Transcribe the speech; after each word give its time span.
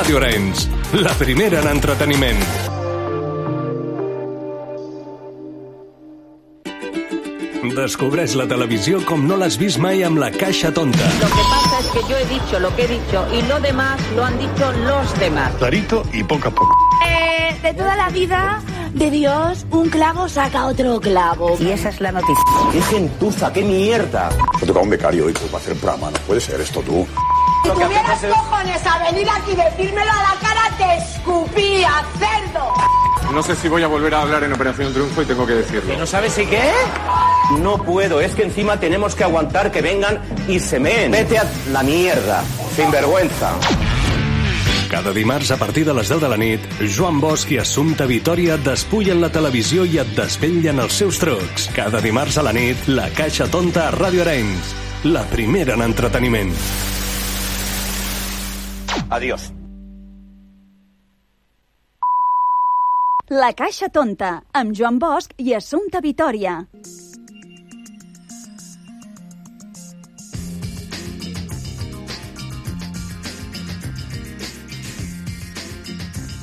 Ràdio 0.00 0.16
Arenys, 0.16 0.62
la 0.96 1.10
primera 1.12 1.58
en 1.60 1.66
entreteniment. 1.68 2.38
Descobreix 7.76 8.32
la 8.40 8.46
televisió 8.48 9.02
com 9.04 9.26
no 9.28 9.36
l'has 9.42 9.58
vist 9.60 9.76
mai 9.84 10.00
amb 10.08 10.22
la 10.22 10.30
caixa 10.32 10.70
tonta. 10.72 11.10
Lo 11.20 11.28
que 11.34 11.44
pasa 11.50 11.80
es 11.82 11.90
que 11.92 12.04
yo 12.08 12.16
he 12.16 12.24
dicho 12.32 12.60
lo 12.64 12.74
que 12.76 12.86
he 12.86 12.88
dicho 12.88 13.26
y 13.36 13.42
lo 13.42 13.60
demás 13.60 14.00
lo 14.16 14.24
han 14.24 14.38
dicho 14.38 14.72
los 14.86 15.18
demás. 15.18 15.52
Clarito 15.58 16.02
y 16.14 16.24
poco 16.24 16.48
a 16.48 16.50
poco. 16.50 16.74
Eh, 17.06 17.54
de 17.62 17.74
toda 17.74 17.94
la 17.94 18.08
vida 18.08 18.62
de 18.94 19.10
Dios, 19.10 19.66
un 19.70 19.90
clavo 19.90 20.30
saca 20.30 20.64
otro 20.64 20.98
clavo. 20.98 21.58
Y 21.60 21.72
esa 21.72 21.90
es 21.90 22.00
la 22.00 22.12
noticia. 22.12 22.42
¡Qué 22.72 22.80
gentuza, 22.80 23.52
qué 23.52 23.62
mierda! 23.62 24.30
Me 24.62 24.66
toca 24.66 24.80
un 24.80 24.88
becario 24.88 25.26
hoy 25.26 25.34
para 25.34 25.58
hacer 25.58 25.76
programa. 25.76 26.10
No 26.10 26.18
puede 26.20 26.40
ser 26.40 26.58
esto 26.58 26.80
tú. 26.80 27.06
Si 27.62 27.70
tuvieras 27.70 28.20
cojones 28.24 28.86
a 28.86 28.98
venir 29.10 29.28
aquí 29.28 29.52
y 29.52 29.56
decírmelo 29.56 30.10
a 30.10 30.22
la 30.22 30.40
cara, 30.40 30.76
te 30.78 30.96
escupía, 30.96 32.02
cerdo. 32.18 32.74
No 33.32 33.42
sé 33.42 33.54
si 33.54 33.68
voy 33.68 33.82
a 33.82 33.86
volver 33.86 34.14
a 34.14 34.22
hablar 34.22 34.42
en 34.44 34.52
Operación 34.52 34.92
Triunfo 34.92 35.22
y 35.22 35.26
tengo 35.26 35.46
que 35.46 35.54
decirlo. 35.54 35.96
¿No 35.96 36.06
sabes 36.06 36.32
si 36.32 36.46
qué? 36.46 36.72
No 37.58 37.78
puedo, 37.78 38.20
es 38.20 38.34
que 38.34 38.42
encima 38.42 38.80
tenemos 38.80 39.14
que 39.14 39.24
aguantar 39.24 39.70
que 39.70 39.82
vengan 39.82 40.20
y 40.48 40.58
se 40.58 40.80
meen. 40.80 41.12
Vete 41.12 41.38
a 41.38 41.44
la 41.70 41.82
mierda, 41.82 42.42
sin 42.74 42.90
vergüenza. 42.90 43.52
Cada 44.90 45.12
dimarts 45.12 45.52
a 45.52 45.56
partir 45.56 45.86
de 45.86 45.94
les 45.94 46.08
10 46.08 46.20
de 46.20 46.28
la 46.28 46.36
nit, 46.36 46.60
Joan 46.96 47.20
Bosch 47.20 47.52
i 47.54 47.60
Assumpta 47.62 48.08
Vitoria 48.10 48.56
et 48.58 48.64
despullen 48.66 49.20
la 49.22 49.30
televisió 49.30 49.84
i 49.86 50.00
et 50.02 50.10
desvetllen 50.16 50.82
els 50.82 50.98
seus 50.98 51.22
trucs. 51.22 51.68
Cada 51.76 52.02
dimarts 52.02 52.40
a 52.42 52.42
la 52.42 52.52
nit, 52.56 52.88
la 52.90 53.06
Caixa 53.14 53.46
Tonta 53.46 53.86
a 53.86 53.94
Ràdio 53.94 54.26
Arenys. 54.26 54.74
La 55.06 55.22
primera 55.30 55.78
en 55.78 55.86
entreteniment. 55.86 56.50
Adiós. 59.10 59.50
La 63.30 63.52
Caixa 63.58 63.88
Tonta, 63.90 64.40
amb 64.54 64.74
Joan 64.74 64.98
Bosch 65.02 65.34
i 65.38 65.54
Assumpta 65.54 66.00
Vitoria. 66.02 66.60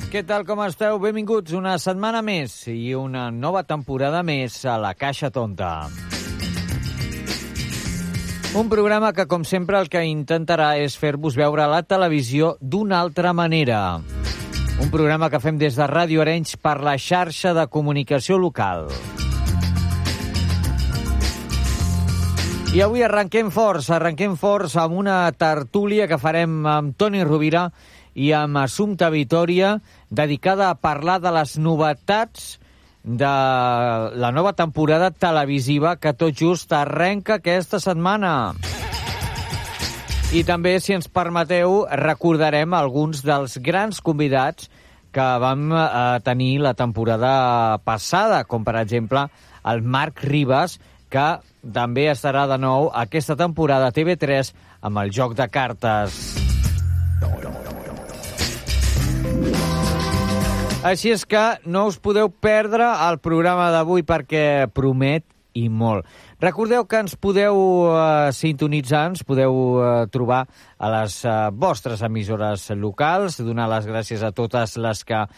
Què 0.08 0.22
tal, 0.24 0.44
com 0.48 0.60
esteu? 0.64 0.96
Benvinguts 1.00 1.52
una 1.56 1.74
setmana 1.80 2.22
més 2.24 2.62
i 2.72 2.94
una 2.96 3.30
nova 3.30 3.64
temporada 3.64 4.24
més 4.24 4.60
a 4.64 4.78
la 4.80 4.94
Caixa 4.96 5.28
Tonta. 5.32 6.17
Un 8.56 8.70
programa 8.72 9.12
que, 9.12 9.26
com 9.28 9.42
sempre, 9.44 9.76
el 9.76 9.90
que 9.92 10.00
intentarà 10.08 10.70
és 10.80 10.94
fer-vos 10.96 11.36
veure 11.36 11.66
la 11.68 11.82
televisió 11.84 12.54
d'una 12.60 12.96
altra 12.96 13.34
manera. 13.36 14.00
Un 14.80 14.88
programa 14.88 15.28
que 15.28 15.40
fem 15.42 15.58
des 15.60 15.76
de 15.76 15.84
Ràdio 15.84 16.22
Arenys 16.24 16.56
per 16.56 16.78
la 16.80 16.96
xarxa 16.96 17.52
de 17.52 17.66
comunicació 17.68 18.38
local. 18.40 18.88
I 22.72 22.80
avui 22.84 23.04
arrenquem 23.04 23.52
forts, 23.52 23.90
arrenquem 23.92 24.38
forts 24.40 24.78
amb 24.80 24.96
una 24.96 25.18
tertúlia 25.36 26.08
que 26.08 26.18
farem 26.20 26.64
amb 26.66 26.96
Toni 26.96 27.20
Rovira 27.28 27.66
i 28.16 28.32
amb 28.32 28.62
Assumpta 28.64 29.12
Vitoria, 29.12 29.76
dedicada 30.08 30.70
a 30.70 30.80
parlar 30.80 31.20
de 31.20 31.36
les 31.36 31.58
novetats 31.60 32.56
de 33.02 33.30
la 34.20 34.30
nova 34.34 34.52
temporada 34.52 35.10
televisiva 35.10 35.96
que 35.96 36.12
tot 36.12 36.34
just 36.36 36.72
arrenca 36.72 37.38
aquesta 37.38 37.80
setmana. 37.80 38.54
I 40.28 40.42
també, 40.44 40.74
si 40.80 40.92
ens 40.92 41.08
permeteu, 41.08 41.86
recordarem 41.88 42.74
alguns 42.76 43.22
dels 43.24 43.56
grans 43.64 44.02
convidats 44.04 44.68
que 45.12 45.28
vam 45.40 45.70
eh, 45.72 46.18
tenir 46.20 46.58
la 46.60 46.74
temporada 46.76 47.78
passada, 47.84 48.42
com 48.44 48.64
per 48.64 48.76
exemple 48.82 49.24
el 49.64 49.80
Marc 49.82 50.20
Ribas, 50.28 50.76
que 51.08 51.28
també 51.72 52.10
estarà 52.12 52.44
de 52.50 52.60
nou 52.60 52.90
aquesta 52.92 53.36
temporada 53.40 53.88
a 53.88 53.96
TV3 53.96 54.52
amb 54.84 55.00
el 55.04 55.16
joc 55.16 55.34
de 55.38 55.48
cartes. 55.48 56.20
Així 60.86 61.10
és 61.10 61.24
que 61.26 61.40
no 61.66 61.88
us 61.90 61.96
podeu 61.98 62.28
perdre 62.30 62.86
el 63.08 63.16
programa 63.18 63.66
d'avui 63.74 64.04
perquè 64.06 64.68
promet 64.70 65.24
i 65.58 65.64
molt. 65.66 66.06
Recordeu 66.38 66.84
que 66.86 67.00
ens 67.02 67.16
podeu 67.18 67.56
uh, 67.90 68.28
sintonitzar, 68.30 69.08
ens 69.10 69.24
podeu 69.26 69.56
uh, 69.58 69.88
trobar 70.14 70.44
a 70.78 70.90
les 70.92 71.16
uh, 71.26 71.48
vostres 71.50 72.04
emissores 72.06 72.68
locals, 72.78 73.40
donar 73.42 73.66
les 73.72 73.88
gràcies 73.90 74.22
a 74.22 74.30
totes 74.30 74.76
les 74.78 75.02
que 75.08 75.18
uh, 75.18 75.32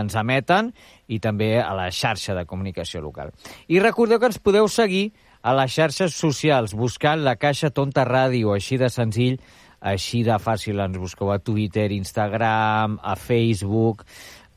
ens 0.00 0.18
emeten 0.18 0.72
i 1.06 1.20
també 1.22 1.60
a 1.62 1.70
la 1.78 1.86
xarxa 1.94 2.34
de 2.34 2.42
comunicació 2.50 3.04
local. 3.04 3.30
I 3.70 3.78
recordeu 3.78 4.18
que 4.18 4.32
ens 4.32 4.42
podeu 4.42 4.66
seguir 4.66 5.12
a 5.46 5.54
les 5.54 5.70
xarxes 5.70 6.18
socials, 6.18 6.74
buscant 6.74 7.22
la 7.22 7.36
Caixa 7.38 7.70
Tonta 7.70 8.02
Ràdio, 8.02 8.50
així 8.50 8.82
de 8.82 8.90
senzill, 8.90 9.38
així 9.86 10.24
de 10.26 10.36
fàcil. 10.42 10.80
Ens 10.82 10.98
busqueu 10.98 11.30
a 11.30 11.38
Twitter, 11.38 11.90
Instagram, 11.94 12.98
a 13.02 13.14
Facebook, 13.14 14.02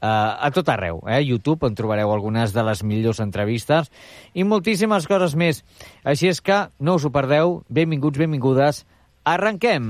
a 0.01 0.49
tot 0.55 0.69
arreu, 0.71 1.01
eh? 1.07 1.21
YouTube, 1.23 1.67
on 1.67 1.75
trobareu 1.75 2.13
algunes 2.13 2.53
de 2.55 2.63
les 2.63 2.83
millors 2.83 3.19
entrevistes 3.23 3.91
i 4.33 4.45
moltíssimes 4.47 5.07
coses 5.07 5.35
més. 5.35 5.63
Així 6.03 6.31
és 6.31 6.41
que 6.41 6.67
no 6.79 6.95
us 6.99 7.05
ho 7.05 7.11
perdeu. 7.11 7.61
Benvinguts, 7.69 8.19
benvingudes. 8.19 8.85
Arrenquem! 9.27 9.89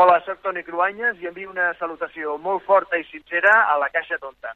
Hola, 0.00 0.20
sóc 0.24 0.38
Toni 0.40 0.62
Cruanyes 0.64 1.18
i 1.20 1.28
envio 1.28 1.50
una 1.50 1.72
salutació 1.76 2.38
molt 2.40 2.62
forta 2.64 2.96
i 2.96 3.04
sincera 3.10 3.52
a 3.68 3.74
la 3.82 3.90
Caixa 3.92 4.16
Tonta. 4.22 4.54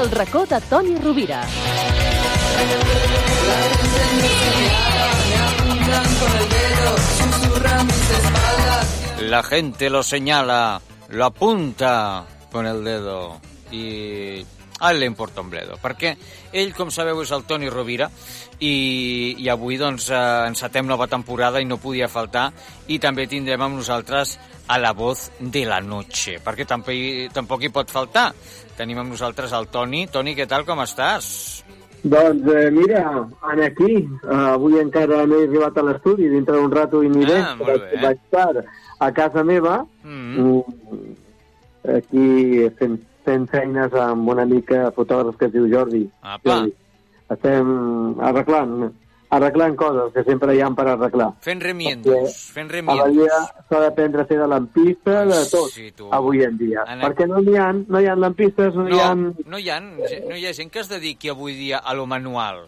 El 0.00 0.10
racó 0.10 0.46
de 0.46 0.58
Toni 0.62 0.96
Rovira. 0.96 1.42
La 9.20 9.42
gente 9.42 9.90
lo 9.90 10.02
señala, 10.02 10.80
lo 11.10 11.24
apunta 11.26 12.24
con 12.50 12.66
el 12.66 12.82
dedo 12.82 13.40
i 13.70 14.44
a 14.80 14.90
ell 14.90 14.98
li 15.00 15.06
importa 15.06 15.40
un 15.44 15.50
bledo, 15.52 15.76
perquè 15.82 16.14
ell, 16.52 16.72
com 16.74 16.90
sabeu, 16.90 17.20
és 17.22 17.30
el 17.36 17.44
Toni 17.44 17.68
Rovira 17.68 18.08
i, 18.58 19.36
i 19.38 19.48
avui 19.52 19.76
doncs, 19.80 20.10
eh, 20.10 20.20
encetem 20.48 20.86
nova 20.88 21.06
temporada 21.06 21.60
i 21.60 21.68
no 21.68 21.76
podia 21.78 22.08
faltar 22.08 22.50
i 22.88 22.98
també 22.98 23.26
tindrem 23.28 23.60
amb 23.62 23.76
nosaltres 23.76 24.38
a 24.70 24.78
la 24.78 24.92
voz 24.92 25.30
de 25.40 25.64
la 25.66 25.80
noche, 25.80 26.38
perquè 26.44 26.66
tampoc, 26.66 27.32
tampoc 27.34 27.62
hi 27.66 27.70
pot 27.74 27.90
faltar. 27.90 28.30
Tenim 28.76 28.98
amb 29.02 29.10
nosaltres 29.12 29.52
el 29.52 29.66
Toni. 29.68 30.06
Toni, 30.08 30.32
què 30.38 30.46
tal, 30.48 30.64
com 30.64 30.78
estàs? 30.80 31.64
Doncs 32.00 32.46
eh, 32.48 32.70
mira, 32.72 33.02
en 33.52 33.60
aquí, 33.66 33.98
eh, 34.00 34.36
avui 34.54 34.78
encara 34.80 35.26
no 35.26 35.36
he 35.36 35.48
arribat 35.48 35.76
a 35.76 35.82
l'estudi, 35.84 36.30
dintre 36.32 36.56
d'un 36.56 36.70
rato 36.72 37.02
i 37.02 37.10
aniré, 37.10 37.40
Ah, 37.42 37.54
bé. 37.58 37.76
vaig 38.00 38.16
estar 38.24 38.64
a 39.00 39.10
casa 39.12 39.42
meva, 39.44 39.84
Mm. 40.02 40.38
mm, 40.40 41.12
aquí 41.96 42.68
fent, 42.78 42.96
fent 43.24 43.46
feines 43.50 43.92
amb 43.94 44.28
una 44.28 44.44
mica 44.46 44.90
fotògraf 44.96 45.36
que 45.36 45.46
es 45.46 45.52
diu 45.52 45.68
Jordi. 45.72 46.06
Apa. 46.22 46.40
Jordi. 46.50 46.74
Estem 47.30 47.68
arreglant, 48.26 48.88
arreglant 49.30 49.76
coses 49.78 50.08
que 50.14 50.24
sempre 50.26 50.56
hi 50.56 50.60
ha 50.64 50.70
per 50.74 50.86
arreglar. 50.90 51.28
Fent 51.46 51.60
remiendos, 51.62 52.34
fent 52.54 52.70
A 52.72 52.74
la 52.74 53.04
remiendos. 53.04 53.12
vida 53.16 53.38
s'ha 53.68 53.80
d'aprendre 53.84 54.22
a 54.22 54.26
fer 54.26 54.38
de 54.40 54.48
lampista, 54.50 55.24
de 55.26 55.38
tot, 55.50 55.70
Sí, 55.70 55.92
tu. 55.92 56.08
avui 56.12 56.42
en 56.42 56.58
dia. 56.58 56.82
En- 56.88 57.00
Perquè 57.04 57.28
no 57.28 57.38
hi 57.40 57.56
ha, 57.56 57.72
no 57.72 58.00
hi 58.00 58.06
ha 58.06 58.16
lampistes, 58.16 58.74
no, 58.74 58.88
hi 58.88 58.98
ha... 58.98 59.14
No, 59.14 59.32
no 59.46 59.58
hi, 59.58 59.68
ha, 59.70 59.78
no 59.80 60.34
hi 60.36 60.46
ha 60.46 60.52
gent 60.52 60.70
que 60.72 60.80
es 60.80 60.88
dediqui 60.88 61.28
avui 61.30 61.54
dia 61.54 61.78
a 61.78 61.94
lo 61.94 62.06
manual. 62.06 62.64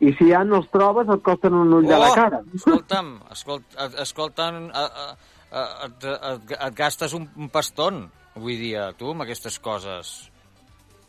I 0.00 0.14
si 0.16 0.32
ha, 0.32 0.42
no 0.44 0.56
els 0.62 0.70
trobes, 0.72 1.06
et 1.12 1.20
costen 1.22 1.52
un 1.52 1.74
ull 1.76 1.84
de 1.86 1.98
la 1.98 2.14
cara. 2.14 2.38
Oh, 2.40 2.56
escolta'm, 2.56 3.18
escolta, 3.32 3.90
escolta'm, 4.00 4.70
a, 4.72 4.86
a, 4.86 5.10
a, 5.52 5.66
et, 5.84 6.04
et, 6.08 6.56
et 6.56 6.74
gastes 6.74 7.12
un, 7.12 7.28
un 7.36 7.50
paston 7.52 8.06
avui 8.36 8.56
dia, 8.56 8.92
tu, 8.96 9.10
amb 9.12 9.22
aquestes 9.22 9.58
coses. 9.58 10.30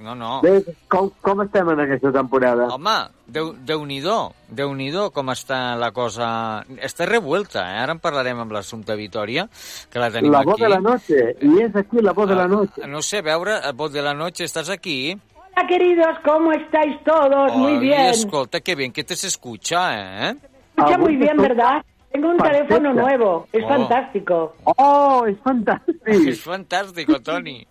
No, 0.01 0.15
no. 0.17 0.39
Bé, 0.41 0.63
com, 0.89 1.11
com 1.21 1.43
estem 1.43 1.67
en 1.69 1.79
aquesta 1.83 2.09
temporada? 2.11 2.65
Home, 2.73 2.95
Déu- 3.31 3.53
Déu-n'hi-do, 3.53 4.31
déu 4.49 4.71
nhi 4.73 4.87
déu 4.91 5.11
com 5.13 5.29
està 5.29 5.75
la 5.77 5.91
cosa... 5.93 6.65
Està 6.81 7.05
revuelta, 7.05 7.61
eh? 7.69 7.77
Ara 7.83 7.93
en 7.93 7.99
parlarem 8.01 8.39
amb 8.41 8.51
l'Assumpta 8.51 8.95
Vitoria, 8.97 9.45
que 9.93 9.99
la 10.01 10.09
tenim 10.09 10.33
La 10.33 10.39
aquí. 10.41 10.49
voz 10.49 10.59
de 10.59 10.69
la 10.73 10.79
noche, 10.81 11.35
y 11.39 11.61
es 11.61 11.75
aquí 11.75 12.01
la 12.01 12.13
voz 12.13 12.27
de 12.27 12.35
la 12.35 12.47
noche. 12.47 12.81
Ah, 12.83 12.87
No 12.87 13.01
sé, 13.03 13.19
a 13.19 13.21
veure, 13.21 13.53
a 13.61 13.71
voz 13.73 13.93
de 13.93 14.01
la 14.01 14.15
noche, 14.15 14.43
estàs 14.43 14.69
aquí? 14.73 15.15
Hola, 15.37 15.67
queridos, 15.67 16.17
¿cómo 16.25 16.51
estáis 16.51 16.97
todos? 17.05 17.53
Muy 17.55 17.73
Ay, 17.73 17.79
bien. 17.79 18.01
escolta, 18.09 18.59
qué 18.61 18.73
bien 18.73 18.91
que 18.91 19.03
te 19.03 19.15
se 19.15 19.27
escucha, 19.27 20.29
¿eh? 20.31 20.35
Escucha 20.75 20.95
Avui 20.95 21.13
muy 21.13 21.15
bien, 21.17 21.37
¿verdad? 21.37 21.85
Tengo 22.11 22.29
un 22.29 22.37
Perfecte. 22.37 22.67
teléfono 22.67 22.93
nuevo, 22.93 23.47
es 23.53 23.63
Oh. 23.63 23.67
fantástico. 23.69 24.55
Oh, 24.77 25.25
es 25.27 25.37
fantástico. 25.39 25.99
Es 26.05 26.41
fantástico, 26.41 27.19
Toni. 27.21 27.65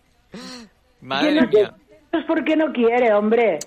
Madre 1.03 1.35
no 1.43 1.47
mía. 1.49 1.75
es 2.13 2.25
porque 2.27 2.57
no 2.57 2.73
quiere, 2.73 3.13
hombre. 3.15 3.59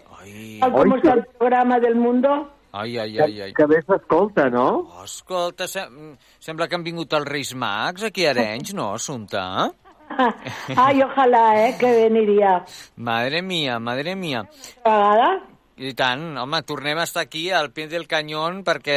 Como 0.61 0.77
Oi, 0.77 0.91
está 0.97 1.13
el 1.13 1.25
programa 1.37 1.79
del 1.79 1.95
mundo. 1.95 2.49
Ai, 2.71 2.97
ai, 2.97 3.19
ai, 3.19 3.41
ai. 3.41 3.53
Que 3.53 3.65
bé 3.67 3.81
s'escolta, 3.83 4.49
no? 4.49 4.89
Oh, 4.97 5.03
escolta, 5.03 5.67
sem 5.67 6.15
sembla 6.39 6.67
que 6.67 6.75
han 6.75 6.83
vingut 6.83 7.13
els 7.13 7.27
Reis 7.27 7.53
Mags 7.53 8.03
aquí 8.03 8.25
a 8.25 8.31
Arenys, 8.31 8.73
no, 8.73 8.93
Assumpta? 8.95 9.69
Ay, 10.75 11.01
ojalá, 11.01 11.67
eh, 11.69 11.75
que 11.79 11.85
veniría. 11.91 12.63
Madre 12.97 13.41
mía, 13.41 13.79
madre 13.79 14.15
mía. 14.15 14.47
¿Pagada? 14.83 15.41
I 15.83 15.91
tant, 16.00 16.38
home, 16.39 16.62
tornem 16.63 16.95
a 17.01 17.03
estar 17.03 17.25
aquí 17.25 17.50
al 17.51 17.74
pie 17.75 17.89
del 17.91 18.06
canyón 18.07 18.62
perquè 18.63 18.95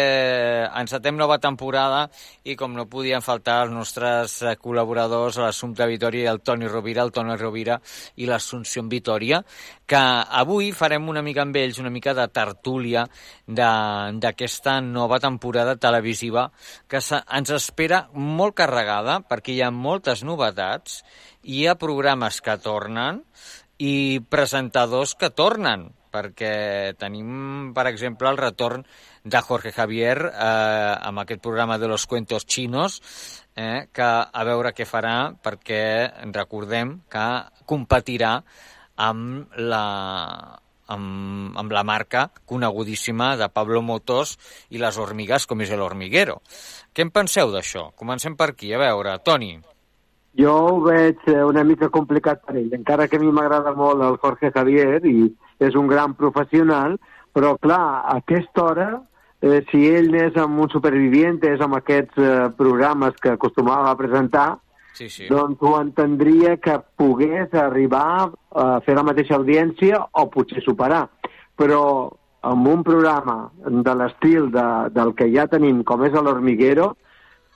encetem 0.78 1.16
nova 1.18 1.40
temporada 1.42 2.04
i 2.46 2.54
com 2.54 2.76
no 2.78 2.84
podien 2.86 3.24
faltar 3.26 3.56
els 3.64 3.72
nostres 3.74 4.36
eh, 4.44 4.52
col·laboradors, 4.62 5.40
l'Assumpta 5.42 5.88
Vitoria 5.90 6.28
i 6.28 6.30
el 6.30 6.44
Toni 6.46 6.70
Rovira, 6.70 7.02
el 7.02 7.10
Toni 7.16 7.34
Rovira 7.40 7.80
i 8.22 8.30
l'Assumpció 8.30 8.84
Vitoria, 8.86 9.40
que 9.82 10.04
avui 10.42 10.70
farem 10.70 11.10
una 11.10 11.24
mica 11.26 11.42
amb 11.42 11.58
ells, 11.58 11.82
una 11.82 11.90
mica 11.90 12.14
de 12.14 12.28
tertúlia 12.30 13.02
d'aquesta 13.50 14.78
nova 14.86 15.18
temporada 15.18 15.74
televisiva 15.74 16.52
que 16.86 17.02
ens 17.02 17.54
espera 17.58 18.04
molt 18.14 18.54
carregada 18.62 19.18
perquè 19.26 19.58
hi 19.58 19.62
ha 19.66 19.74
moltes 19.74 20.22
novetats, 20.22 21.02
hi 21.42 21.66
ha 21.66 21.78
programes 21.82 22.38
que 22.38 22.60
tornen 22.62 23.24
i 23.82 24.20
presentadors 24.30 25.18
que 25.18 25.34
tornen, 25.34 25.90
perquè 26.16 26.96
tenim, 26.98 27.70
per 27.76 27.86
exemple, 27.92 28.32
el 28.32 28.40
retorn 28.40 28.86
de 29.24 29.42
Jorge 29.44 29.74
Javier 29.76 30.16
eh, 30.32 30.94
amb 30.96 31.22
aquest 31.22 31.44
programa 31.44 31.78
de 31.78 31.92
los 31.92 32.06
cuentos 32.06 32.46
chinos, 32.46 33.00
eh, 33.54 33.86
que 33.92 34.06
a 34.42 34.44
veure 34.48 34.72
què 34.72 34.88
farà, 34.88 35.34
perquè 35.36 35.82
recordem 36.32 37.02
que 37.12 37.26
competirà 37.68 38.38
amb 38.96 39.52
la, 39.60 39.84
amb, 40.88 41.56
amb 41.58 41.72
la 41.72 41.84
marca 41.84 42.30
conegudíssima 42.46 43.36
de 43.36 43.48
Pablo 43.52 43.82
Motos 43.82 44.36
i 44.70 44.80
les 44.82 44.98
hormigues, 44.98 45.46
com 45.46 45.62
és 45.62 45.72
el 45.74 45.84
hormiguero. 45.84 46.40
Què 46.94 47.04
en 47.04 47.12
penseu 47.12 47.52
d'això? 47.52 47.90
Comencem 47.96 48.36
per 48.36 48.52
aquí. 48.54 48.72
A 48.72 48.80
veure, 48.80 49.18
Toni. 49.24 49.56
Jo 50.36 50.52
ho 50.68 50.80
veig 50.84 51.22
eh, 51.32 51.42
una 51.48 51.64
mica 51.64 51.88
complicat 51.92 52.42
per 52.44 52.58
ell, 52.60 52.72
encara 52.76 53.06
que 53.08 53.16
a 53.16 53.22
mi 53.22 53.32
m'agrada 53.32 53.72
molt 53.72 54.04
el 54.04 54.18
Jorge 54.20 54.50
Javier 54.52 55.00
i 55.08 55.30
és 55.60 55.74
un 55.74 55.86
gran 55.88 56.14
professional, 56.14 56.98
però 57.32 57.56
clar, 57.60 58.02
a 58.04 58.16
aquesta 58.20 58.64
hora, 58.64 58.88
eh, 59.42 59.62
si 59.70 59.86
ell 59.88 60.14
és 60.14 60.36
amb 60.40 60.60
un 60.60 60.70
supervivientes, 60.72 61.60
amb 61.60 61.76
aquests 61.78 62.16
eh, 62.18 62.48
programes 62.56 63.16
que 63.20 63.34
acostumava 63.36 63.90
a 63.90 63.96
presentar, 63.96 64.58
Sí, 64.96 65.10
sí. 65.12 65.26
doncs 65.28 65.60
ho 65.60 65.74
entendria 65.78 66.54
que 66.56 66.78
pogués 66.96 67.52
arribar 67.52 68.30
a 68.56 68.80
fer 68.80 68.94
la 68.96 69.02
mateixa 69.04 69.36
audiència 69.36 69.98
o 70.16 70.22
potser 70.32 70.62
superar. 70.64 71.02
Però 71.56 72.08
amb 72.40 72.68
un 72.68 72.82
programa 72.82 73.50
de 73.60 73.94
l'estil 73.94 74.48
de, 74.54 74.64
del 74.96 75.12
que 75.18 75.28
ja 75.34 75.44
tenim, 75.52 75.82
com 75.84 76.04
és 76.06 76.16
l'Hormiguero, 76.16 76.94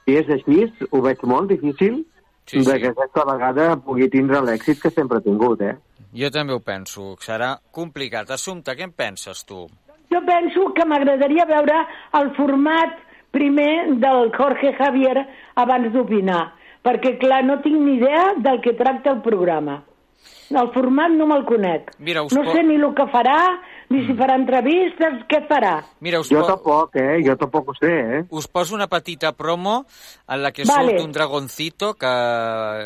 si 0.04 0.18
és 0.20 0.28
així, 0.28 0.66
ho 0.90 1.00
veig 1.00 1.24
molt 1.24 1.48
difícil 1.48 2.02
Sí, 2.50 2.58
de 2.58 2.72
sí. 2.72 2.78
que 2.82 2.88
aquesta 2.90 3.24
vegada 3.24 3.76
pugui 3.78 4.08
tindre 4.10 4.40
l'èxit 4.42 4.80
que 4.82 4.90
sempre 4.90 5.20
ha 5.20 5.22
tingut, 5.24 5.60
eh? 5.62 5.76
Jo 6.10 6.30
també 6.34 6.54
ho 6.56 6.60
penso, 6.64 7.14
serà 7.22 7.52
complicat. 7.70 8.30
Assumpta, 8.34 8.74
què 8.74 8.88
en 8.88 8.94
penses 8.96 9.44
tu? 9.46 9.66
Jo 10.10 10.20
penso 10.26 10.72
que 10.74 10.86
m'agradaria 10.88 11.46
veure 11.46 11.76
el 12.18 12.32
format 12.34 12.96
primer 13.30 14.00
del 14.02 14.32
Jorge 14.34 14.72
Javier 14.74 15.22
abans 15.62 15.92
d'opinar, 15.94 16.42
perquè, 16.82 17.14
clar, 17.20 17.44
no 17.46 17.60
tinc 17.62 17.78
ni 17.78 17.94
idea 18.00 18.32
del 18.42 18.58
que 18.64 18.74
tracta 18.74 19.14
el 19.14 19.22
programa. 19.22 19.84
El 20.50 20.72
format 20.74 21.14
no 21.14 21.28
me'l 21.30 21.46
conec. 21.46 21.92
Mira, 22.02 22.24
us 22.26 22.34
no 22.34 22.42
sé 22.50 22.64
ni 22.66 22.74
el 22.74 22.88
que 22.98 23.06
farà, 23.12 23.38
ni 23.90 24.04
si 24.06 24.14
farà 24.14 24.36
entrevistes, 24.38 25.18
què 25.30 25.40
farà. 25.50 25.74
Mira, 26.06 26.20
us, 26.22 26.30
Jo 26.30 26.44
po 26.44 26.52
tampoc, 26.52 26.96
eh? 27.02 27.18
Jo 27.26 27.34
tampoc 27.40 27.72
ho 27.72 27.76
sé, 27.78 27.90
eh? 27.90 28.22
us 28.30 28.46
poso 28.46 28.76
una 28.76 28.86
petita 28.86 29.32
promo 29.34 29.84
en 30.28 30.42
la 30.44 30.52
que 30.54 30.64
Vale. 30.64 30.94
surt 30.94 31.06
un 31.08 31.12
dragoncito 31.12 31.92
que, 31.98 32.14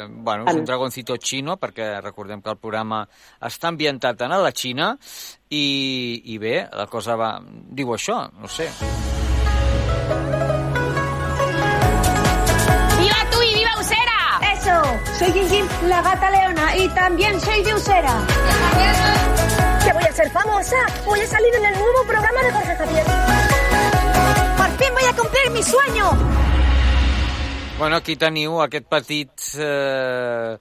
bueno, 0.08 0.48
és 0.48 0.56
un 0.56 0.64
dragoncito 0.64 1.18
xino, 1.20 1.58
perquè 1.60 2.00
recordem 2.00 2.40
que 2.40 2.54
el 2.54 2.60
programa 2.60 3.04
està 3.44 3.68
ambientat 3.68 4.24
en 4.24 4.38
la 4.40 4.52
Xina, 4.56 4.94
i, 5.52 6.22
i 6.32 6.38
bé, 6.38 6.62
la 6.72 6.88
cosa 6.88 7.20
va... 7.20 7.34
diu 7.44 7.92
això, 7.92 8.24
no 8.40 8.48
sé. 8.48 8.70
Soy 15.18 15.32
Jim 15.32 15.48
Jim, 15.48 15.66
la 15.88 16.02
gata 16.02 16.30
leona, 16.30 16.76
y 16.76 16.88
también 16.88 17.40
soy 17.40 17.62
de 17.62 17.74
Usera. 17.74 18.26
Que 19.84 19.92
voy 19.92 20.04
a 20.04 20.12
ser 20.12 20.30
famosa. 20.30 20.76
Voy 21.04 21.20
a 21.20 21.26
salir 21.26 21.54
en 21.54 21.66
el 21.66 21.74
nuevo 21.78 22.04
programa 22.06 22.42
de 22.42 22.52
Jorge 22.52 22.76
Javier. 22.76 23.04
¡Por 24.56 24.70
fin 24.78 24.94
voy 24.94 25.04
a 25.04 25.16
cumplir 25.16 25.50
mi 25.50 25.62
sueño! 25.62 26.44
Bueno, 27.76 27.96
aquí 27.96 28.14
teniu 28.14 28.60
aquest 28.62 28.86
petit 28.86 29.46
eh, 29.58 30.54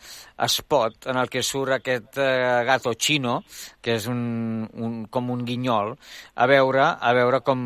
spot 0.50 1.06
en 1.12 1.20
el 1.22 1.30
que 1.30 1.44
surt 1.46 1.76
aquest 1.76 2.18
eh, 2.18 2.64
gato 2.66 2.96
xino, 2.98 3.44
que 3.86 4.00
és 4.00 4.08
un, 4.10 4.66
un, 4.74 4.96
com 5.14 5.30
un 5.30 5.44
guinyol, 5.46 5.94
a 6.34 6.48
veure, 6.50 6.82
a 6.98 7.14
veure 7.14 7.44
com, 7.46 7.62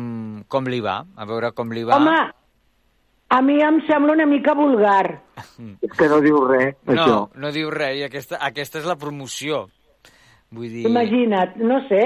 com 0.52 0.68
li 0.68 0.82
va, 0.84 0.98
a 1.16 1.24
veure 1.24 1.54
com 1.56 1.72
li 1.72 1.86
va. 1.88 1.96
Home, 1.96 2.18
a 3.28 3.40
mi 3.44 3.58
em 3.62 3.80
sembla 3.86 4.12
una 4.16 4.26
mica 4.26 4.54
vulgar. 4.56 5.20
És 5.82 5.92
que 5.98 6.08
no 6.08 6.20
diu 6.24 6.38
res, 6.48 6.76
això. 6.86 7.06
No, 7.06 7.18
no 7.36 7.50
diu 7.52 7.70
res, 7.70 7.98
i 8.00 8.06
aquesta, 8.06 8.38
aquesta 8.40 8.80
és 8.80 8.86
la 8.88 8.96
promoció. 8.96 9.66
Vull 10.54 10.70
dir... 10.72 10.86
Imagina't, 10.88 11.58
no 11.60 11.82
sé. 11.90 12.02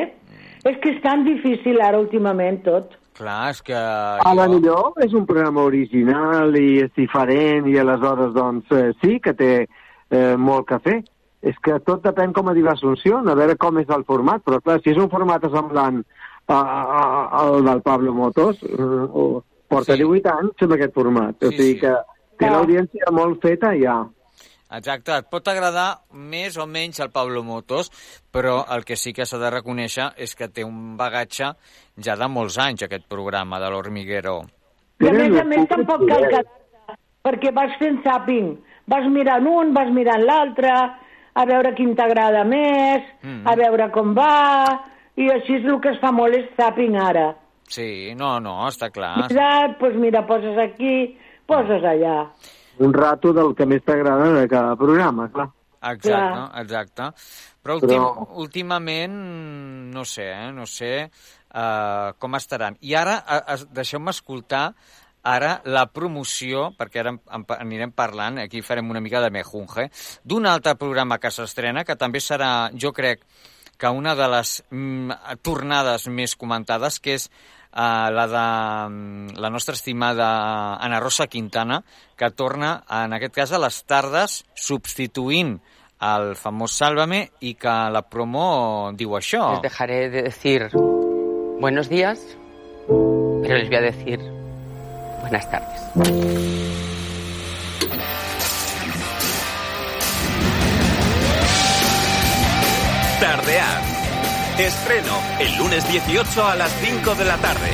És 0.67 0.77
que 0.83 0.97
és 0.97 0.99
tan 1.05 1.23
difícil 1.27 1.79
ara 1.83 2.01
últimament 2.03 2.61
tot. 2.67 2.97
Clar, 3.19 3.51
és 3.53 3.61
que... 3.63 3.77
A 3.77 4.33
la 4.35 4.49
millor 4.51 4.97
és 5.05 5.13
un 5.15 5.27
programa 5.29 5.63
original 5.69 6.55
i 6.59 6.81
és 6.83 6.91
diferent 6.97 7.67
i 7.71 7.77
aleshores 7.79 8.33
doncs 8.35 8.71
eh, 8.75 8.91
sí 9.03 9.19
que 9.23 9.35
té 9.39 9.51
eh, 9.63 10.35
molt 10.39 10.67
que 10.71 10.79
fer. 10.83 10.99
És 11.43 11.57
que 11.63 11.77
tot 11.83 12.03
depèn 12.07 12.33
com 12.35 12.49
a 12.49 12.55
dir 12.55 12.63
l'Assumpció, 12.67 13.19
a 13.19 13.35
veure 13.39 13.57
com 13.59 13.79
és 13.83 13.89
el 13.91 14.05
format, 14.07 14.43
però 14.47 14.61
clar, 14.63 14.79
si 14.83 14.91
és 14.95 14.99
un 15.03 15.11
format 15.11 15.43
semblant 15.51 16.03
al 16.47 17.65
del 17.67 17.83
Pablo 17.83 18.13
Motos, 18.15 18.63
eh, 18.63 18.83
o- 18.83 19.43
porta 19.73 19.97
Sí. 19.97 20.03
18 20.05 20.29
anys 20.37 20.63
amb 20.67 20.73
aquest 20.77 20.95
format. 20.95 21.43
o 21.43 21.51
Sí, 21.51 21.57
sigui 21.57 21.73
sí. 21.75 21.81
que 21.81 21.95
té 22.39 22.47
Ah. 22.47 22.51
l'audiència 22.57 23.11
molt 23.13 23.41
feta 23.43 23.73
ja. 23.81 24.03
Exacte, 24.73 25.13
et 25.19 25.27
pot 25.29 25.47
agradar 25.53 25.99
més 26.17 26.57
o 26.57 26.65
menys 26.67 26.99
el 27.05 27.11
Pablo 27.13 27.43
Motos, 27.45 27.91
però 28.33 28.65
el 28.75 28.87
que 28.89 28.97
sí 28.97 29.13
que 29.13 29.27
s'ha 29.27 29.37
de 29.37 29.51
reconèixer 29.53 30.13
és 30.17 30.35
que 30.35 30.49
té 30.49 30.65
un 30.65 30.97
bagatge 30.97 31.51
ja 32.01 32.17
de 32.17 32.29
molts 32.29 32.57
anys, 32.59 32.83
aquest 32.87 33.05
programa 33.07 33.61
de 33.61 33.69
l'Hormiguero. 33.69 34.39
I 35.03 35.09
a 35.09 35.13
més 35.13 35.41
a 35.41 35.45
més 35.45 35.69
tampoc 35.69 36.07
cal 36.09 36.25
quedar 36.29 36.97
perquè 37.23 37.53
vas 37.55 37.77
fent 37.79 38.01
zapping. 38.03 38.57
Vas 38.87 39.05
mirant 39.11 39.47
un, 39.47 39.75
vas 39.75 39.91
mirant 39.93 40.25
l'altre, 40.25 40.71
a 41.35 41.45
veure 41.47 41.75
quin 41.75 41.95
t'agrada 41.95 42.43
més, 42.45 43.03
Mm. 43.23 43.47
a 43.47 43.55
veure 43.55 43.91
com 43.93 44.15
va, 44.15 44.81
i 45.17 45.29
així 45.31 45.55
és 45.61 45.65
el 45.67 45.81
que 45.81 45.91
es 45.91 46.01
fa 46.01 46.11
molt 46.13 46.35
és 46.35 46.49
zapping 46.57 46.97
ara. 46.97 47.37
Sí, 47.73 48.13
no, 48.19 48.35
no, 48.45 48.59
està 48.69 48.91
clar. 48.93 49.15
Mirat, 49.31 49.79
doncs 49.81 49.99
mira, 50.03 50.25
poses 50.29 50.59
aquí, 50.61 50.95
poses 51.49 51.85
allà. 51.89 52.17
Un 52.85 52.93
rato 52.93 53.33
del 53.37 53.55
que 53.57 53.67
més 53.69 53.85
t'agrada 53.87 54.31
de 54.37 54.47
cada 54.51 54.77
programa, 54.81 55.29
clar. 55.33 55.49
Exacte, 55.83 56.43
exacte. 56.61 57.09
Però, 57.63 57.77
últim, 57.79 57.95
Però- 57.97 58.27
últimament, 58.43 59.15
no 59.95 60.05
sé, 60.05 60.29
eh, 60.31 60.51
no 60.55 60.67
sé 60.67 60.93
uh, 61.07 62.13
com 62.19 62.37
estaran. 62.39 62.77
I 62.81 62.95
ara, 62.99 63.17
uh, 63.23 63.57
deixeu-me 63.75 64.15
escoltar 64.15 64.73
ara 65.23 65.61
la 65.65 65.87
promoció, 65.95 66.69
perquè 66.79 67.03
ara 67.03 67.15
en, 67.15 67.21
en, 67.31 67.47
anirem 67.57 67.93
parlant, 67.95 68.41
aquí 68.43 68.63
farem 68.63 68.91
una 68.91 69.01
mica 69.01 69.23
de 69.23 69.31
mejunge, 69.31 69.89
d'un 70.25 70.47
altre 70.51 70.75
programa 70.79 71.19
que 71.23 71.31
s'estrena, 71.31 71.85
que 71.87 71.97
també 71.97 72.21
serà, 72.21 72.71
jo 72.75 72.93
crec, 72.93 73.23
que 73.79 73.91
una 73.91 74.15
de 74.15 74.29
les 74.31 74.63
mm, 74.71 75.39
tornades 75.43 76.07
més 76.09 76.37
comentades, 76.39 77.01
que 77.03 77.17
és 77.19 77.29
la 77.75 78.27
de 78.29 78.95
mm, 78.95 79.39
la 79.41 79.51
nostra 79.51 79.75
estimada 79.75 80.77
Ana 80.77 81.01
Rosa 81.01 81.27
Quintana, 81.27 81.83
que 82.17 82.31
torna, 82.31 82.85
en 82.91 83.13
aquest 83.13 83.35
cas, 83.35 83.53
a 83.53 83.61
les 83.63 83.83
tardes, 83.85 84.45
substituint 84.55 85.59
el 86.03 86.35
famós 86.37 86.75
Sálvame 86.75 87.23
i 87.47 87.55
que 87.55 87.75
la 87.95 88.03
promo 88.03 88.93
diu 88.99 89.15
això. 89.17 89.53
Les 89.55 89.63
dejaré 89.69 90.09
de 90.11 90.23
decir 90.29 90.69
buenos 91.63 91.89
días, 91.89 92.21
pero 92.89 93.57
les 93.57 93.69
voy 93.69 93.77
a 93.77 93.81
decir 93.81 94.19
buenas 95.23 95.49
tardes. 95.51 95.81
Tardear. 103.21 103.82
Estreno 104.59 105.17
el 105.41 105.57
lunes 105.57 105.91
18 105.91 106.45
a 106.45 106.55
las 106.55 106.71
5 106.73 107.15
de 107.15 107.25
la 107.25 107.39
tarde. 107.39 107.71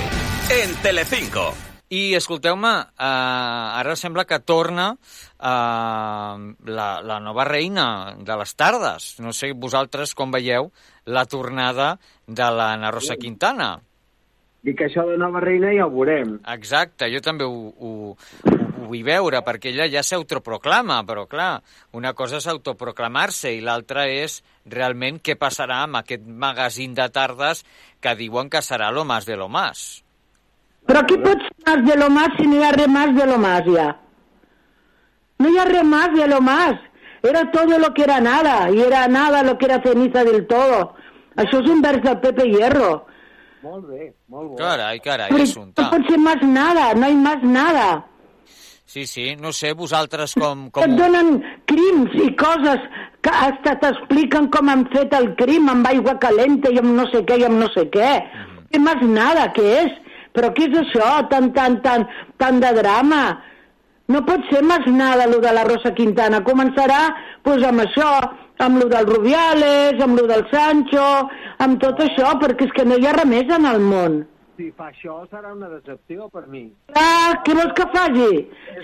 En 0.49 0.77
Telecinco. 0.81 1.53
I 1.91 2.15
escolteu-me, 2.15 2.71
eh, 2.71 3.81
ara 3.81 3.97
sembla 3.97 4.25
que 4.25 4.39
torna 4.39 4.93
eh, 4.95 6.55
la, 6.71 6.89
la 7.03 7.19
nova 7.19 7.45
reina 7.45 8.15
de 8.15 8.37
les 8.39 8.55
tardes. 8.55 9.17
No 9.19 9.35
sé 9.35 9.51
vosaltres 9.59 10.15
com 10.15 10.31
veieu 10.31 10.71
la 11.05 11.27
tornada 11.27 11.97
de 12.29 12.47
l'Anna 12.47 12.93
Rosa 12.95 13.19
Quintana. 13.19 13.73
Dic 14.63 14.79
que 14.79 14.87
això 14.87 15.03
de 15.09 15.19
nova 15.19 15.43
reina 15.43 15.75
ja 15.75 15.89
ho 15.89 15.91
veurem. 15.91 16.39
Exacte, 16.55 17.11
jo 17.11 17.19
també 17.25 17.49
ho, 17.49 17.73
ho, 17.75 18.15
ho 18.15 18.68
vull 18.87 19.03
veure, 19.07 19.41
perquè 19.45 19.73
ella 19.73 19.89
ja 19.91 20.03
s'autoproclama, 20.07 21.03
però 21.09 21.27
clar, 21.27 21.63
una 21.93 22.13
cosa 22.15 22.39
és 22.39 22.47
autoproclamar-se 22.51 23.53
i 23.57 23.61
l'altra 23.65 24.07
és 24.09 24.41
realment 24.67 25.19
què 25.25 25.37
passarà 25.41 25.83
amb 25.85 26.01
aquest 26.01 26.27
magazín 26.27 26.95
de 26.95 27.09
tardes 27.11 27.65
que 28.01 28.15
diuen 28.15 28.51
que 28.51 28.63
serà 28.63 28.91
lo 28.93 29.05
más 29.05 29.27
de 29.27 29.37
lo 29.37 29.49
más. 29.49 30.05
Però 30.89 31.03
qui 31.05 31.19
pot 31.21 31.43
ser 31.45 31.57
más 31.67 31.85
de 31.85 31.97
lo 32.01 32.09
más 32.11 32.29
si 32.39 32.47
no 32.47 32.61
hi 32.61 32.63
ha 32.65 32.73
res 32.73 32.89
más 32.89 33.15
de 33.15 33.27
lo 33.27 33.39
más 33.39 33.63
ja? 33.67 33.89
No 35.39 35.51
hi 35.51 35.59
ha 35.59 35.65
res 35.65 35.85
más 35.85 36.15
de 36.15 36.27
lo 36.27 36.41
más. 36.41 36.79
Era 37.23 37.51
todo 37.51 37.79
lo 37.79 37.93
que 37.95 38.05
era 38.05 38.21
nada, 38.21 38.71
y 38.71 38.81
era 38.81 39.09
nada 39.09 39.43
lo 39.43 39.59
que 39.59 39.67
era 39.67 39.83
ceniza 39.83 40.23
del 40.25 40.47
todo. 40.47 40.95
Això 41.37 41.61
és 41.63 41.69
un 41.71 41.83
vers 41.83 42.03
del 42.03 42.19
Pepe 42.23 42.47
Hierro. 42.49 43.07
Molt 43.63 43.89
bé, 43.91 44.13
molt 44.31 44.53
bo. 44.53 44.57
Carai, 44.59 45.01
carai, 45.03 45.29
Però 45.31 45.43
assumpte. 45.43 45.83
no 45.83 45.91
pot 45.91 46.07
ser 46.09 46.19
más 46.19 46.43
nada, 46.43 46.95
no 46.95 47.07
hay 47.07 47.17
más 47.17 47.43
nada. 47.43 48.07
Sí, 48.89 49.05
sí, 49.05 49.37
no 49.37 49.51
sé, 49.53 49.75
vosaltres 49.77 50.33
com... 50.33 50.63
Et 50.71 50.73
com... 50.73 50.95
donen 50.97 51.43
crims 51.69 52.15
i 52.25 52.31
coses 52.41 52.87
que 53.21 53.33
hasta 53.37 53.75
t'expliquen 53.83 54.49
com 54.55 54.71
han 54.73 54.87
fet 54.95 55.13
el 55.19 55.35
crim 55.37 55.69
amb 55.69 55.91
aigua 55.91 56.15
calenta 56.23 56.73
i 56.73 56.81
amb 56.81 56.95
no 56.97 57.05
sé 57.13 57.21
què 57.29 57.37
i 57.37 57.45
amb 57.45 57.61
no 57.61 57.69
sé 57.75 57.85
què. 57.93 58.15
Mm. 58.25 58.63
Què 58.73 58.81
més 58.87 59.05
nada, 59.11 59.45
què 59.53 59.67
és? 59.83 59.99
Però 60.33 60.49
què 60.57 60.71
és 60.71 60.79
això, 60.81 61.11
tan, 61.29 61.51
tan, 61.53 61.77
tan, 61.85 62.07
tan 62.41 62.63
de 62.65 62.73
drama? 62.81 63.21
No 64.09 64.25
pot 64.25 64.49
ser 64.49 64.65
més 64.65 64.89
nada, 64.89 65.29
lo 65.29 65.43
de 65.45 65.53
la 65.53 65.67
Rosa 65.69 65.93
Quintana. 65.93 66.41
Començarà 66.49 67.03
pues, 67.45 67.61
amb 67.69 67.85
això, 67.85 68.09
amb 68.65 68.81
lo 68.81 68.89
del 68.89 69.13
Rubiales, 69.13 70.01
amb 70.01 70.17
lo 70.17 70.25
del 70.33 70.49
Sancho, 70.49 71.05
amb 71.61 71.77
tot 71.85 72.01
això, 72.09 72.33
perquè 72.41 72.71
és 72.71 72.77
que 72.81 72.89
no 72.89 72.97
hi 72.97 73.05
ha 73.05 73.13
res 73.21 73.29
més 73.37 73.53
en 73.53 73.69
el 73.69 73.85
món. 73.85 74.23
Si 74.59 74.73
fa 74.75 74.89
això 74.91 75.21
serà 75.31 75.53
una 75.55 75.69
decepció 75.71 76.27
per 76.35 76.49
mi. 76.51 76.65
Ah, 76.99 77.39
què 77.47 77.55
vols 77.55 77.75
que 77.79 77.85
faci? 77.95 78.31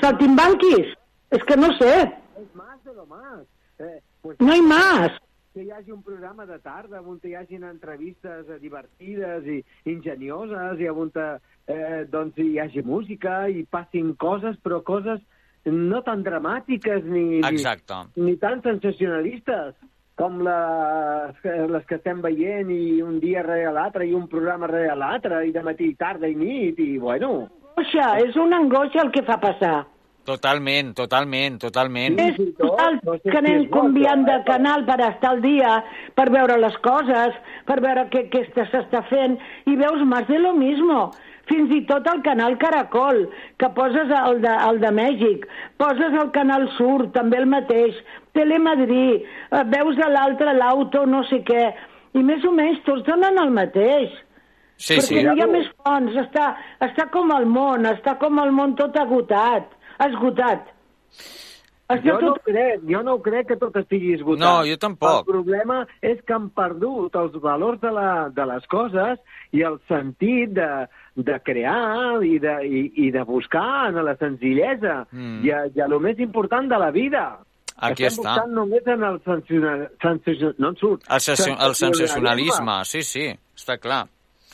Saltimbanquis? 0.05 0.93
És 1.35 1.43
que 1.49 1.57
no 1.59 1.73
sé. 1.81 1.93
És 2.39 2.49
más 2.55 2.79
de 2.87 2.95
lo 2.95 3.07
más. 3.11 3.43
Eh, 3.83 3.99
pues, 4.23 4.39
No 4.41 4.55
hi 4.55 4.63
más. 4.63 5.19
que 5.55 5.63
hi 5.63 5.71
hagi 5.71 5.93
un 5.95 6.03
programa 6.03 6.45
de 6.47 6.59
tarda 6.59 7.01
on 7.01 7.21
hi 7.23 7.35
hagin 7.39 7.63
entrevistes 7.63 8.49
eh, 8.51 8.57
divertides 8.59 9.45
i 9.47 9.61
ingenioses 9.87 10.81
i 10.83 10.89
on 10.91 11.13
eh, 11.15 12.07
doncs 12.11 12.39
hi 12.43 12.59
hagi 12.59 12.83
música 12.83 13.45
i 13.49 13.63
passin 13.63 14.17
coses, 14.19 14.57
però 14.65 14.81
coses 14.83 15.21
no 15.65 16.03
tan 16.03 16.25
dramàtiques 16.27 17.05
ni, 17.07 17.23
ni, 17.39 17.47
Exacte. 17.47 18.01
ni 18.17 18.35
tan 18.37 18.63
sensacionalistes 18.67 19.75
com 20.21 20.39
les, 20.47 21.41
les 21.45 21.87
que 21.89 21.99
estem 21.99 22.21
veient 22.23 22.71
i 22.71 23.01
un 23.03 23.19
dia 23.23 23.43
rere 23.47 23.73
l'altre 23.75 24.07
i 24.07 24.15
un 24.15 24.29
programa 24.31 24.71
rere 24.71 24.95
l'altre 24.99 25.43
i 25.49 25.53
de 25.55 25.65
matí, 25.67 25.91
tarda 25.99 26.31
i 26.31 26.37
nit 26.39 26.79
i 26.79 26.95
bueno... 27.03 27.35
Angoixa, 27.75 28.13
és 28.23 28.37
una 28.39 28.61
angoixa 28.63 29.03
el 29.03 29.11
que 29.11 29.25
fa 29.27 29.41
passar. 29.43 29.81
Totalment, 30.25 30.95
totalment, 30.97 31.59
totalment. 31.61 32.17
És 32.23 32.39
total 32.57 32.97
que 33.21 33.37
anem 33.37 33.67
canviant 33.73 34.25
de 34.25 34.39
canal 34.47 34.87
per 34.89 34.97
estar 35.05 35.35
al 35.35 35.43
dia, 35.45 35.75
per 36.17 36.31
veure 36.33 36.57
les 36.63 36.77
coses, 36.87 37.37
per 37.69 37.77
veure 37.85 38.07
què, 38.09 38.25
què 38.33 38.47
està- 38.47 38.65
s'està 38.71 39.05
fent, 39.11 39.37
i 39.69 39.77
veus 39.77 40.01
més 40.09 40.27
de 40.29 40.39
lo 40.41 40.55
mismo. 40.57 41.11
Fins 41.45 41.69
i 41.77 41.83
tot 41.85 42.07
el 42.09 42.23
canal 42.25 42.57
Caracol, 42.57 43.27
que 43.61 43.69
poses 43.77 44.09
el 44.09 44.41
de, 44.41 44.53
el 44.69 44.81
de 44.81 44.91
Mèxic, 44.97 45.45
poses 45.77 46.17
el 46.23 46.31
canal 46.33 46.71
Sur, 46.79 47.11
també 47.13 47.43
el 47.43 47.47
mateix, 47.47 47.99
Telemadrid, 48.33 49.27
eh, 49.53 49.65
veus 49.77 50.01
a 50.01 50.09
l'altre 50.09 50.55
l'auto, 50.57 51.05
no 51.05 51.21
sé 51.29 51.43
què, 51.45 51.67
i 52.15 52.23
més 52.25 52.45
o 52.49 52.53
menys 52.55 52.81
tots 52.89 53.05
donen 53.05 53.37
el 53.45 53.53
mateix. 53.53 54.09
Sí, 54.77 54.97
perquè 54.97 55.21
sí. 55.21 55.23
no 55.23 55.37
hi 55.37 55.45
ha 55.45 55.47
més 55.47 55.69
fonts, 55.85 56.17
està, 56.25 56.55
està 56.81 57.11
com 57.13 57.31
el 57.37 57.45
món, 57.47 57.85
està 57.93 58.17
com 58.19 58.41
el 58.43 58.51
món 58.51 58.75
tot 58.81 58.97
agotat, 58.97 59.69
esgotat. 59.99 60.71
Està 61.85 62.01
Jo 62.01 62.15
no, 62.17 62.31
tot... 62.33 62.47
crec, 62.49 62.85
jo 62.89 63.01
no 63.05 63.19
crec 63.23 63.49
que 63.51 63.57
tot 63.61 63.75
estigui 63.77 64.15
esgotat. 64.17 64.41
No, 64.41 64.53
jo 64.65 64.77
tampoc. 64.81 65.27
El 65.27 65.35
problema 65.35 65.83
és 66.01 66.23
que 66.25 66.33
han 66.33 66.49
perdut 66.57 67.15
els 67.21 67.35
valors 67.45 67.81
de, 67.83 67.91
la, 67.93 68.29
de 68.33 68.47
les 68.49 68.65
coses 68.73 69.21
i 69.53 69.61
el 69.69 69.77
sentit 69.91 70.55
de, 70.57 70.69
de 71.29 71.37
crear 71.45 72.23
i 72.25 72.39
de, 72.41 72.55
i, 72.65 72.85
i 73.05 73.11
de 73.13 73.25
buscar 73.29 73.91
en 73.91 74.01
la 74.05 74.17
senzillesa 74.17 75.05
Mm. 75.13 75.45
i, 75.45 75.51
a, 75.53 75.67
i 75.69 75.81
a 75.85 75.87
lo 75.91 76.01
més 76.01 76.19
important 76.19 76.69
de 76.71 76.79
la 76.81 76.91
vida. 76.91 77.39
Aquí 77.77 78.07
Estem 78.07 78.25
està. 78.25 78.33
buscant 78.33 78.53
només 78.55 78.87
en 78.87 79.03
el 79.03 79.21
sensacional... 79.25 79.89
sensacional 80.01 80.55
no 80.59 80.69
en 80.73 80.77
surt. 80.81 81.05
El, 81.11 81.57
el 81.69 81.75
sensacionalisme, 81.75 82.77
sí, 82.89 83.03
sí, 83.03 83.27
està 83.59 83.77
clar. 83.83 84.05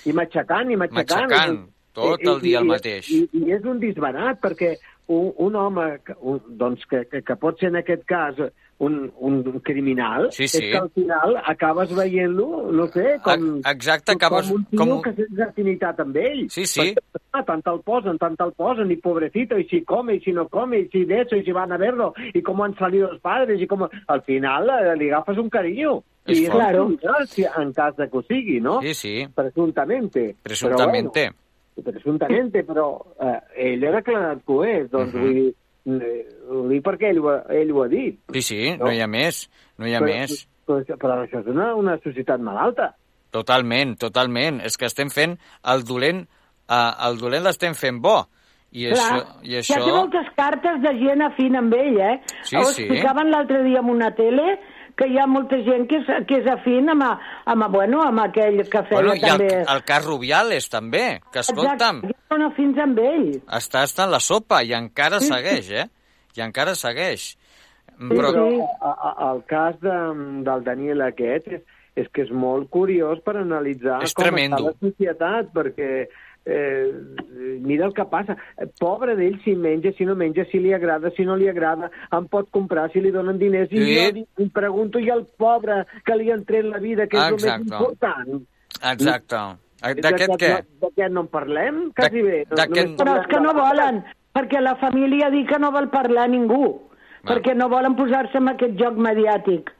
I 0.08 0.14
matxacant, 0.16 0.70
i 0.72 0.76
matxacant. 0.80 1.28
Matxacant, 1.30 1.58
tot 1.94 2.24
el 2.24 2.40
dia 2.40 2.58
el 2.62 2.68
mateix. 2.70 3.10
I, 3.12 3.26
i 3.36 3.52
és 3.52 3.64
un 3.68 3.78
disbarat, 3.82 4.40
perquè 4.40 4.74
un, 5.10 5.32
un 5.42 5.56
home 5.58 5.86
que, 6.06 6.14
un, 6.22 6.40
doncs, 6.58 6.84
que, 6.86 7.04
que, 7.10 7.22
que 7.26 7.34
pot 7.36 7.58
ser 7.58 7.72
en 7.72 7.80
aquest 7.80 8.04
cas 8.06 8.36
un, 8.80 8.94
un 9.20 9.42
criminal, 9.60 10.28
Sí, 10.32 10.44
és 10.46 10.52
sí. 10.54 10.60
que 10.70 10.78
al 10.78 10.88
final 10.94 11.34
acabes 11.50 11.90
veient-lo, 11.92 12.70
no 12.72 12.86
sé, 12.94 13.18
com, 13.24 13.58
Ex- 13.58 13.68
exacte, 13.74 14.14
acabes- 14.14 14.46
com 14.48 14.56
un 14.60 14.64
tio 14.70 14.78
com 14.80 15.02
que 15.04 15.12
tens 15.18 15.42
afinitat 15.48 16.00
amb 16.00 16.16
ell. 16.16 16.46
Sí, 16.48 16.64
sí. 16.64 16.86
Perquè, 16.94 17.20
ah, 17.36 17.42
tant 17.44 17.60
el 17.74 17.82
posen, 17.84 18.16
tant 18.22 18.38
el 18.40 18.54
posen, 18.56 18.90
y 18.90 18.96
pobrecito, 18.96 19.58
y 19.58 19.64
si 19.68 19.82
come, 19.84 20.14
y 20.14 20.20
si 20.20 20.32
no 20.32 20.46
come, 20.48 20.78
y 20.80 20.88
si 20.88 21.04
de 21.04 21.20
eso, 21.22 21.36
y 21.36 21.44
si 21.44 21.52
van 21.52 21.72
a 21.72 21.76
verlo, 21.76 22.14
y 22.32 22.40
cómo 22.42 22.64
han 22.64 22.74
salido 22.78 23.10
los 23.12 23.20
padres, 23.20 23.60
y 23.60 23.66
cómo... 23.66 23.90
Al 24.06 24.22
final 24.22 24.70
eh, 24.70 24.96
li 24.96 25.10
agafes 25.10 25.36
un 25.38 25.50
carinyo. 25.50 26.02
És 26.24 26.38
I 26.38 26.44
és 26.44 26.50
fort. 26.50 26.60
claro. 26.60 27.62
en 27.62 27.72
cas 27.72 27.96
de 27.96 28.08
que 28.08 28.16
ho 28.18 28.22
sigui, 28.22 28.60
no? 28.60 28.80
Sí, 28.82 28.94
sí, 28.94 29.26
Presuntamente. 29.34 30.36
presumptamente. 30.42 31.20
Però, 31.20 31.32
bueno, 31.32 31.49
presuntamente, 31.84 32.62
però 32.64 33.00
eh, 33.20 33.72
ell 33.72 33.84
que 34.04 34.52
ho 34.52 34.64
és, 34.64 34.90
doncs 34.90 35.14
Mhm. 35.14 35.20
vull 35.22 35.34
dir, 35.34 35.54
eh, 35.86 36.26
ho 36.50 36.68
dic 36.68 36.82
perquè 36.84 37.10
ell, 37.10 37.18
ho 37.20 37.28
ha- 37.30 37.44
ell 37.48 37.70
ho 37.72 37.82
ha 37.84 37.88
dit. 37.88 38.18
Sí, 38.32 38.42
sí, 38.42 38.76
no 38.78 38.90
hi 38.92 39.00
ha 39.00 39.06
més, 39.06 39.48
no 39.78 39.86
hi 39.86 39.94
ha 39.94 40.00
però, 40.00 40.06
més. 40.18 40.48
Però, 40.66 40.82
però 40.98 41.16
això 41.24 41.40
és 41.40 41.46
una, 41.46 41.74
una 41.74 41.98
societat 41.98 42.40
malalta. 42.40 42.94
Totalment, 43.30 43.96
totalment. 43.98 44.60
És 44.66 44.76
que 44.76 44.86
estem 44.86 45.08
fent 45.10 45.38
el 45.64 45.84
dolent, 45.84 46.26
eh, 46.68 46.90
el 47.06 47.18
dolent 47.18 47.44
l'estem 47.44 47.74
fent 47.74 48.00
bo. 48.02 48.26
I 48.72 48.86
Clar, 48.86 48.96
això... 48.96 49.24
I 49.42 49.50
Ja 49.50 49.58
això... 49.60 49.84
té 49.84 49.92
moltes 49.92 50.26
cartes 50.36 50.80
de 50.82 50.92
gent 50.98 51.22
afín 51.22 51.56
amb 51.56 51.74
ell, 51.74 51.96
eh? 51.98 52.20
Sí, 52.46 52.56
Ho 52.56 52.64
sí. 52.70 52.86
l'altre 53.30 53.64
dia 53.64 53.80
en 53.80 53.88
una 53.90 54.12
tele 54.14 54.60
que 55.00 55.08
hi 55.08 55.16
ha 55.18 55.26
molta 55.26 55.56
gent 55.64 55.86
que 55.88 55.98
és, 56.02 56.10
que 56.28 56.38
és 56.42 56.48
afín 56.52 56.92
amb, 56.92 57.02
a- 57.08 57.14
amb, 57.54 57.64
a- 57.64 57.70
bueno, 57.72 58.02
amb 58.04 58.20
aquell 58.26 58.60
que 58.68 58.82
feia 58.90 58.98
Bueno, 59.00 59.16
i 59.16 59.24
el, 59.24 59.38
també... 59.40 59.48
el 59.74 59.82
cas 59.88 60.04
Rubiales, 60.06 60.68
també, 60.70 61.04
que 61.32 61.40
escolta'm, 61.40 62.02
Exacte, 62.04 62.20
són 62.34 62.46
afins 62.50 62.78
amb 62.84 63.00
ell. 63.02 63.26
està, 63.60 63.86
està 63.88 64.04
en 64.06 64.12
la 64.14 64.20
sopa 64.20 64.60
i 64.62 64.74
encara 64.76 65.18
Sí, 65.20 65.26
sí. 65.26 65.32
segueix, 65.34 65.70
eh? 65.84 65.86
I 66.36 66.44
encara 66.46 66.76
segueix. 66.78 67.30
Però, 68.00 68.30
Però, 68.32 68.44
a, 68.80 68.90
a, 69.10 69.30
el 69.32 69.42
cas 69.50 69.74
de, 69.82 69.96
del 70.46 70.62
Daniel 70.64 71.02
aquest 71.08 71.48
és, 71.52 71.64
és 72.00 72.06
que 72.14 72.22
és 72.22 72.30
molt 72.32 72.70
curiós 72.72 73.18
per 73.26 73.34
analitzar 73.36 73.98
És 74.06 74.14
com 74.14 74.24
tremendo. 74.24 74.56
està 74.56 74.70
la 74.70 74.88
societat, 74.88 75.50
perquè 75.52 75.90
eh, 76.46 76.92
mira 77.60 77.86
el 77.86 77.94
que 77.94 78.04
passa. 78.04 78.36
Pobre 78.78 79.14
d'ell 79.16 79.40
si 79.44 79.54
menja, 79.54 79.92
si 79.96 80.04
no 80.04 80.14
menja, 80.16 80.44
si 80.50 80.58
li 80.58 80.72
agrada, 80.72 81.10
si 81.16 81.24
no 81.24 81.36
li 81.36 81.48
agrada, 81.48 81.90
em 82.12 82.26
pot 82.28 82.50
comprar, 82.50 82.90
si 82.92 83.00
li 83.00 83.10
donen 83.10 83.38
diners, 83.38 83.70
i 83.72 83.76
Sí. 83.78 83.94
jo 83.96 84.12
li- 84.12 84.26
em 84.38 84.50
pregunto, 84.50 84.98
i 84.98 85.08
el 85.10 85.26
pobre 85.36 85.84
que 86.04 86.16
li 86.16 86.30
han 86.30 86.44
tret 86.44 86.64
la 86.64 86.78
vida, 86.78 87.06
que 87.06 87.16
és 87.16 87.22
el 87.28 87.34
Exacte. 87.34 87.64
més 87.64 87.72
important. 87.72 88.42
exacte. 88.92 89.36
D'aquest 89.80 90.30
què? 90.36 90.64
D'aquest 90.80 91.10
no 91.12 91.20
en 91.22 91.28
parlem, 91.28 91.90
quasi 91.96 92.20
bé. 92.22 92.44
No, 92.50 92.56
Però 92.56 93.20
és 93.20 93.26
que 93.28 93.40
no 93.40 93.54
volen, 93.54 94.04
perquè 94.34 94.60
la 94.60 94.76
família 94.76 95.30
diu 95.30 95.46
que 95.46 95.58
no 95.58 95.70
vol 95.72 95.88
parlar 95.88 96.28
ningú, 96.28 96.82
Va. 97.26 97.34
perquè 97.34 97.54
no 97.56 97.68
volen 97.68 97.96
posar-se 97.96 98.36
en 98.38 98.48
aquest 98.48 98.76
joc 98.78 98.96
mediàtic. 98.96 99.70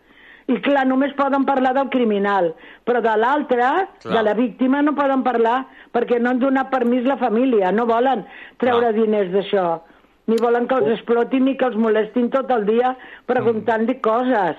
I 0.48 0.56
clar, 0.64 0.86
només 0.86 1.12
poden 1.14 1.44
parlar 1.44 1.74
del 1.74 1.90
criminal, 1.90 2.54
però 2.84 3.00
de 3.04 3.16
l'altre, 3.16 3.68
Clar. 4.02 4.14
de 4.16 4.22
la 4.22 4.34
víctima, 4.34 4.80
no 4.82 4.94
poden 4.94 5.22
parlar 5.22 5.66
perquè 5.92 6.18
no 6.20 6.30
han 6.30 6.38
donat 6.40 6.70
permís 6.70 7.04
la 7.06 7.16
família, 7.18 7.70
no 7.72 7.86
volen 7.86 8.24
treure 8.58 8.92
diners 8.92 9.30
d'això, 9.32 9.80
ni 10.26 10.36
volen 10.40 10.66
que 10.66 10.74
els 10.74 10.88
explotin 10.96 11.44
ni 11.44 11.56
que 11.56 11.64
els 11.66 11.76
molestin 11.76 12.30
tot 12.30 12.50
el 12.50 12.64
dia 12.66 12.96
preguntant-li 13.26 13.94
Mm. 13.94 14.00
coses. 14.00 14.56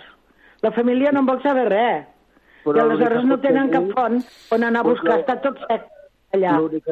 La 0.62 0.72
família 0.72 1.12
no 1.12 1.20
en 1.22 1.26
vol 1.26 1.42
saber 1.42 1.68
res. 1.70 2.06
Però 2.64 2.78
I 2.78 2.80
aleshores 2.80 3.26
no 3.26 3.40
tenen 3.40 3.70
cap 3.72 3.84
font 3.96 4.22
on 4.52 4.64
anar 4.64 4.82
a 4.82 4.84
buscar, 4.84 5.20
està 5.20 5.42
tot 5.42 5.58
sec 5.68 5.82
allà. 6.34 6.58
L'únic 6.60 6.84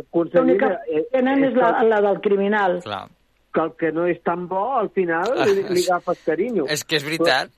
que 0.60 1.06
tenen 1.12 1.44
és 1.44 1.54
la, 1.54 1.84
la 1.84 2.02
del 2.02 2.20
criminal. 2.22 2.82
Clar. 2.84 3.08
que 3.52 3.62
el 3.62 3.72
que 3.80 3.92
no 3.92 4.06
és 4.06 4.20
tan 4.22 4.48
bo, 4.48 4.78
al 4.78 4.90
final 4.94 5.24
li, 5.46 5.64
li 5.74 5.84
agafes 5.90 6.20
carinyo. 6.24 6.66
És 6.70 6.84
que 6.86 6.98
és 6.98 7.04
veritat. 7.04 7.50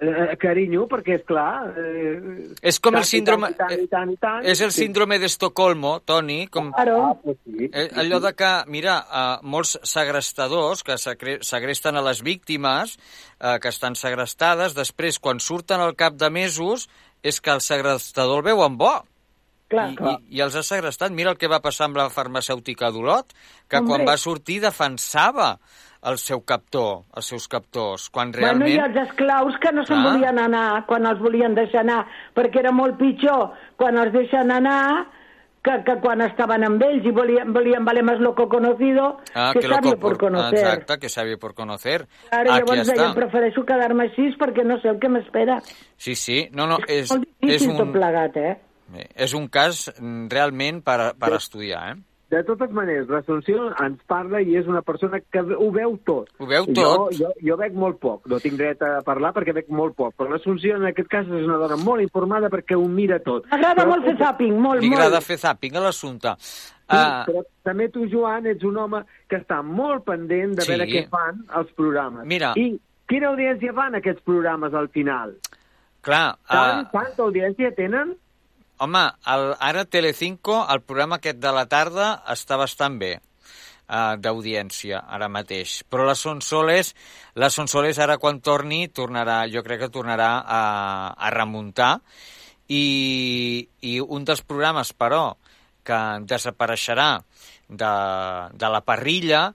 Eh, 0.00 0.36
carinyo, 0.40 0.86
perquè, 0.90 1.18
és 1.20 1.24
clar... 1.28 1.70
Eh, 1.76 2.54
És 2.72 2.80
com 2.80 2.96
el 2.96 3.02
tant 3.02 3.08
i 3.08 3.10
síndrome... 3.10 3.50
tant, 3.58 3.72
i 3.72 3.76
tant, 3.76 3.84
i 3.84 3.88
tant, 3.90 4.12
i 4.14 4.16
tant, 4.22 4.48
És 4.54 4.62
el 4.64 4.72
sí. 4.72 4.84
síndrome 4.86 5.18
d'Estocolmo, 5.22 5.98
Toni, 6.08 6.46
com... 6.48 6.72
Ah, 6.74 7.12
pues 7.22 7.36
sí. 7.44 7.68
Eh, 7.70 7.88
allò 8.00 8.20
de 8.24 8.32
que, 8.38 8.50
mira, 8.72 8.96
eh, 9.04 9.36
molts 9.42 9.76
segrestadors 9.86 10.82
que 10.86 10.96
segre- 10.98 11.38
segresten 11.46 11.96
a 12.00 12.02
les 12.06 12.22
víctimes, 12.26 12.96
eh, 13.38 13.58
que 13.60 13.68
estan 13.68 13.94
segrestades, 13.96 14.74
després, 14.74 15.20
quan 15.20 15.40
surten 15.40 15.80
al 15.84 15.94
cap 15.96 16.16
de 16.20 16.30
mesos, 16.30 16.88
és 17.22 17.40
que 17.40 17.52
el 17.52 17.60
segrestador 17.60 18.40
el 18.40 18.48
veuen 18.52 18.76
bo. 18.80 18.94
Clar, 19.70 19.90
I, 19.92 19.94
clar. 19.94 20.16
i, 20.26 20.38
I 20.38 20.40
els 20.42 20.56
ha 20.58 20.64
segrestat. 20.66 21.12
Mira 21.14 21.30
el 21.30 21.38
que 21.38 21.46
va 21.46 21.60
passar 21.62 21.86
amb 21.86 22.00
la 22.00 22.08
farmacèutica 22.10 22.88
d'Olot, 22.90 23.30
que 23.70 23.78
Hombre. 23.78 24.00
quan 24.00 24.08
va 24.08 24.16
sortir 24.18 24.56
defensava 24.64 25.52
el 26.02 26.16
seu 26.18 26.40
captor, 26.48 27.02
els 27.16 27.26
seus 27.28 27.46
captors, 27.48 28.08
quan 28.10 28.30
Bueno, 28.32 28.64
i 28.66 28.76
realment... 28.76 28.84
els 28.96 29.08
esclaus 29.10 29.56
que 29.60 29.72
no 29.72 29.84
se'n 29.84 30.02
volien 30.02 30.38
anar 30.40 30.86
quan 30.86 31.04
els 31.06 31.20
volien 31.20 31.54
deixar 31.54 31.82
anar, 31.84 32.06
perquè 32.34 32.62
era 32.62 32.72
molt 32.72 32.96
pitjor 32.98 33.50
quan 33.76 33.98
els 34.00 34.12
deixen 34.12 34.50
anar 34.50 35.08
que, 35.62 35.74
que 35.84 35.98
quan 36.00 36.22
estaven 36.24 36.64
amb 36.64 36.80
ells 36.86 37.04
i 37.04 37.10
volien, 37.12 37.52
volien 37.52 37.84
valer 37.84 38.02
más 38.02 38.18
loco 38.18 38.48
conocido 38.48 39.18
Ah, 39.34 39.50
que, 39.52 39.60
lo 39.68 39.74
sabio 39.74 39.92
co- 39.92 40.00
por 40.00 40.16
conocer. 40.16 40.58
Exacte, 40.58 40.96
que 40.98 41.08
sabio 41.10 41.38
por 41.38 41.52
conocer. 41.54 42.06
Ara 42.30 42.54
Aquí 42.54 42.62
llavors 42.62 42.80
està. 42.88 42.94
deia, 42.96 43.12
prefereixo 43.14 43.66
quedar-me 43.68 44.06
així 44.08 44.30
perquè 44.40 44.64
no 44.64 44.80
sé 44.80 44.88
el 44.88 44.98
que 44.98 45.10
m'espera. 45.12 45.58
Sí, 45.98 46.14
sí. 46.16 46.48
No, 46.56 46.66
no, 46.66 46.78
és, 46.88 47.10
Molt 47.12 47.28
és, 47.28 47.34
difícil 47.44 47.76
tot 47.76 47.86
un, 47.88 47.92
plegat, 47.92 48.36
eh? 48.40 48.56
és 49.14 49.34
un 49.36 49.46
cas 49.52 49.90
mm, 50.00 50.30
realment 50.32 50.80
per, 50.82 51.12
per 51.20 51.34
estudiar, 51.36 51.90
eh? 51.92 52.00
De 52.30 52.44
totes 52.46 52.70
maneres, 52.70 53.08
l'Assumpció 53.10 53.72
ens 53.82 53.98
parla 54.06 54.38
i 54.40 54.52
és 54.54 54.68
una 54.70 54.82
persona 54.86 55.18
que 55.20 55.40
ho 55.42 55.70
veu 55.74 55.96
tot. 56.06 56.28
Ho 56.38 56.46
veu 56.46 56.64
Jo, 56.68 56.84
tot. 57.08 57.16
jo, 57.18 57.30
jo 57.42 57.56
veig 57.58 57.74
molt 57.74 57.98
poc, 57.98 58.28
no 58.30 58.38
tinc 58.38 58.54
dret 58.60 58.82
a 58.86 59.00
parlar 59.02 59.32
perquè 59.34 59.52
veig 59.56 59.66
molt 59.74 59.96
poc, 59.98 60.14
però 60.14 60.30
l'Assumpció 60.30 60.76
en 60.76 60.84
aquest 60.86 61.08
cas 61.10 61.26
és 61.26 61.42
una 61.48 61.56
dona 61.58 61.76
molt 61.82 62.04
informada 62.04 62.48
perquè 62.48 62.76
ho 62.78 62.86
mira 62.86 63.18
tot. 63.18 63.48
M'agrada 63.50 63.84
molt 63.84 64.04
fer 64.06 64.16
zapping, 64.20 64.54
molt, 64.62 64.80
Li 64.80 64.88
molt. 64.92 65.00
agrada 65.00 65.20
fer 65.20 65.38
zapping 65.42 65.74
a 65.74 65.80
l'assumpte. 65.80 66.36
Sí, 66.38 66.76
Ah, 66.92 67.24
però 67.26 67.42
també 67.62 67.88
tu, 67.88 68.06
Joan, 68.10 68.46
ets 68.46 68.64
un 68.64 68.76
home 68.76 69.02
que 69.28 69.36
està 69.38 69.60
molt 69.62 70.04
pendent 70.04 70.54
de 70.56 70.62
Sí. 70.62 70.70
veure 70.70 70.86
què 70.86 71.08
fan 71.08 71.44
els 71.56 71.70
programes. 71.72 72.24
Mira. 72.26 72.52
I 72.56 72.80
quina 73.08 73.28
audiència 73.28 73.72
fan 73.74 73.94
aquests 73.96 74.22
programes 74.22 74.72
al 74.74 74.88
final? 74.88 75.34
clar, 76.00 76.36
Saben 76.48 76.86
ah, 76.86 76.88
quanta 76.90 77.22
audiència 77.22 77.74
tenen? 77.74 78.14
Home, 78.80 79.02
el, 79.34 79.50
ara 79.60 79.84
Telecinco, 79.84 80.62
el 80.72 80.80
programa 80.82 81.20
aquest 81.20 81.40
de 81.42 81.52
la 81.52 81.66
tarda, 81.68 82.10
està 82.32 82.56
bastant 82.60 82.96
bé 83.00 83.12
uh, 83.18 84.16
d'audiència 84.16 85.02
ara 85.16 85.28
mateix. 85.28 85.80
Però 85.90 86.06
la 86.08 86.16
Sonsoles, 86.16 86.94
la 87.36 87.50
Sonsoles 87.52 88.00
ara 88.00 88.18
quan 88.22 88.40
torni, 88.40 88.86
tornarà, 88.88 89.42
jo 89.52 89.62
crec 89.66 89.84
que 89.84 89.92
tornarà 89.92 90.32
a, 90.40 90.62
a 91.12 91.32
remuntar 91.36 91.98
i, 92.68 93.68
i 93.84 93.98
un 94.00 94.24
dels 94.24 94.44
programes, 94.46 94.94
però, 94.96 95.24
que 95.84 96.00
desapareixerà 96.28 97.10
de, 97.68 97.92
de 98.52 98.68
la 98.72 98.80
parrilla 98.84 99.46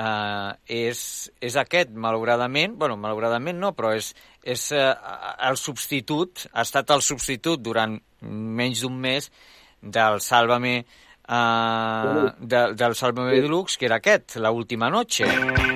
eh, 0.00 0.50
és, 0.88 1.00
és 1.40 1.56
aquest, 1.60 1.92
malauradament, 1.92 2.76
bueno, 2.80 2.98
malauradament 3.00 3.60
no, 3.60 3.72
però 3.76 3.94
és, 3.96 4.12
és 4.44 4.70
eh, 4.76 4.92
el 5.48 5.58
substitut, 5.60 6.46
ha 6.52 6.64
estat 6.66 6.92
el 6.94 7.04
substitut 7.04 7.62
durant 7.64 7.98
menys 8.20 8.82
d'un 8.82 8.98
mes 8.98 9.30
del 9.80 10.20
Sálvame 10.20 10.84
eh, 11.28 12.32
de, 12.38 12.74
del 12.74 12.94
Sálvame 12.94 13.40
Deluxe, 13.40 13.76
que 13.78 13.86
era 13.86 13.96
aquest, 13.96 14.36
La 14.36 14.50
Última 14.50 14.90
Noche. 14.90 15.24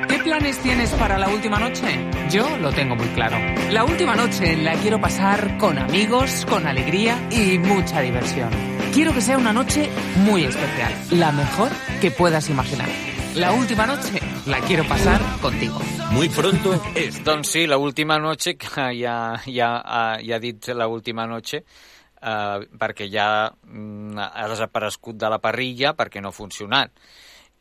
¿Qué 0.08 0.18
planes 0.18 0.58
tienes 0.58 0.90
para 0.94 1.18
la 1.18 1.28
última 1.28 1.58
noche? 1.58 2.10
Yo 2.30 2.56
lo 2.58 2.72
tengo 2.72 2.96
muy 2.96 3.08
claro. 3.08 3.36
La 3.70 3.84
última 3.84 4.14
noche 4.16 4.56
la 4.56 4.74
quiero 4.74 5.00
pasar 5.00 5.58
con 5.58 5.78
amigos, 5.78 6.46
con 6.48 6.66
alegría 6.66 7.28
y 7.30 7.58
mucha 7.58 8.00
diversión. 8.00 8.50
Quiero 8.92 9.12
que 9.12 9.20
sea 9.20 9.38
una 9.38 9.52
noche 9.52 9.88
muy 10.16 10.44
especial, 10.44 10.92
la 11.10 11.32
mejor 11.32 11.70
que 12.00 12.10
puedas 12.10 12.48
imaginar. 12.48 12.88
La 13.34 13.52
última 13.52 13.86
noche 13.86 14.20
la 14.46 14.60
quiero 14.60 14.84
pasar 14.84 15.20
contigo. 15.40 15.80
Muy 16.12 16.28
pronto 16.28 16.80
és. 16.94 17.24
Doncs 17.24 17.48
sí, 17.48 17.66
la 17.66 17.76
última 17.76 18.20
noche, 18.20 18.56
que 18.56 18.68
ja, 19.02 19.36
ja, 19.44 20.16
ja 20.22 20.36
ha 20.36 20.38
dit 20.38 20.68
la 20.68 20.86
última 20.86 21.26
noche, 21.26 21.64
eh, 22.24 22.64
perquè 22.80 23.08
ja 23.12 23.28
mm, 23.52 24.16
ha 24.18 24.48
desaparegut 24.50 25.18
de 25.20 25.30
la 25.30 25.40
parrilla 25.42 25.94
perquè 25.98 26.22
no 26.22 26.32
ha 26.32 26.38
funcionat. 26.38 26.92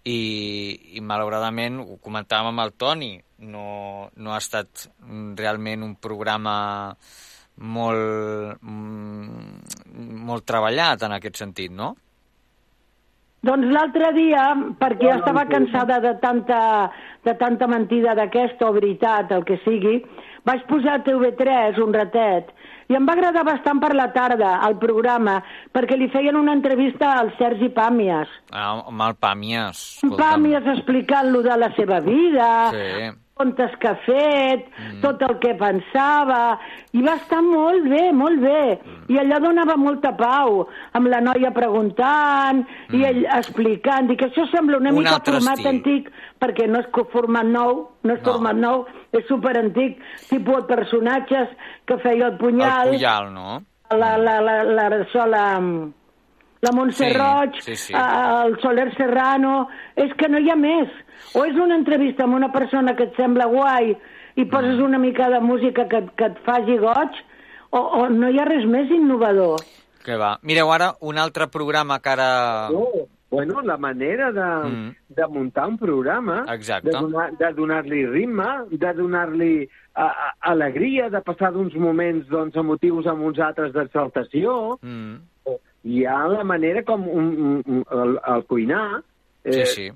I, 0.04 0.98
i 0.98 1.02
malauradament, 1.02 1.78
ho 1.80 1.96
comentàvem 2.04 2.50
amb 2.52 2.64
el 2.66 2.74
Toni, 2.76 3.14
no, 3.48 4.10
no 4.20 4.34
ha 4.34 4.40
estat 4.42 4.90
mm, 5.00 5.30
realment 5.40 5.86
un 5.86 5.94
programa 5.96 6.56
molt, 7.64 8.58
mm, 8.60 10.26
molt 10.28 10.48
treballat 10.50 11.06
en 11.08 11.16
aquest 11.16 11.40
sentit, 11.44 11.72
no? 11.72 11.94
Doncs 13.44 13.72
l'altre 13.76 14.14
dia, 14.16 14.44
perquè 14.80 15.10
ja 15.10 15.18
estava 15.20 15.44
cansada 15.50 15.98
de 16.04 16.14
tanta, 16.22 16.60
de 17.28 17.34
tanta 17.40 17.68
mentida 17.68 18.14
d'aquesta 18.16 18.70
o 18.70 18.76
veritat, 18.76 19.34
el 19.36 19.44
que 19.48 19.58
sigui, 19.66 19.98
vaig 20.48 20.64
posar 20.70 21.00
a 21.00 21.04
TV3 21.04 21.80
un 21.84 21.96
ratet 21.96 22.54
i 22.94 22.98
em 23.00 23.08
va 23.10 23.16
agradar 23.18 23.44
bastant 23.48 23.82
per 23.82 23.92
la 23.98 24.12
tarda 24.14 24.54
el 24.68 24.78
programa 24.82 25.40
perquè 25.74 25.98
li 25.98 26.12
feien 26.14 26.38
una 26.38 26.54
entrevista 26.54 27.16
al 27.18 27.34
Sergi 27.40 27.72
Pàmies. 27.74 28.30
Ah, 28.54 28.78
amb 28.86 29.02
el 29.10 29.18
Pàmies. 29.18 29.82
Pàmies 30.20 30.70
explicant-lo 30.78 31.42
de 31.46 31.58
la 31.58 31.72
seva 31.80 32.00
vida, 32.06 32.50
Sí. 32.74 33.12
Contes 33.34 33.72
que 33.82 33.88
ha 33.90 33.96
fet, 34.06 34.68
mm. 34.70 35.00
tot 35.02 35.22
el 35.26 35.38
que 35.42 35.54
pensava, 35.58 36.58
i 36.94 37.02
va 37.02 37.16
estar 37.18 37.42
molt 37.42 37.88
bé, 37.90 38.04
molt 38.14 38.40
bé. 38.44 38.78
Mm. 38.78 39.08
I 39.14 39.20
allò 39.24 39.40
donava 39.42 39.76
molta 39.80 40.12
pau, 40.18 40.68
amb 40.94 41.10
la 41.10 41.22
noia 41.26 41.50
preguntant, 41.56 42.62
mm. 42.64 42.94
i 43.00 43.08
ell 43.10 43.24
explicant, 43.40 44.12
i 44.14 44.20
que 44.20 44.30
això 44.30 44.46
sembla 44.54 44.78
una 44.78 44.94
Un 44.94 45.02
mica 45.02 45.18
format 45.26 45.58
estil. 45.58 45.72
antic, 45.74 46.12
perquè 46.40 46.70
no 46.70 46.84
és 46.84 46.92
format 47.12 47.50
nou, 47.50 47.88
no 48.04 48.14
és 48.14 48.22
No. 48.22 48.32
format 48.34 48.56
nou, 48.56 48.86
és 49.12 49.26
superantic, 49.28 49.98
tipus 50.30 50.62
de 50.62 50.76
personatges 50.76 51.50
que 51.86 51.98
feia 52.06 52.28
el 52.30 52.38
punyal, 52.38 52.94
El 52.94 53.00
Puyal, 53.00 53.34
no? 53.34 53.64
la, 53.92 54.18
la, 54.18 54.40
la, 54.42 54.64
la, 54.64 54.90
la, 54.90 55.26
la, 55.26 55.46
la 56.64 56.72
Montse 56.72 57.10
Sí, 57.10 57.14
Roig, 57.18 57.62
sí, 57.62 57.76
sí. 57.76 57.94
el 57.94 58.60
Soler 58.62 58.94
Serrano... 58.96 59.68
És 59.96 60.14
que 60.18 60.30
no 60.30 60.40
hi 60.42 60.50
ha 60.50 60.56
més. 60.58 60.90
O 61.36 61.46
és 61.46 61.56
una 61.56 61.76
entrevista 61.76 62.24
amb 62.28 62.36
una 62.36 62.52
persona 62.52 62.96
que 62.96 63.04
et 63.10 63.16
sembla 63.16 63.46
guai 63.50 63.96
i 64.36 64.46
poses 64.46 64.78
Mm. 64.80 64.84
una 64.86 64.98
mica 65.00 65.30
de 65.30 65.40
música 65.40 65.88
que, 65.88 66.04
que 66.16 66.26
et 66.26 66.38
faci 66.46 66.78
goig, 66.78 67.10
o, 67.72 67.80
o 67.80 68.10
no 68.10 68.30
hi 68.30 68.40
ha 68.40 68.46
res 68.46 68.66
més 68.66 68.90
innovador. 68.92 69.60
Que 70.06 70.16
va. 70.18 70.38
Mireu 70.44 70.72
ara 70.72 70.94
un 71.02 71.18
altre 71.18 71.48
programa 71.48 72.00
que 72.00 72.10
ara... 72.10 72.70
No, 72.72 72.88
bueno, 73.32 73.62
la 73.64 73.78
manera 73.78 74.32
de, 74.32 74.70
Mm. 74.70 74.96
de 75.10 75.28
muntar 75.28 75.68
un 75.68 75.78
programa, 75.78 76.44
Exacte. 76.54 76.90
de 76.92 76.98
donar- 76.98 77.32
de 77.38 77.54
donar-li 77.54 78.06
ritme, 78.06 78.46
de 78.70 78.94
donar-li 78.94 79.70
alegria, 80.42 81.10
de 81.10 81.22
passar 81.22 81.52
d'uns 81.54 81.74
moments 81.76 82.28
doncs, 82.30 82.56
emotius 82.56 83.08
amb 83.08 83.24
uns 83.26 83.40
altres 83.40 83.74
d'exaltació. 83.74 84.78
Mm. 84.82 85.16
Hi 85.84 86.06
ha 86.06 86.28
la 86.28 86.44
manera 86.44 86.84
com 86.84 87.08
un, 87.10 87.64
un, 87.66 87.84
el, 87.92 88.20
el 88.36 88.46
cuinar... 88.46 89.02
Sí, 89.44 89.66
sí. 89.66 89.90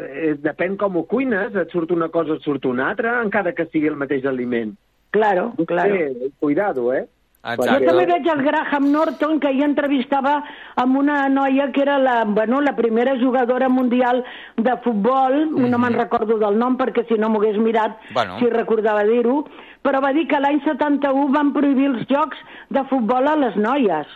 Eh, 0.00 0.34
depèn 0.40 0.76
com 0.80 0.96
ho 0.96 1.04
cuines, 1.04 1.54
et 1.54 1.70
surt 1.74 1.90
una 1.92 2.08
cosa, 2.08 2.38
et 2.38 2.42
surt 2.46 2.64
una 2.70 2.90
altra, 2.90 3.20
encara 3.24 3.52
que 3.52 3.66
sigui 3.70 3.90
el 3.90 3.98
mateix 4.00 4.24
aliment. 4.24 4.74
Claro, 5.10 5.52
claro. 5.66 5.94
Sí, 5.96 6.32
cuidado, 6.38 6.92
eh? 6.94 7.06
Jo 7.40 7.64
també 7.80 8.04
veig 8.04 8.26
el 8.28 8.42
Graham 8.44 8.90
Norton, 8.92 9.38
que 9.40 9.48
ahir 9.48 9.64
entrevistava 9.64 10.42
amb 10.76 10.98
una 11.00 11.22
noia 11.32 11.70
que 11.72 11.80
era 11.80 11.96
la, 11.98 12.24
bueno, 12.28 12.60
la 12.60 12.74
primera 12.76 13.14
jugadora 13.18 13.70
mundial 13.72 14.22
de 14.58 14.74
futbol, 14.84 15.46
no 15.56 15.78
me'n 15.80 15.96
recordo 15.96 16.36
del 16.38 16.58
nom 16.60 16.76
perquè 16.76 17.06
si 17.08 17.16
no 17.16 17.30
m'ho 17.30 17.40
hagués 17.40 17.56
mirat, 17.56 17.96
Bueno. 18.12 18.36
si 18.38 18.50
recordava 18.52 19.06
dir-ho, 19.08 19.46
però 19.82 20.02
va 20.04 20.12
dir 20.12 20.26
que 20.28 20.38
l'any 20.38 20.60
71 20.66 21.32
van 21.32 21.54
prohibir 21.56 21.86
els 21.94 22.04
jocs 22.12 22.36
de 22.68 22.84
futbol 22.92 23.26
a 23.26 23.36
les 23.36 23.56
noies. 23.56 24.06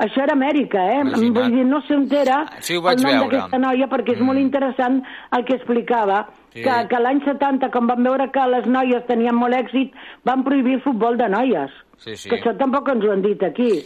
Això 0.00 0.22
era 0.24 0.32
Amèrica, 0.32 0.80
eh? 0.94 1.00
Imagina't. 1.04 1.34
Vull 1.36 1.50
dir, 1.54 1.64
no 1.68 1.80
sé 1.86 1.94
on 1.94 2.06
era 2.10 2.38
Sí, 2.60 2.74
el 2.74 2.82
nom. 2.82 2.96
Mm. 3.04 3.28
d'aquesta 3.28 3.58
noia 3.58 3.86
perquè 3.92 4.14
és 4.16 4.20
molt 4.24 4.38
interessant 4.40 5.02
el 5.36 5.44
que 5.44 5.56
explicava. 5.58 6.22
Sí. 6.54 6.62
Que, 6.64 6.72
que 6.90 6.98
l'any 6.98 7.20
70, 7.22 7.68
quan 7.70 7.86
van 7.86 8.02
veure 8.02 8.30
que 8.32 8.46
les 8.50 8.64
noies 8.66 9.04
tenien 9.06 9.36
molt 9.38 9.54
èxit, 9.54 9.92
van 10.24 10.42
prohibir 10.42 10.78
el 10.80 10.82
futbol 10.82 11.16
de 11.16 11.28
noies. 11.28 11.70
Sí, 11.98 12.16
sí. 12.16 12.28
Que 12.30 12.40
això 12.40 12.56
tampoc 12.58 12.88
ens 12.90 13.04
ho 13.04 13.12
han 13.12 13.22
dit 13.22 13.42
aquí. 13.46 13.84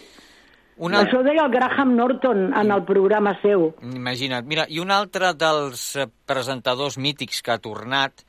Una- 0.79 1.03
Això 1.05 1.19
ho 1.21 1.23
deia 1.23 1.45
el 1.45 1.51
Graham 1.53 1.93
Norton 1.95 2.49
en 2.57 2.71
el 2.73 2.83
programa 2.85 3.37
seu. 3.43 3.75
Imagina't. 3.83 4.47
Mira, 4.47 4.65
i 4.69 4.81
un 4.81 4.91
altre 4.91 5.35
dels 5.39 5.99
presentadors 6.27 6.97
mítics 6.99 7.43
que 7.43 7.53
ha 7.53 7.59
tornat, 7.59 8.25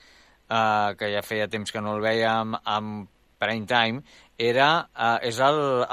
eh, 0.50 0.95
que 1.00 1.13
ja 1.15 1.24
feia 1.24 1.48
temps 1.48 1.71
que 1.71 1.82
no 1.82 1.95
el 1.95 2.04
vèiem 2.04 2.54
amb 2.63 3.08
Prime 3.39 3.65
Time, 3.65 4.02
era, 4.38 4.89
eh, 4.95 5.28
és 5.30 5.39
el, 5.39 5.86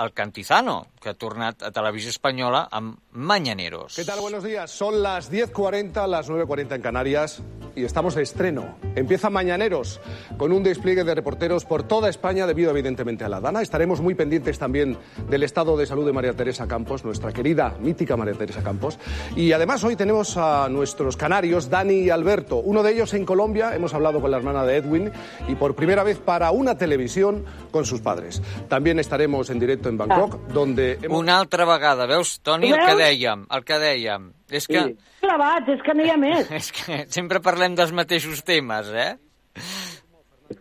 que 1.02 1.10
ha 1.10 1.18
tornat 1.18 1.64
a 1.66 1.72
Televisió 1.74 2.12
Espanyola 2.12 2.68
amb 2.70 2.94
Mañaneros. 3.12 3.96
¿Qué 3.96 4.04
tal? 4.04 4.20
Buenos 4.20 4.44
días. 4.44 4.70
Son 4.70 5.02
las 5.02 5.30
10.40, 5.30 6.06
las 6.06 6.30
9.40 6.30 6.76
en 6.76 6.82
Canarias 6.82 7.42
y 7.74 7.84
estamos 7.84 8.14
de 8.14 8.22
estreno. 8.22 8.76
Empieza 8.94 9.28
Mañaneros 9.28 10.00
con 10.38 10.52
un 10.52 10.62
despliegue 10.62 11.04
de 11.04 11.14
reporteros 11.14 11.64
por 11.64 11.82
toda 11.82 12.08
España 12.08 12.46
debido 12.46 12.70
evidentemente 12.70 13.24
a 13.24 13.28
la 13.28 13.40
Dana. 13.40 13.62
Estaremos 13.62 14.00
muy 14.00 14.14
pendientes 14.14 14.58
también 14.58 14.96
del 15.28 15.42
estado 15.42 15.76
de 15.76 15.86
salud 15.86 16.06
de 16.06 16.12
María 16.12 16.34
Teresa 16.34 16.68
Campos, 16.68 17.04
nuestra 17.04 17.32
querida, 17.32 17.74
mítica 17.80 18.16
María 18.16 18.34
Teresa 18.34 18.62
Campos. 18.62 18.98
Y 19.34 19.52
además 19.52 19.82
hoy 19.82 19.96
tenemos 19.96 20.36
a 20.36 20.68
nuestros 20.68 21.16
canarios, 21.16 21.68
Dani 21.68 21.94
y 21.94 22.10
Alberto. 22.10 22.58
Uno 22.58 22.82
de 22.82 22.92
ellos 22.92 23.12
en 23.14 23.26
Colombia, 23.26 23.74
hemos 23.74 23.92
hablado 23.92 24.20
con 24.20 24.30
la 24.30 24.36
hermana 24.36 24.64
de 24.64 24.76
Edwin 24.76 25.10
y 25.48 25.56
por 25.56 25.74
primera 25.74 26.04
vez 26.04 26.18
para 26.18 26.52
una 26.52 26.78
televisión 26.78 27.44
con 27.72 27.84
sus 27.84 28.00
padres. 28.00 28.31
También 28.68 28.98
estaremos 28.98 29.50
en 29.50 29.58
directo 29.58 29.88
en 29.88 29.98
Bangkok, 29.98 30.36
donde... 30.48 30.98
Hemos... 31.02 31.18
Una 31.18 31.38
altra 31.38 31.64
vegada, 31.64 32.06
veus, 32.06 32.40
Toni, 32.40 32.70
el 32.70 32.80
que 32.80 32.96
dèiem, 32.96 33.46
el 33.50 33.64
que 33.68 33.78
dèiem. 33.82 34.30
És 34.50 34.68
que, 34.68 34.82
Sí. 34.82 34.96
Clavats, 35.22 35.68
és 35.70 35.82
que 35.86 35.94
no 35.94 36.04
hi 36.04 36.10
ha 36.10 36.18
més. 36.18 36.50
és 36.60 36.72
que 36.74 37.04
sempre 37.12 37.40
parlem 37.44 37.76
dels 37.78 37.92
mateixos 37.94 38.42
temes, 38.46 38.90
eh? 38.90 39.12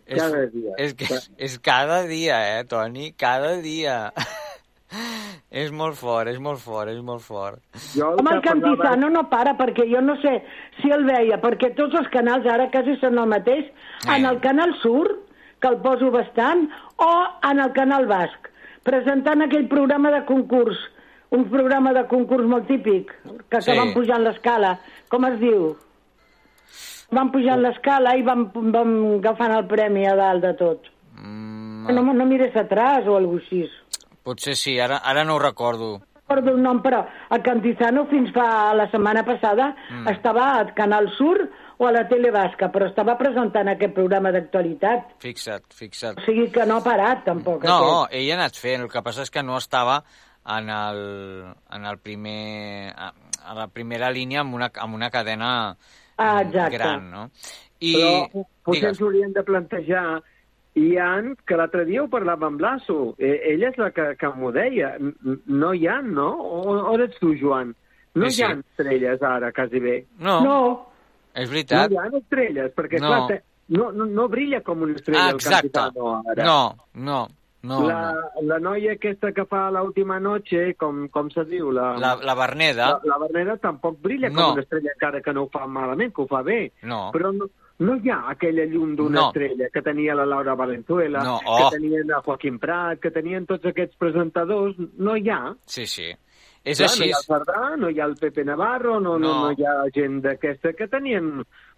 Cada 0.08 0.44
és, 0.44 0.52
dia. 0.52 0.76
És, 0.78 0.94
que 0.94 1.08
és, 1.08 1.28
és 1.48 1.58
cada 1.62 2.02
dia, 2.08 2.38
eh, 2.58 2.64
Toni? 2.68 3.12
Cada 3.18 3.56
dia. 3.64 4.12
és 5.62 5.72
molt 5.72 5.96
fort, 5.98 6.30
és 6.30 6.38
molt 6.42 6.60
fort, 6.62 6.92
és 6.92 7.00
molt 7.04 7.24
fort. 7.24 7.60
Jo 7.94 8.12
Home, 8.18 8.36
el 8.36 8.42
Cantizano 8.44 9.10
no 9.12 9.26
para, 9.30 9.56
perquè 9.58 9.86
jo 9.90 10.00
no 10.04 10.16
sé 10.22 10.38
si 10.80 10.92
el 10.92 11.04
veia, 11.08 11.40
perquè 11.42 11.72
tots 11.76 11.96
els 11.98 12.08
canals 12.12 12.48
ara 12.48 12.70
quasi 12.72 12.96
són 13.00 13.20
el 13.20 13.28
mateix. 13.32 13.68
En 14.08 14.26
el 14.28 14.40
canal 14.44 14.74
Sur, 14.82 15.08
que 15.62 15.68
el 15.70 15.78
poso 15.80 16.10
bastant, 16.10 16.66
o 16.98 17.10
en 17.50 17.60
el 17.62 17.72
canal 17.72 18.06
Basc, 18.10 18.48
presentant 18.82 19.44
aquell 19.46 19.68
programa 19.70 20.10
de 20.10 20.24
concurs, 20.26 20.76
un 21.30 21.46
programa 21.48 21.92
de 21.96 22.02
concurs 22.10 22.44
molt 22.50 22.66
típic, 22.68 23.12
que, 23.24 23.38
que 23.48 23.62
Sí. 23.62 23.76
van 23.78 23.94
pujant 23.94 24.24
l'escala. 24.26 24.74
Com 25.08 25.24
es 25.30 25.38
diu? 25.40 25.76
Van 27.12 27.30
pujant 27.32 27.60
l'escala 27.62 28.16
i 28.16 28.22
van, 28.26 28.46
van 28.74 28.92
agafant 29.20 29.52
el 29.56 29.66
premi 29.68 30.06
a 30.08 30.14
dalt 30.16 30.42
de 30.44 30.52
tot. 30.58 30.90
Mm, 31.22 31.92
No, 31.92 32.02
no 32.14 32.24
mires 32.26 32.54
atràs 32.56 33.06
o 33.08 33.16
alguna 33.16 33.40
així. 33.42 33.64
potser 34.22 34.54
sí, 34.56 34.78
ara, 34.80 34.98
ara 34.98 35.24
no 35.24 35.34
ho 35.34 35.38
recordo. 35.38 36.00
Recordo 36.34 36.56
el 36.56 36.62
nom, 36.62 36.80
però 36.82 37.02
el 37.30 37.42
Cantizano 37.42 38.06
fins 38.10 38.32
fa 38.34 38.72
la 38.74 38.88
setmana 38.90 39.22
passada 39.24 39.74
Mm. 39.90 40.08
estava 40.08 40.46
al 40.58 40.72
Canal 40.74 41.10
Sur 41.16 41.36
o 41.78 41.86
a 41.86 41.92
la 41.92 42.06
Tele 42.08 42.30
Basca, 42.30 42.70
però 42.72 42.86
estava 42.88 43.16
presentant 43.18 43.68
aquest 43.68 43.94
programa 43.94 44.30
d'actualitat. 44.32 45.16
Fixa't, 45.20 45.64
fixa't. 45.74 46.18
O 46.18 46.24
sigui 46.24 46.50
que 46.50 46.64
no 46.66 46.76
ha 46.76 46.84
parat, 46.84 47.24
tampoc. 47.24 47.64
No, 47.64 48.04
aquest. 48.04 48.14
ell 48.20 48.30
ha 48.30 48.34
anat 48.40 48.56
fent, 48.56 48.82
el 48.82 48.88
que 48.90 49.02
passa 49.02 49.22
és 49.22 49.30
que 49.30 49.42
no 49.42 49.56
estava 49.58 50.02
en 50.56 50.70
el, 50.70 51.54
en 51.72 51.84
el 51.86 51.98
primer, 51.98 52.92
a, 52.96 53.12
a 53.46 53.54
la 53.54 53.68
primera 53.68 54.10
línia 54.10 54.40
amb 54.40 54.54
una, 54.54 54.70
amb 54.74 54.94
una 54.94 55.10
cadena 55.10 55.76
Ah, 56.18 56.42
exacte. 56.42 56.76
gran, 56.78 57.10
no? 57.10 57.30
I, 57.80 57.94
Però 57.96 58.44
potser 58.62 58.74
digues, 58.80 58.88
ens 58.92 59.00
hauríem 59.02 59.32
de 59.32 59.42
plantejar 59.42 60.22
hi 60.74 60.96
ha, 60.96 61.20
que 61.46 61.56
l'altre 61.56 61.84
dia 61.84 62.02
ho 62.02 62.08
parlava 62.08 62.46
amb 62.48 62.60
l'Asso, 62.60 63.14
eh, 63.18 63.40
ella 63.52 63.68
és 63.68 63.76
la 63.78 63.90
que, 63.92 64.14
que 64.16 64.28
m'ho 64.36 64.52
deia, 64.52 64.94
no 65.46 65.74
hi 65.74 65.86
ha, 65.86 66.00
no? 66.02 66.30
O, 66.40 66.76
o 66.92 66.94
ets 67.04 67.18
tu, 67.20 67.34
Joan? 67.36 67.74
No 68.14 68.28
Sí, 68.30 68.40
hi 68.40 68.44
ha 68.44 68.54
sí. 68.54 68.60
estrelles 68.70 69.22
ara, 69.22 69.52
quasi 69.52 69.80
bé. 69.80 70.06
no, 70.18 70.40
No, 70.44 70.58
és 71.34 71.48
No 71.48 71.54
veritat. 71.54 71.90
hi 71.92 71.96
ha 71.96 72.08
estrelles, 72.18 72.72
perquè 72.74 73.00
No. 73.00 73.08
clar, 73.28 73.42
no, 73.68 73.90
no, 73.92 74.04
no 74.06 74.28
brilla 74.28 74.60
com 74.62 74.82
una 74.82 74.94
estrella 74.94 75.26
Ah, 75.26 75.28
el 75.30 75.34
exacte. 75.36 75.68
Capitano 75.70 76.22
ara. 76.28 76.44
No, 76.44 76.76
no, 76.94 77.28
no. 77.62 77.86
la, 77.86 78.12
no. 78.12 78.42
la 78.48 78.58
noia 78.58 78.92
aquesta 78.92 79.32
que 79.32 79.44
fa 79.46 79.70
l'última 79.70 80.18
noche, 80.20 80.74
com, 80.76 81.08
com 81.08 81.30
se 81.30 81.44
diu? 81.44 81.70
La, 81.70 81.96
La, 81.98 82.14
la 82.16 82.34
Berneda, 82.34 82.88
la, 83.04 83.14
la 83.14 83.18
Berneda 83.18 83.56
tampoc 83.56 84.00
brilla 84.00 84.28
No. 84.30 84.34
com 84.42 84.52
una 84.54 84.62
estrella, 84.62 84.90
encara 84.92 85.20
que 85.22 85.32
no 85.32 85.44
ho 85.44 85.48
fa 85.52 85.66
malament, 85.66 86.12
que 86.14 86.22
ho 86.22 86.26
fa 86.26 86.42
bé. 86.42 86.72
no. 86.82 87.10
Però 87.12 87.30
no, 87.32 87.48
no 87.82 87.96
hi 87.98 88.10
ha 88.10 88.18
aquella 88.32 88.64
llum 88.70 88.96
d'una 88.96 89.18
No. 89.18 89.26
estrella 89.28 89.68
que 89.74 89.82
tenia 89.82 90.14
la 90.14 90.26
Laura 90.26 90.54
Valenzuela, 90.58 91.22
No, 91.26 91.38
oh. 91.44 91.58
que 91.58 91.76
tenien 91.78 92.12
a 92.12 92.20
Joaquim 92.22 92.58
Prat, 92.62 93.00
que 93.02 93.10
tenien 93.10 93.46
tots 93.46 93.66
aquests 93.70 93.98
presentadors. 93.98 94.78
No 94.98 95.16
hi 95.16 95.28
ha. 95.30 95.54
Sí, 95.66 95.86
sí. 95.86 96.10
És 96.64 96.78
Clar, 96.78 96.88
així. 96.88 97.00
No 97.00 97.06
hi 97.06 97.12
ha 97.12 97.18
el 97.18 97.26
Cerdà, 97.26 97.62
no 97.76 97.90
hi 97.90 98.00
ha 98.00 98.06
el 98.06 98.16
Pepe 98.20 98.44
Navarro, 98.46 99.00
no, 99.00 99.18
no. 99.18 99.28
No. 99.28 99.38
no, 99.48 99.52
hi 99.58 99.66
ha 99.66 99.76
gent 99.94 100.20
d'aquesta 100.22 100.72
que 100.78 100.86
tenien 100.88 101.32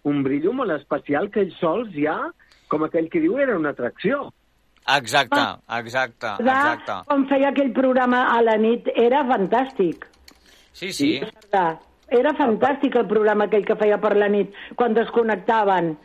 un 0.05 0.23
brillo 0.23 0.53
molt 0.53 0.75
especial 0.77 1.31
que 1.33 1.41
ells 1.47 1.57
sols 1.59 1.89
ja, 1.97 2.19
com 2.69 2.85
aquell 2.85 3.09
que 3.09 3.21
diu, 3.23 3.39
era 3.41 3.57
una 3.57 3.71
atracció. 3.73 4.27
Exacte, 4.85 5.41
exacte, 5.79 6.35
exacte. 6.43 6.99
quan 7.07 7.23
feia 7.25 7.49
aquell 7.49 7.71
programa 7.73 8.27
a 8.35 8.41
la 8.45 8.53
nit, 8.61 8.85
era 8.93 9.23
fantàstic. 9.25 10.05
Sí, 10.75 10.91
sí. 10.93 11.09
De, 11.51 11.65
era 12.09 12.33
fantàstic 12.37 12.95
el 12.95 13.07
programa 13.07 13.45
aquell 13.45 13.65
que 13.65 13.77
feia 13.79 13.97
per 14.01 14.15
la 14.17 14.27
nit, 14.29 14.53
quan 14.75 14.93
desconnectaven. 14.93 15.95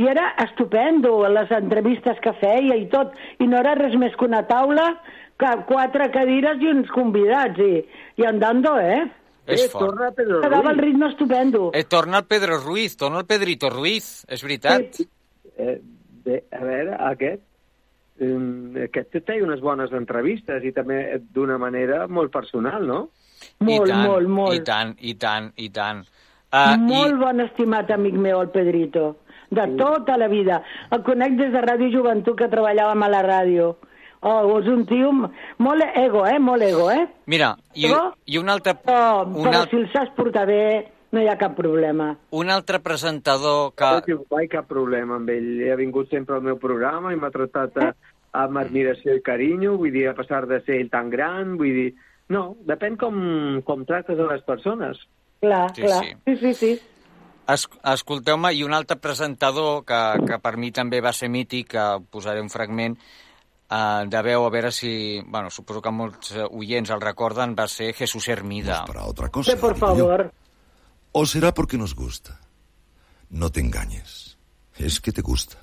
I 0.00 0.06
era 0.08 0.30
estupendo, 0.44 1.28
les 1.28 1.50
entrevistes 1.52 2.20
que 2.24 2.32
feia 2.40 2.76
i 2.78 2.86
tot. 2.88 3.12
I 3.38 3.46
no 3.50 3.58
era 3.58 3.74
res 3.74 3.96
més 3.98 4.14
que 4.16 4.24
una 4.24 4.44
taula, 4.48 4.94
que 5.40 5.50
quatre 5.68 6.10
cadires 6.14 6.62
i 6.62 6.70
uns 6.70 6.88
convidats. 6.94 7.58
I, 7.58 7.82
i 8.16 8.24
andando, 8.28 8.76
eh? 8.78 9.02
És 9.50 9.66
fort. 9.72 9.90
torna 9.90 10.10
Pedro 10.14 10.40
Quedava 10.44 10.70
el 10.70 10.78
Ruiz. 10.78 10.84
ritme 10.86 11.08
estupendo. 11.08 11.70
Eh, 11.74 11.84
torna 11.84 12.18
el 12.18 12.24
Pedro 12.30 12.58
Ruiz, 12.60 12.96
torna 12.96 13.20
el 13.20 13.26
Pedrito 13.26 13.68
Ruiz, 13.70 14.24
és 14.28 14.42
veritat. 14.46 15.00
Eh, 15.56 15.80
bé, 16.24 16.44
a 16.52 16.64
veure, 16.64 16.96
aquest, 17.10 17.42
eh, 18.20 18.84
aquest 18.84 19.16
té 19.26 19.40
unes 19.42 19.60
bones 19.60 19.92
entrevistes 19.92 20.64
i 20.64 20.72
també 20.72 21.18
d'una 21.34 21.58
manera 21.58 22.06
molt 22.06 22.30
personal, 22.32 22.86
no? 22.86 23.08
Molt, 23.60 23.88
I 23.88 23.92
tant, 23.92 24.06
molt, 24.08 24.28
molt. 24.32 24.54
I 24.56 24.62
tant, 24.64 24.94
i 25.04 25.14
tant, 25.20 25.50
i 25.60 25.68
tant. 25.70 25.98
Uh, 26.50 26.76
Molt 26.82 27.18
bon 27.20 27.40
estimat 27.44 27.90
amic 27.94 28.14
meu, 28.18 28.40
el 28.40 28.48
Pedrito. 28.54 29.18
De 29.50 29.66
tota 29.78 30.16
la 30.18 30.28
vida. 30.30 30.62
El 30.94 31.02
conec 31.06 31.36
des 31.38 31.52
de 31.52 31.60
Ràdio 31.62 31.90
Joventut, 31.92 32.38
que 32.38 32.48
treballàvem 32.50 33.02
a 33.04 33.08
la 33.12 33.20
ràdio. 33.26 33.74
Oh, 34.22 34.58
és 34.60 34.66
un 34.68 34.82
tio 34.88 35.10
molt 35.12 35.84
ego, 35.96 36.24
eh? 36.28 36.38
Molt 36.42 36.62
ego, 36.62 36.90
eh? 36.92 37.04
I, 37.04 37.30
mira, 37.34 37.52
i, 37.74 37.86
Però- 37.86 38.10
i 38.26 38.38
un 38.40 38.48
altre, 38.52 38.74
Però, 38.84 39.22
un, 39.26 39.38
però 39.44 39.62
al, 39.62 39.68
si 39.70 39.76
el 39.80 39.86
saps 39.92 40.12
portar 40.16 40.46
bé, 40.48 40.60
no 41.12 41.20
hi 41.22 41.28
ha 41.28 41.36
cap 41.40 41.54
problema. 41.56 42.10
un 42.30 42.50
altre 42.50 42.80
presentador 42.80 43.72
Que... 43.74 43.84
No 43.84 44.02
que... 44.02 44.12
tinc 44.12 44.26
mai 44.30 44.48
cap 44.48 44.68
problema 44.68 45.16
amb 45.16 45.28
ell. 45.30 45.48
Ha 45.72 45.76
vingut 45.76 46.10
sempre 46.10 46.36
al 46.36 46.42
meu 46.42 46.56
programa 46.60 47.12
i 47.12 47.16
m'ha 47.16 47.30
tractat 47.32 47.76
a, 47.80 47.90
amb 48.44 48.58
admiració 48.60 49.16
i 49.16 49.22
carinyo, 49.24 49.76
vull 49.80 49.92
dir, 49.92 50.08
a 50.08 50.14
passar 50.14 50.46
de 50.46 50.60
ser 50.64 50.80
ell 50.80 50.90
tan 50.90 51.10
gran, 51.10 51.56
vull 51.60 51.74
dir... 51.84 51.90
No, 52.30 52.54
depèn 52.66 52.96
com, 53.00 53.16
com 53.66 53.84
tractes 53.88 54.18
a 54.22 54.28
les 54.30 54.42
persones. 54.46 55.00
Clar, 55.42 55.64
Sí, 55.74 55.82
clar. 55.82 56.04
sí. 56.04 56.14
Sí, 56.26 56.36
sí, 56.42 56.52
sí. 56.54 56.72
Es, 57.50 57.64
escolteu-me, 57.90 58.52
i 58.54 58.62
un 58.62 58.74
altre 58.76 58.96
presentador 59.02 59.80
que, 59.88 59.98
que 60.28 60.36
per 60.38 60.52
mi 60.60 60.70
també 60.70 61.00
va 61.02 61.10
ser 61.16 61.28
mític, 61.32 61.72
que 61.72 61.86
posaré 62.12 62.38
un 62.44 62.50
fragment 62.52 62.94
uh, 62.94 64.04
de 64.06 64.20
veu, 64.22 64.44
a 64.46 64.50
veure 64.54 64.70
si... 64.70 64.92
Bueno, 65.26 65.50
suposo 65.50 65.82
que 65.82 65.90
molts 65.90 66.30
eh, 66.36 66.44
oients 66.46 66.92
el 66.94 67.02
recorden, 67.02 67.56
va 67.58 67.66
ser 67.66 67.90
Jesús 67.98 68.28
Hermida. 68.28 68.84
Para 68.86 69.06
otra 69.10 69.28
cosa. 69.30 69.50
Sí, 69.50 69.58
por 69.58 69.74
digo 69.74 69.86
yo. 69.96 70.06
favor. 70.06 70.32
O 71.12 71.26
será 71.26 71.50
porque 71.52 71.76
nos 71.78 71.96
gusta. 71.96 72.38
No 73.30 73.50
te 73.50 73.58
engañes. 73.58 74.38
Es 74.76 75.00
que 75.00 75.10
te 75.10 75.22
gusta. 75.22 75.58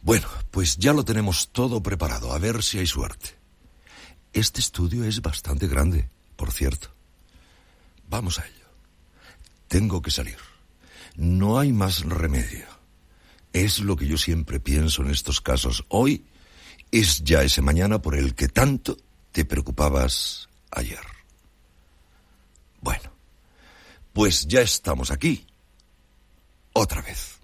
Bueno, 0.00 0.26
pues 0.50 0.78
ya 0.78 0.94
lo 0.94 1.04
tenemos 1.04 1.50
todo 1.52 1.82
preparado. 1.82 2.32
A 2.32 2.38
ver 2.38 2.62
si 2.62 2.78
hay 2.78 2.86
suerte. 2.86 3.36
Este 4.34 4.58
estudio 4.58 5.04
es 5.04 5.22
bastante 5.22 5.68
grande, 5.68 6.08
por 6.34 6.50
cierto. 6.50 6.88
Vamos 8.08 8.40
a 8.40 8.46
ello. 8.46 8.66
Tengo 9.68 10.02
que 10.02 10.10
salir. 10.10 10.38
No 11.14 11.60
hay 11.60 11.72
más 11.72 12.00
remedio. 12.00 12.66
Es 13.52 13.78
lo 13.78 13.94
que 13.96 14.08
yo 14.08 14.18
siempre 14.18 14.58
pienso 14.58 15.02
en 15.02 15.10
estos 15.10 15.40
casos. 15.40 15.84
Hoy 15.88 16.26
es 16.90 17.22
ya 17.22 17.44
ese 17.44 17.62
mañana 17.62 18.02
por 18.02 18.16
el 18.16 18.34
que 18.34 18.48
tanto 18.48 18.96
te 19.30 19.44
preocupabas 19.44 20.48
ayer. 20.72 20.98
Bueno, 22.80 23.12
pues 24.12 24.48
ya 24.48 24.62
estamos 24.62 25.12
aquí. 25.12 25.46
Otra 26.72 27.02
vez. 27.02 27.38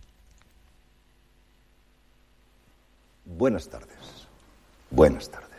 Buenas 3.25 3.71
tardes. 3.71 3.97
Buenas 4.91 5.31
tardes. 5.31 5.50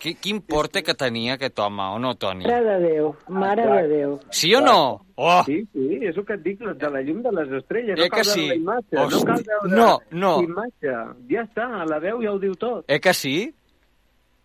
Qui, 0.00 0.14
quin 0.16 0.38
porte 0.40 0.80
que 0.82 0.94
tenia 0.96 1.34
aquest 1.36 1.58
home, 1.60 1.82
o 1.94 1.98
no, 2.00 2.14
Toni? 2.16 2.46
Mare 2.48 2.64
de 2.64 2.76
Déu, 2.86 3.10
mare 3.28 3.66
de 3.68 3.82
Déu. 3.90 4.14
Sí 4.32 4.54
o 4.56 4.62
no? 4.64 4.78
Oh! 5.20 5.42
Sí, 5.44 5.58
sí, 5.74 5.98
és 6.00 6.16
el 6.16 6.24
que 6.24 6.38
et 6.38 6.42
dic, 6.46 6.58
de 6.80 6.88
la 6.90 7.02
llum 7.04 7.20
de 7.22 7.32
les 7.36 7.52
estrelles. 7.60 7.98
Eh 7.98 8.06
no 8.06 8.08
cal 8.08 8.22
que 8.22 8.24
veure 8.24 8.40
sí? 8.40 8.48
la 8.48 8.54
imatge, 8.56 8.96
Hosti, 9.04 9.18
no 9.20 9.24
cal 9.28 9.42
veure 9.50 9.76
no, 9.76 9.88
no. 10.24 10.34
imatge. 10.46 10.94
Ja 11.28 11.44
està, 11.44 11.66
la 11.90 11.98
veu 12.00 12.22
ja 12.24 12.32
ho 12.32 12.38
diu 12.40 12.54
tot. 12.56 12.86
Eh 12.88 12.98
que 13.00 13.12
sí? 13.12 13.34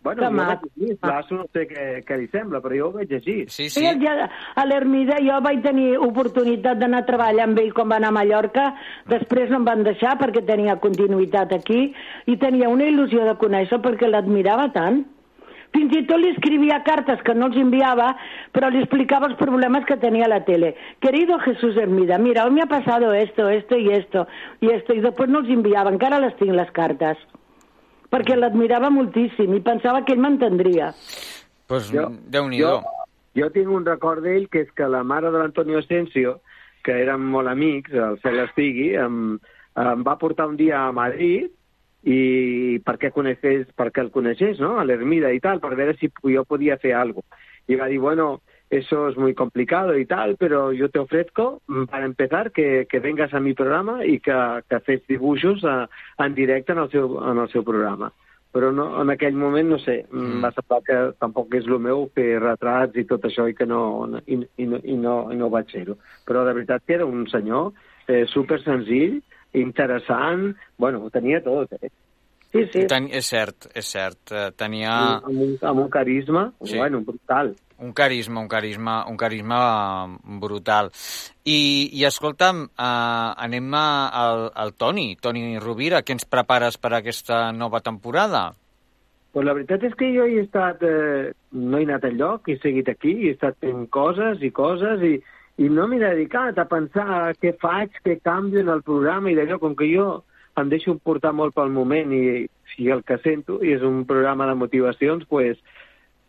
Bueno, 0.06 0.20
Que 0.20 0.26
jo 0.28 0.32
maco. 0.36 0.68
vaig 0.76 0.98
Lasso 1.02 1.34
no 1.34 1.46
sé 1.52 1.64
què, 1.66 1.86
què 2.06 2.18
li 2.20 2.28
sembla, 2.30 2.60
però 2.62 2.76
jo 2.78 2.90
ho 2.90 2.92
vaig 2.94 3.10
llegir. 3.10 3.48
Sí, 3.50 3.70
Sí. 3.72 3.82
Ja, 4.04 4.28
a 4.54 4.64
l'Ermida 4.68 5.16
jo 5.24 5.40
vaig 5.42 5.64
tenir 5.64 5.96
oportunitat 5.98 6.78
d'anar 6.78 7.00
a 7.02 7.06
treballar 7.08 7.48
amb 7.48 7.58
ell 7.58 7.72
quan 7.74 7.88
va 7.90 7.96
anar 7.96 8.12
a 8.12 8.18
Mallorca, 8.20 8.68
després 9.08 9.50
no 9.50 9.56
em 9.56 9.64
van 9.64 9.82
deixar 9.82 10.18
perquè 10.20 10.44
tenia 10.46 10.76
continuïtat 10.78 11.56
aquí 11.56 11.94
i 12.26 12.36
tenia 12.36 12.68
una 12.68 12.84
il·lusió 12.84 13.24
de 13.24 13.34
conèixer 13.40 13.80
perquè 13.82 14.06
l'admirava 14.12 14.68
tant. 14.76 15.06
Fins 15.74 15.92
i 15.96 16.02
tot 16.06 16.20
li 16.22 16.30
escrivia 16.32 16.82
cartes 16.86 17.20
que 17.26 17.34
no 17.34 17.46
els 17.50 17.56
enviava, 17.60 18.12
però 18.54 18.70
li 18.70 18.78
explicava 18.80 19.26
els 19.28 19.36
problemes 19.40 19.84
que 19.88 19.96
tenia 20.00 20.24
a 20.26 20.28
la 20.32 20.42
tele. 20.46 20.74
Querido 21.00 21.38
Jesús 21.44 21.76
Hermida, 21.76 22.18
mira, 22.18 22.44
hoy 22.44 22.52
me 22.52 22.62
ha 22.62 22.66
pasado 22.66 23.12
esto, 23.12 23.48
esto 23.50 23.76
y 23.76 23.90
esto, 23.92 24.26
y 24.60 24.70
esto, 24.70 24.94
i 24.94 25.00
després 25.04 25.28
no 25.28 25.40
els 25.40 25.50
enviava, 25.50 25.90
encara 25.92 26.20
les 26.22 26.36
tinc 26.38 26.54
les 26.56 26.70
cartes, 26.72 27.18
perquè 28.10 28.36
l'admirava 28.38 28.88
moltíssim 28.90 29.52
i 29.54 29.60
pensava 29.60 30.04
que 30.04 30.14
ell 30.14 30.22
m'entendria. 30.22 30.92
Pues, 31.66 31.90
Jo- 31.92 32.08
Déu-n'hi-do. 32.30 32.78
Jo, 32.80 33.06
jo 33.42 33.50
tinc 33.50 33.68
un 33.68 33.84
record 33.84 34.22
d'ell, 34.22 34.48
que 34.48 34.60
és 34.64 34.70
que 34.72 34.86
la 34.88 35.02
mare 35.04 35.30
de 35.30 35.38
l'Antonio 35.42 35.78
Asensio, 35.82 36.38
que 36.86 36.94
érem 37.02 37.20
molt 37.34 37.48
amics, 37.50 37.92
el 37.92 38.16
cel 38.22 38.38
estigui, 38.46 38.94
em, 38.94 39.38
em 39.76 40.04
va 40.06 40.16
portar 40.16 40.46
un 40.46 40.56
dia 40.56 40.86
a 40.86 40.92
Madrid 40.94 41.50
i 42.06 42.78
perquè, 42.86 43.10
coneixés, 43.10 43.66
perquè 43.74 44.04
el 44.04 44.12
coneixés, 44.14 44.60
no?, 44.62 44.76
a 44.78 44.84
l'Ermida 44.86 45.32
i 45.34 45.40
tal, 45.42 45.58
per 45.60 45.74
veure 45.74 45.96
si 45.98 46.10
jo 46.22 46.44
podia 46.46 46.78
fer 46.78 46.94
alguna 46.94 47.26
cosa. 47.26 47.44
I 47.66 47.74
va 47.74 47.88
dir, 47.90 47.98
bueno, 47.98 48.42
eso 48.70 49.08
es 49.08 49.16
muy 49.16 49.34
complicado 49.34 49.96
y 49.98 50.06
tal, 50.06 50.36
pero 50.36 50.72
yo 50.72 50.88
te 50.88 51.00
ofrezco, 51.00 51.62
mm, 51.66 51.84
para 51.84 52.04
empezar, 52.04 52.52
que, 52.52 52.86
que 52.88 53.00
vengas 53.00 53.34
a 53.34 53.40
mi 53.40 53.54
programa 53.54 54.04
i 54.04 54.20
que, 54.20 54.36
que 54.68 54.80
fes 54.86 55.06
dibuixos 55.06 55.64
a, 55.64 55.88
en 56.18 56.34
directe 56.34 56.72
en 56.72 56.78
el, 56.78 56.90
seu, 56.90 57.18
en 57.26 57.38
el 57.38 57.50
seu 57.50 57.64
programa. 57.64 58.12
Però 58.56 58.70
no, 58.72 58.86
en 59.02 59.10
aquell 59.12 59.34
moment, 59.36 59.68
no 59.68 59.78
sé, 59.82 60.06
mm. 60.08 60.38
va 60.42 60.50
semblar 60.54 60.80
que 60.86 60.98
tampoc 61.20 61.54
és 61.58 61.66
el 61.66 61.78
meu 61.82 62.06
fer 62.14 62.38
retrats 62.40 62.96
i 62.96 63.04
tot 63.04 63.26
això 63.28 63.44
i 63.50 63.54
que 63.54 63.66
no, 63.66 64.06
no- 64.08 64.22
i, 64.26 64.38
i, 64.56 64.66
no, 64.70 64.78
i, 64.82 64.94
no, 64.96 65.16
i 65.34 65.36
no 65.36 65.50
vaig 65.52 65.74
fer-ho. 65.74 65.98
Però 66.24 66.46
de 66.46 66.54
veritat 66.56 66.86
que 66.86 66.96
era 66.96 67.06
un 67.06 67.26
senyor 67.28 67.74
eh, 68.08 68.24
super 68.32 68.62
senzill, 68.62 69.20
interessant, 69.56 70.54
bueno, 70.78 71.02
ho 71.04 71.10
tenia 71.10 71.42
tot, 71.44 71.72
eh? 71.80 71.90
Sí, 72.52 72.62
sí. 72.72 72.86
Ten, 72.88 73.08
és 73.12 73.26
cert, 73.28 73.66
és 73.76 73.84
cert. 73.90 74.30
Eh, 74.32 74.50
Tenia 74.56 74.92
Amb, 75.18 75.40
un, 75.44 75.56
amb 75.60 75.80
un 75.82 75.88
carisma, 75.90 76.52
Sí. 76.64 76.76
bueno, 76.78 77.00
brutal. 77.02 77.54
un 77.78 77.92
carisma, 77.92 78.40
un 78.40 78.48
carisma, 78.48 79.04
un 79.06 79.16
carisma 79.18 80.06
eh, 80.06 80.18
brutal. 80.40 80.90
I, 81.44 81.90
i 81.92 82.04
escolta'm, 82.08 82.62
uh, 82.64 83.34
anem 83.36 83.74
a- 83.74 84.08
al, 84.08 84.50
al 84.54 84.72
Toni, 84.74 85.16
Toni 85.20 85.58
Rovira, 85.58 86.00
què 86.02 86.12
ens 86.16 86.24
prepares 86.24 86.78
per 86.78 86.94
aquesta 86.94 87.52
nova 87.52 87.80
temporada? 87.80 88.54
Pues 89.32 89.44
la 89.44 89.52
veritat 89.52 89.82
és 89.84 89.94
que 89.94 90.08
jo 90.16 90.24
he 90.24 90.40
estat... 90.40 90.80
Eh, 90.82 91.32
no 91.52 91.76
he 91.78 91.84
anat 91.84 92.04
enlloc, 92.08 92.48
he 92.48 92.56
seguit 92.62 92.88
aquí, 92.88 93.12
he 93.28 93.34
estat 93.34 93.58
fent 93.60 93.86
coses 93.92 94.40
i 94.40 94.50
coses 94.50 95.02
i, 95.04 95.18
i 95.56 95.68
no 95.72 95.86
m'he 95.88 96.00
dedicat 96.02 96.58
a 96.58 96.66
pensar 96.68 97.32
què 97.40 97.54
faig, 97.60 97.94
què 98.04 98.18
canvio 98.24 98.60
en 98.60 98.72
el 98.72 98.82
programa 98.84 99.30
i 99.32 99.36
d'allò, 99.38 99.58
com 99.62 99.76
que 99.76 99.88
jo 99.88 100.22
em 100.60 100.68
deixo 100.72 100.96
portar 101.04 101.32
molt 101.36 101.54
pel 101.56 101.72
moment 101.72 102.12
i 102.12 102.44
si 102.74 102.90
el 102.92 103.02
que 103.08 103.18
sento 103.24 103.58
i 103.64 103.72
és 103.76 103.84
un 103.84 104.04
programa 104.08 104.48
de 104.48 104.56
motivacions, 104.56 105.24
pues, 105.28 105.56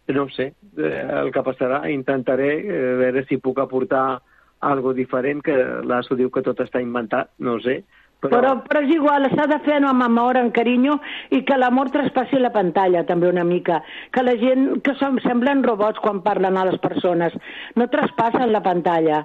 no 0.07 0.23
ho 0.23 0.31
sé, 0.31 0.53
eh, 0.77 1.03
el 1.21 1.31
que 1.35 1.43
passarà, 1.43 1.83
intentaré 1.91 2.51
eh, 2.59 2.81
veure 3.01 3.25
si 3.27 3.39
puc 3.43 3.59
aportar 3.59 4.21
algo 4.59 4.93
diferent, 4.95 5.43
que 5.43 5.55
l'Asso 5.83 6.15
diu 6.15 6.31
que 6.31 6.43
tot 6.43 6.63
està 6.63 6.81
inventat, 6.81 7.33
no 7.39 7.57
ho 7.57 7.63
sé, 7.63 7.81
però... 8.23 8.33
Però, 8.33 8.53
però 8.65 8.81
és 8.85 8.93
igual, 8.95 9.27
s'ha 9.33 9.47
de 9.51 9.59
fer 9.65 9.77
amb 9.81 10.03
amor, 10.05 10.39
amb 10.39 10.53
carinyo, 10.55 10.97
i 11.33 11.43
que 11.45 11.57
l'amor 11.57 11.91
traspassi 11.93 12.39
la 12.41 12.53
pantalla, 12.55 13.05
també 13.09 13.29
una 13.29 13.45
mica. 13.47 13.81
Que 14.11 14.23
la 14.25 14.37
gent, 14.41 14.69
que 14.85 14.95
som, 15.01 15.19
semblen 15.25 15.63
robots 15.65 16.01
quan 16.03 16.23
parlen 16.25 16.57
a 16.57 16.65
les 16.69 16.79
persones, 16.83 17.35
no 17.75 17.89
traspassen 17.93 18.51
la 18.53 18.63
pantalla, 18.65 19.23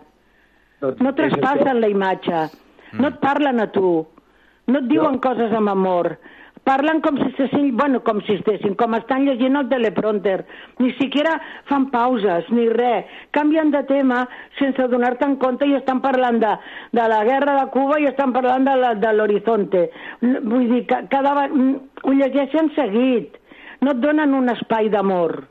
no 0.82 1.14
traspassen 1.14 1.80
la 1.80 1.90
imatge, 1.92 2.44
no 2.98 3.08
et 3.08 3.18
parlen 3.22 3.62
a 3.62 3.68
tu, 3.72 4.02
no 4.68 4.82
et 4.82 4.88
diuen 4.90 5.18
coses 5.22 5.54
amb 5.56 5.72
amor, 5.72 6.16
parlen 6.64 7.00
com 7.02 7.16
si 7.18 7.24
estessin, 7.30 7.76
bueno, 7.76 8.00
com 8.06 8.20
si 8.22 8.36
estessin, 8.38 8.74
com 8.78 8.94
estan 8.94 9.24
llegint 9.26 9.56
el 9.58 9.68
teleprompter, 9.68 10.44
ni 10.78 10.92
siquiera 10.94 11.32
fan 11.68 11.88
pauses, 11.90 12.46
ni 12.54 12.68
res, 12.70 13.06
canvien 13.34 13.70
de 13.74 13.82
tema 13.88 14.28
sense 14.58 14.86
donar-te 14.88 15.24
en 15.26 15.36
compte 15.42 15.66
i 15.66 15.74
estan 15.74 16.00
parlant 16.04 16.38
de, 16.42 16.52
de 16.92 17.08
la 17.10 17.22
guerra 17.26 17.56
de 17.60 17.70
Cuba 17.74 17.98
i 18.00 18.06
estan 18.06 18.32
parlant 18.32 18.64
de 18.68 18.76
la- 18.78 18.94
de 18.94 19.12
l'Horizonte. 19.12 19.90
Vull 20.22 20.68
dir, 20.70 20.86
que 20.86 21.00
cada, 21.10 21.48
mm, 21.48 21.74
ho 22.04 22.12
llegeixen 22.12 22.70
seguit, 22.76 23.36
no 23.80 23.90
et 23.90 23.98
donen 23.98 24.34
un 24.34 24.48
espai 24.48 24.88
d'amor. 24.88 25.48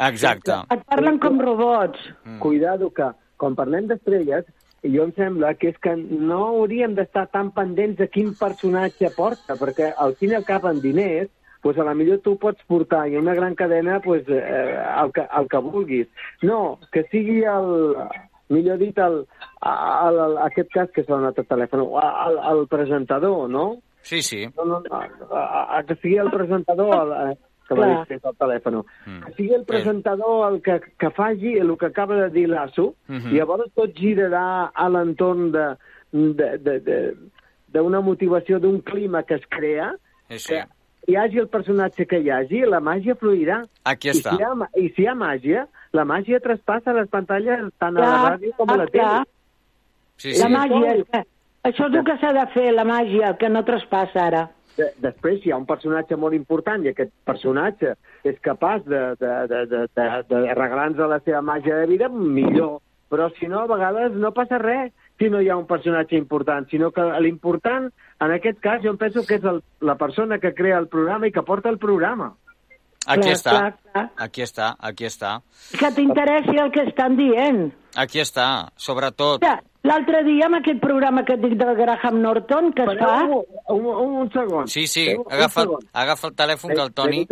Exacte. 0.00 0.54
Et 0.72 0.82
parlen 0.88 1.18
com 1.20 1.38
robots. 1.38 2.00
Mm. 2.24 2.38
Cuidado 2.40 2.90
que, 2.90 3.10
quan 3.36 3.54
parlem 3.54 3.86
d'estrelles, 3.86 4.44
jo 4.82 5.04
em 5.06 5.12
sembla 5.14 5.54
que 5.54 5.70
és 5.72 5.78
que 5.82 5.94
no 5.96 6.40
hauríem 6.48 6.96
d'estar 6.96 7.28
tan 7.30 7.52
pendents 7.54 8.00
de 8.00 8.08
quin 8.10 8.32
personatge 8.38 9.12
porta, 9.16 9.56
perquè 9.60 9.92
al 9.96 10.16
fin 10.18 10.34
i 10.34 10.38
al 10.38 10.48
cap 10.48 10.66
en 10.66 10.80
diners, 10.82 11.30
pues 11.62 11.78
a 11.78 11.86
la 11.86 11.94
millor 11.94 12.18
tu 12.24 12.34
pots 12.42 12.64
portar 12.66 13.04
i 13.08 13.16
una 13.16 13.34
gran 13.38 13.54
cadena 13.54 14.00
pues, 14.02 14.26
eh, 14.28 14.74
el, 15.02 15.12
que, 15.14 15.22
el 15.38 15.48
que 15.48 15.62
vulguis. 15.62 16.08
No, 16.42 16.80
que 16.90 17.04
sigui 17.12 17.44
el, 17.46 17.94
millor 18.50 18.78
dit, 18.82 18.98
el, 18.98 19.22
el, 19.70 20.20
el, 20.26 20.36
aquest 20.48 20.74
cas 20.74 20.90
que 20.94 21.06
sona 21.06 21.30
tot 21.36 21.46
telèfon, 21.48 21.86
el, 22.02 22.42
el 22.52 22.66
presentador, 22.72 23.48
no? 23.50 23.66
Sí, 24.02 24.20
sí. 24.26 24.44
No, 24.56 24.66
no, 24.66 24.82
a, 24.90 25.04
a, 25.30 25.62
a 25.78 25.82
que 25.86 25.94
sigui 26.02 26.18
el 26.18 26.32
presentador 26.34 26.94
el, 26.98 27.14
eh, 27.20 27.36
que 27.68 27.74
Clar. 27.74 28.06
que 28.06 28.14
és 28.14 28.24
el 28.24 28.36
telèfon. 28.36 28.82
Que 29.04 29.32
sigui 29.36 29.54
el 29.54 29.64
presentador 29.64 30.52
el 30.52 30.60
que, 30.62 30.80
que 30.98 31.10
faci 31.10 31.54
el 31.58 31.76
que 31.78 31.86
acaba 31.86 32.16
de 32.16 32.30
dir 32.30 32.48
l'Asso, 32.48 32.94
Mhm. 33.08 33.28
i 33.32 33.38
llavors 33.38 33.72
tot 33.74 33.94
girarà 33.94 34.70
a 34.74 34.88
l'entorn 34.88 35.50
de 35.52 35.76
de- 36.12 36.58
de- 36.58 36.80
de- 36.80 37.14
d'una 37.72 38.00
motivació, 38.02 38.58
d'un 38.60 38.80
clima 38.82 39.22
que 39.22 39.34
es 39.36 39.46
crea, 39.48 39.94
Sí, 40.28 40.38
sí. 40.38 40.54
que 40.54 40.66
hi 41.12 41.16
hagi 41.16 41.38
el 41.38 41.48
personatge 41.48 42.06
que 42.06 42.18
hi 42.20 42.28
hagi, 42.28 42.60
la 42.66 42.80
màgia 42.80 43.14
fluirà. 43.16 43.64
Aquí 43.84 44.08
I 44.08 44.10
està. 44.12 44.30
si, 44.30 44.36
hi 44.36 44.42
ha, 44.42 44.52
I 44.76 44.88
si 44.90 45.02
hi 45.02 45.06
ha 45.06 45.14
màgia, 45.14 45.66
la 45.92 46.04
màgia 46.04 46.38
traspassa 46.40 46.92
les 46.92 47.08
pantalles 47.08 47.60
tant 47.78 47.96
a 47.96 48.00
la 48.00 48.06
Clar, 48.06 48.32
ràdio 48.38 48.52
com 48.58 48.70
a 48.70 48.76
la 48.76 48.86
clar. 48.86 49.24
tele. 49.24 49.24
Sí, 50.16 50.38
La 50.38 50.48
màgia, 50.50 50.92
això 51.64 51.88
és 51.88 51.94
el 51.96 52.04
que 52.04 52.18
s'ha 52.18 52.32
de 52.34 52.46
fer, 52.52 52.72
la 52.74 52.84
màgia, 52.84 53.36
que 53.38 53.48
no 53.48 53.64
traspassa 53.64 54.26
ara. 54.26 54.50
De, 54.76 54.88
després, 55.04 55.42
hi 55.44 55.52
ha 55.52 55.58
un 55.60 55.66
personatge 55.68 56.16
molt 56.16 56.36
important 56.36 56.84
i 56.84 56.92
aquest 56.92 57.12
personatge 57.28 57.94
és 58.24 58.38
capaç 58.44 58.86
de, 58.88 59.02
de, 59.20 59.32
de, 59.50 59.60
de, 59.68 59.82
de, 59.98 60.08
de 60.32 60.56
regalar-nos 60.56 61.10
la 61.10 61.20
seva 61.26 61.42
màgia 61.44 61.82
de 61.82 61.90
vida, 61.90 62.08
millor. 62.08 62.80
Però 63.12 63.28
si 63.36 63.48
no, 63.50 63.60
a 63.60 63.68
vegades 63.68 64.14
no 64.16 64.32
passa 64.32 64.56
res 64.62 64.92
si 65.20 65.28
no 65.30 65.42
hi 65.42 65.50
ha 65.52 65.56
un 65.60 65.66
personatge 65.68 66.16
important, 66.16 66.64
sinó 66.70 66.90
que 66.90 67.04
l'important, 67.20 67.90
en 68.24 68.32
aquest 68.34 68.62
cas, 68.64 68.80
jo 68.82 68.94
penso 68.98 69.26
que 69.28 69.36
és 69.38 69.44
el, 69.44 69.60
la 69.84 69.98
persona 70.00 70.38
que 70.42 70.54
crea 70.56 70.80
el 70.80 70.88
programa 70.88 71.28
i 71.28 71.34
que 71.34 71.44
porta 71.46 71.70
el 71.70 71.78
programa. 71.82 72.32
Aquí 73.02 73.26
Clar, 73.26 73.34
està, 73.34 73.52
clar, 73.52 73.70
clar. 73.92 74.04
aquí 74.24 74.44
està, 74.46 74.70
aquí 74.78 75.06
està. 75.08 75.32
Que 75.74 75.90
t'interessi 75.94 76.56
el 76.62 76.70
que 76.74 76.86
estan 76.86 77.18
dient. 77.18 77.64
Aquí 77.98 78.22
està, 78.22 78.46
sobretot. 78.78 79.42
Mira, 79.42 79.58
L'altre 79.82 80.20
dia, 80.22 80.46
amb 80.46 80.60
aquest 80.60 80.78
programa 80.78 81.24
que 81.26 81.34
et 81.34 81.40
dic 81.42 81.56
del 81.58 81.72
Graham 81.74 82.20
Norton, 82.22 82.68
que 82.72 82.84
es 82.86 82.98
fa... 83.00 83.16
Un, 83.26 83.86
un, 83.88 84.12
un 84.22 84.28
segon. 84.30 84.68
Sí, 84.70 84.84
sí, 84.86 85.08
Un- 85.10 85.24
un 85.26 85.32
agafa, 85.34 85.64
segon. 85.64 85.80
agafa 86.04 86.28
el 86.28 86.34
telèfon 86.38 86.70
que 86.74 86.82
el 86.84 86.92
Toni... 86.94 87.22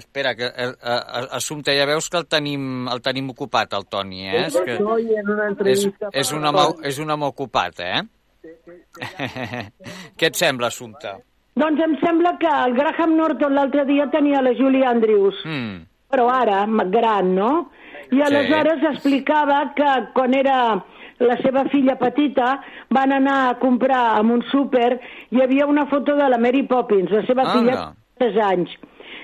Espera, 0.00 0.34
que 0.34 0.46
eh, 0.50 0.72
eh, 0.72 1.28
Assumpte, 1.38 1.76
ja 1.78 1.86
veus 1.86 2.08
que 2.10 2.18
el 2.18 2.26
tenim, 2.26 2.88
el 2.90 3.00
tenim 3.00 3.30
ocupat, 3.30 3.72
el 3.78 3.86
Toni, 3.86 4.24
eh? 4.26 4.46
És, 4.48 4.56
que 4.64 4.74
Estoy 4.80 5.14
en 5.14 5.30
una 5.30 5.44
és, 5.46 5.52
entrevista 5.54 6.10
és, 6.12 6.32
un 6.34 6.44
home, 6.50 6.66
és 6.90 6.98
un 6.98 7.14
home 7.14 7.30
ocupat, 7.30 7.78
eh? 7.86 8.02
Què 10.18 10.28
et 10.30 10.38
sembla, 10.38 10.68
Assumpte? 10.72 11.14
Doncs 11.58 11.82
em 11.84 11.94
sembla 12.00 12.34
que 12.40 12.48
el 12.48 12.74
Graham 12.74 13.14
Norton 13.18 13.54
l'altre 13.54 13.84
dia 13.86 14.06
tenia 14.10 14.40
la 14.42 14.54
Julie 14.58 14.86
Andrews, 14.88 15.38
Mm. 15.44 15.82
però 16.10 16.26
ara, 16.32 16.64
gran, 16.90 17.34
no? 17.36 17.70
I 18.12 18.20
aleshores 18.20 18.82
explicava 18.90 19.72
que 19.76 19.88
quan 20.12 20.34
era 20.34 20.56
la 21.26 21.36
seva 21.42 21.64
filla 21.72 21.96
petita 21.98 22.60
van 22.90 23.12
anar 23.12 23.50
a 23.50 23.58
comprar 23.58 24.18
en 24.20 24.30
un 24.30 24.42
súper 24.50 25.00
i 25.30 25.36
hi 25.36 25.42
havia 25.42 25.66
una 25.66 25.86
foto 25.86 26.16
de 26.16 26.28
la 26.28 26.38
Mary 26.38 26.62
Poppins, 26.64 27.10
la 27.10 27.24
seva 27.26 27.42
Anda. 27.42 27.52
filla 27.52 27.76
de 28.18 28.32
3 28.32 28.42
anys. 28.44 28.70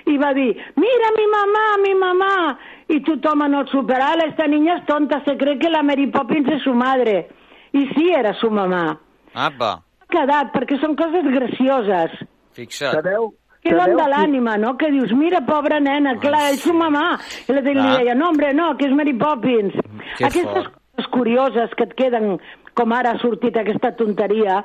I 0.07 0.17
va 0.17 0.33
dir, 0.35 0.55
mira 0.77 1.09
mi 1.17 1.27
mamá, 1.27 1.65
mi 1.83 1.95
mamá. 1.95 2.59
Y 2.89 3.01
tothom 3.03 3.43
en 3.43 3.55
el 3.55 3.69
súper, 3.69 4.01
ah, 4.01 4.15
esta 4.27 4.47
niña 4.47 4.79
es 4.79 4.87
tonta, 4.87 5.23
se 5.25 5.37
cree 5.37 5.59
que 5.59 5.69
la 5.69 5.83
Mary 5.83 6.07
Poppins 6.07 6.49
es 6.49 6.63
su 6.63 6.73
madre. 6.73 7.29
I 7.73 7.87
sí, 7.95 8.09
era 8.17 8.33
su 8.35 8.51
mamà. 8.51 8.99
Apa, 9.35 9.83
Ha 10.01 10.07
quedat, 10.09 10.55
perquè 10.55 10.79
són 10.81 10.95
coses 10.97 11.25
gracioses. 11.25 12.11
fixa't. 12.57 12.95
Sabeu, 12.95 13.35
Queden 13.61 13.97
de 13.99 14.05
l'ànima, 14.09 14.57
no? 14.57 14.77
Que 14.79 14.89
dius, 14.91 15.13
mira, 15.13 15.41
pobra 15.45 15.81
nena, 15.81 16.15
clar, 16.19 16.53
és 16.55 16.63
su 16.63 16.73
mamà. 16.73 17.19
I 17.49 17.53
la 17.53 17.61
tele 17.61 17.83
li 17.83 17.97
deia, 17.99 18.15
no, 18.15 18.29
hombre, 18.31 18.55
no, 18.55 18.71
que 18.79 18.87
és 18.87 18.95
Mary 18.95 19.13
Poppins. 19.13 19.75
Que 20.17 20.25
Aquestes 20.25 20.45
fort. 20.65 20.78
Coses 20.99 21.11
curioses 21.11 21.71
que 21.77 21.85
et 21.85 21.95
queden, 21.95 22.39
com 22.75 22.93
ara 22.93 23.13
ha 23.15 23.19
sortit 23.23 23.57
aquesta 23.57 23.93
tonteria, 23.97 24.65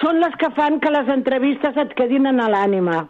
són 0.00 0.20
les 0.20 0.34
que 0.38 0.50
fan 0.56 0.80
que 0.80 0.90
les 0.90 1.08
entrevistes 1.08 1.76
et 1.76 1.94
quedin 1.94 2.26
en 2.26 2.36
l'ànima. 2.36 3.08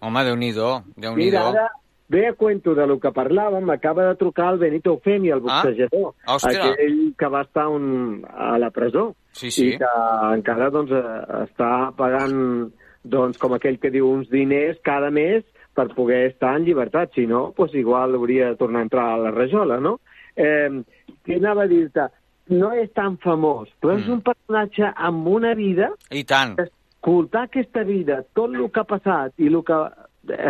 Home, 0.00 0.24
Déu-n'hi-do, 0.24 0.82
déu 0.96 1.14
nhi 1.14 1.24
Mira, 1.30 1.48
ara 1.48 1.68
ve 2.08 2.26
a 2.28 2.34
cuento 2.34 2.74
de 2.74 2.86
lo 2.86 2.98
que 3.00 3.10
parlàvem, 3.10 3.64
m'acaba 3.64 4.04
de 4.08 4.16
trucar 4.16 4.52
el 4.52 4.58
Benito 4.58 4.92
Eufemi, 4.92 5.30
el 5.30 5.40
boxejador, 5.40 6.14
Ah, 6.26 6.36
aquell 6.36 7.14
que 7.18 7.26
va 7.28 7.42
estar 7.42 7.68
un, 7.68 8.24
a 8.30 8.58
la 8.58 8.70
presó 8.70 9.14
Sí, 9.32 9.50
sí. 9.50 9.68
i 9.68 9.78
que 9.78 9.90
encara 10.34 10.70
doncs, 10.70 10.92
eh, 10.92 11.46
està 11.46 11.92
pagant, 11.96 12.70
doncs, 13.02 13.38
com 13.38 13.54
aquell 13.54 13.78
que 13.78 13.90
diu, 13.90 14.08
uns 14.08 14.28
diners 14.30 14.78
cada 14.84 15.10
mes 15.10 15.44
per 15.74 15.88
poder 15.94 16.26
estar 16.30 16.56
en 16.56 16.64
llibertat. 16.64 17.12
Si 17.14 17.26
no, 17.26 17.52
doncs 17.56 17.74
igual 17.74 18.14
hauria 18.14 18.48
de 18.50 18.56
tornar 18.56 18.80
a 18.80 18.82
entrar 18.82 19.12
a 19.12 19.18
la 19.18 19.30
rajola, 19.30 19.80
no? 19.80 19.98
Eh, 20.36 20.82
què 21.26 21.36
anava 21.40 21.64
a 21.64 21.66
dir-te? 21.70 22.08
No 22.48 22.70
és 22.78 22.92
tan 22.94 23.16
famós, 23.18 23.68
però 23.82 23.96
és 23.98 24.06
un 24.08 24.20
personatge 24.22 24.92
amb 24.94 25.26
una 25.26 25.54
vida 25.58 25.88
I 26.14 26.22
tant. 26.24 26.54
escoltar 26.62 27.48
aquesta 27.48 27.82
vida, 27.82 28.20
tot 28.34 28.54
el 28.54 28.68
que 28.70 28.80
ha 28.80 28.84
passat 28.84 29.32
i 29.42 29.48
el 29.48 29.62
que 29.66 29.78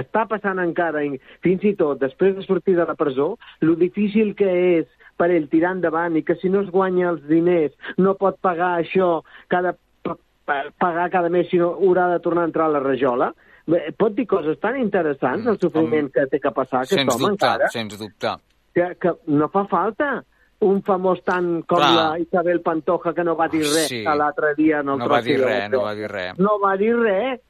està 0.03 0.27
passant 0.29 0.59
encara, 0.61 1.01
fins 1.45 1.65
i 1.65 1.75
tot 1.77 1.99
després 2.01 2.35
de 2.37 2.43
sortir 2.45 2.77
de 2.77 2.85
la 2.85 2.95
presó, 2.95 3.39
lo 3.61 3.75
difícil 3.77 4.35
que 4.35 4.51
és 4.81 4.87
per 5.17 5.31
ell 5.31 5.49
tirar 5.49 5.73
endavant 5.73 6.17
i 6.17 6.23
que 6.23 6.35
si 6.37 6.49
no 6.53 6.61
es 6.61 6.69
guanya 6.71 7.09
els 7.15 7.23
diners 7.29 7.73
no 7.97 8.15
pot 8.21 8.37
pagar 8.45 8.75
això 8.83 9.23
cada 9.49 9.73
pa- 10.03 10.17
pa- 10.45 10.71
pagar 10.79 11.09
cada 11.11 11.29
mes, 11.31 11.49
sinó 11.49 11.73
haurà 11.81 12.11
de 12.13 12.21
tornar 12.21 12.43
a 12.43 12.47
entrar 12.47 12.67
a 12.67 12.75
la 12.77 12.81
rajola. 12.81 13.33
Bé, 13.67 13.93
Pot 13.99 14.15
dir 14.15 14.27
coses 14.27 14.61
tan 14.61 14.77
interessants, 14.79 15.47
el 15.47 15.59
sofriment 15.59 16.11
que 16.13 16.27
té 16.31 16.39
que 16.39 16.51
passar 16.53 16.83
aquest 16.85 17.01
Sens 17.01 17.15
home 17.15 17.31
dubte, 17.31 17.33
encara, 17.47 17.69
sens 17.69 17.99
dubte. 17.99 18.35
Que, 18.77 18.91
que 19.01 19.13
no 19.33 19.49
fa 19.53 19.65
falta 19.71 20.19
un 20.67 20.79
famós 20.85 21.19
tant 21.25 21.63
com 21.69 21.77
Clar. 21.81 21.91
la 21.97 22.19
Isabel 22.21 22.63
Pantoja 22.65 23.13
que 23.17 23.25
no 23.25 23.35
va 23.37 23.49
dir 23.53 23.63
res 23.65 23.89
Sí. 23.91 24.03
a 24.09 24.15
l'altre 24.17 24.55
dia 24.57 24.81
en 24.85 24.89
el 24.95 24.99
No 25.03 25.09
va 25.09 25.21
dir 25.25 25.37
res, 25.41 25.71
no 25.73 25.83
va 25.85 25.95
dir 25.99 26.09
res. 26.13 26.39
No 26.39 26.59
va 26.63 26.77
dir 26.81 26.95
res. 26.97 27.41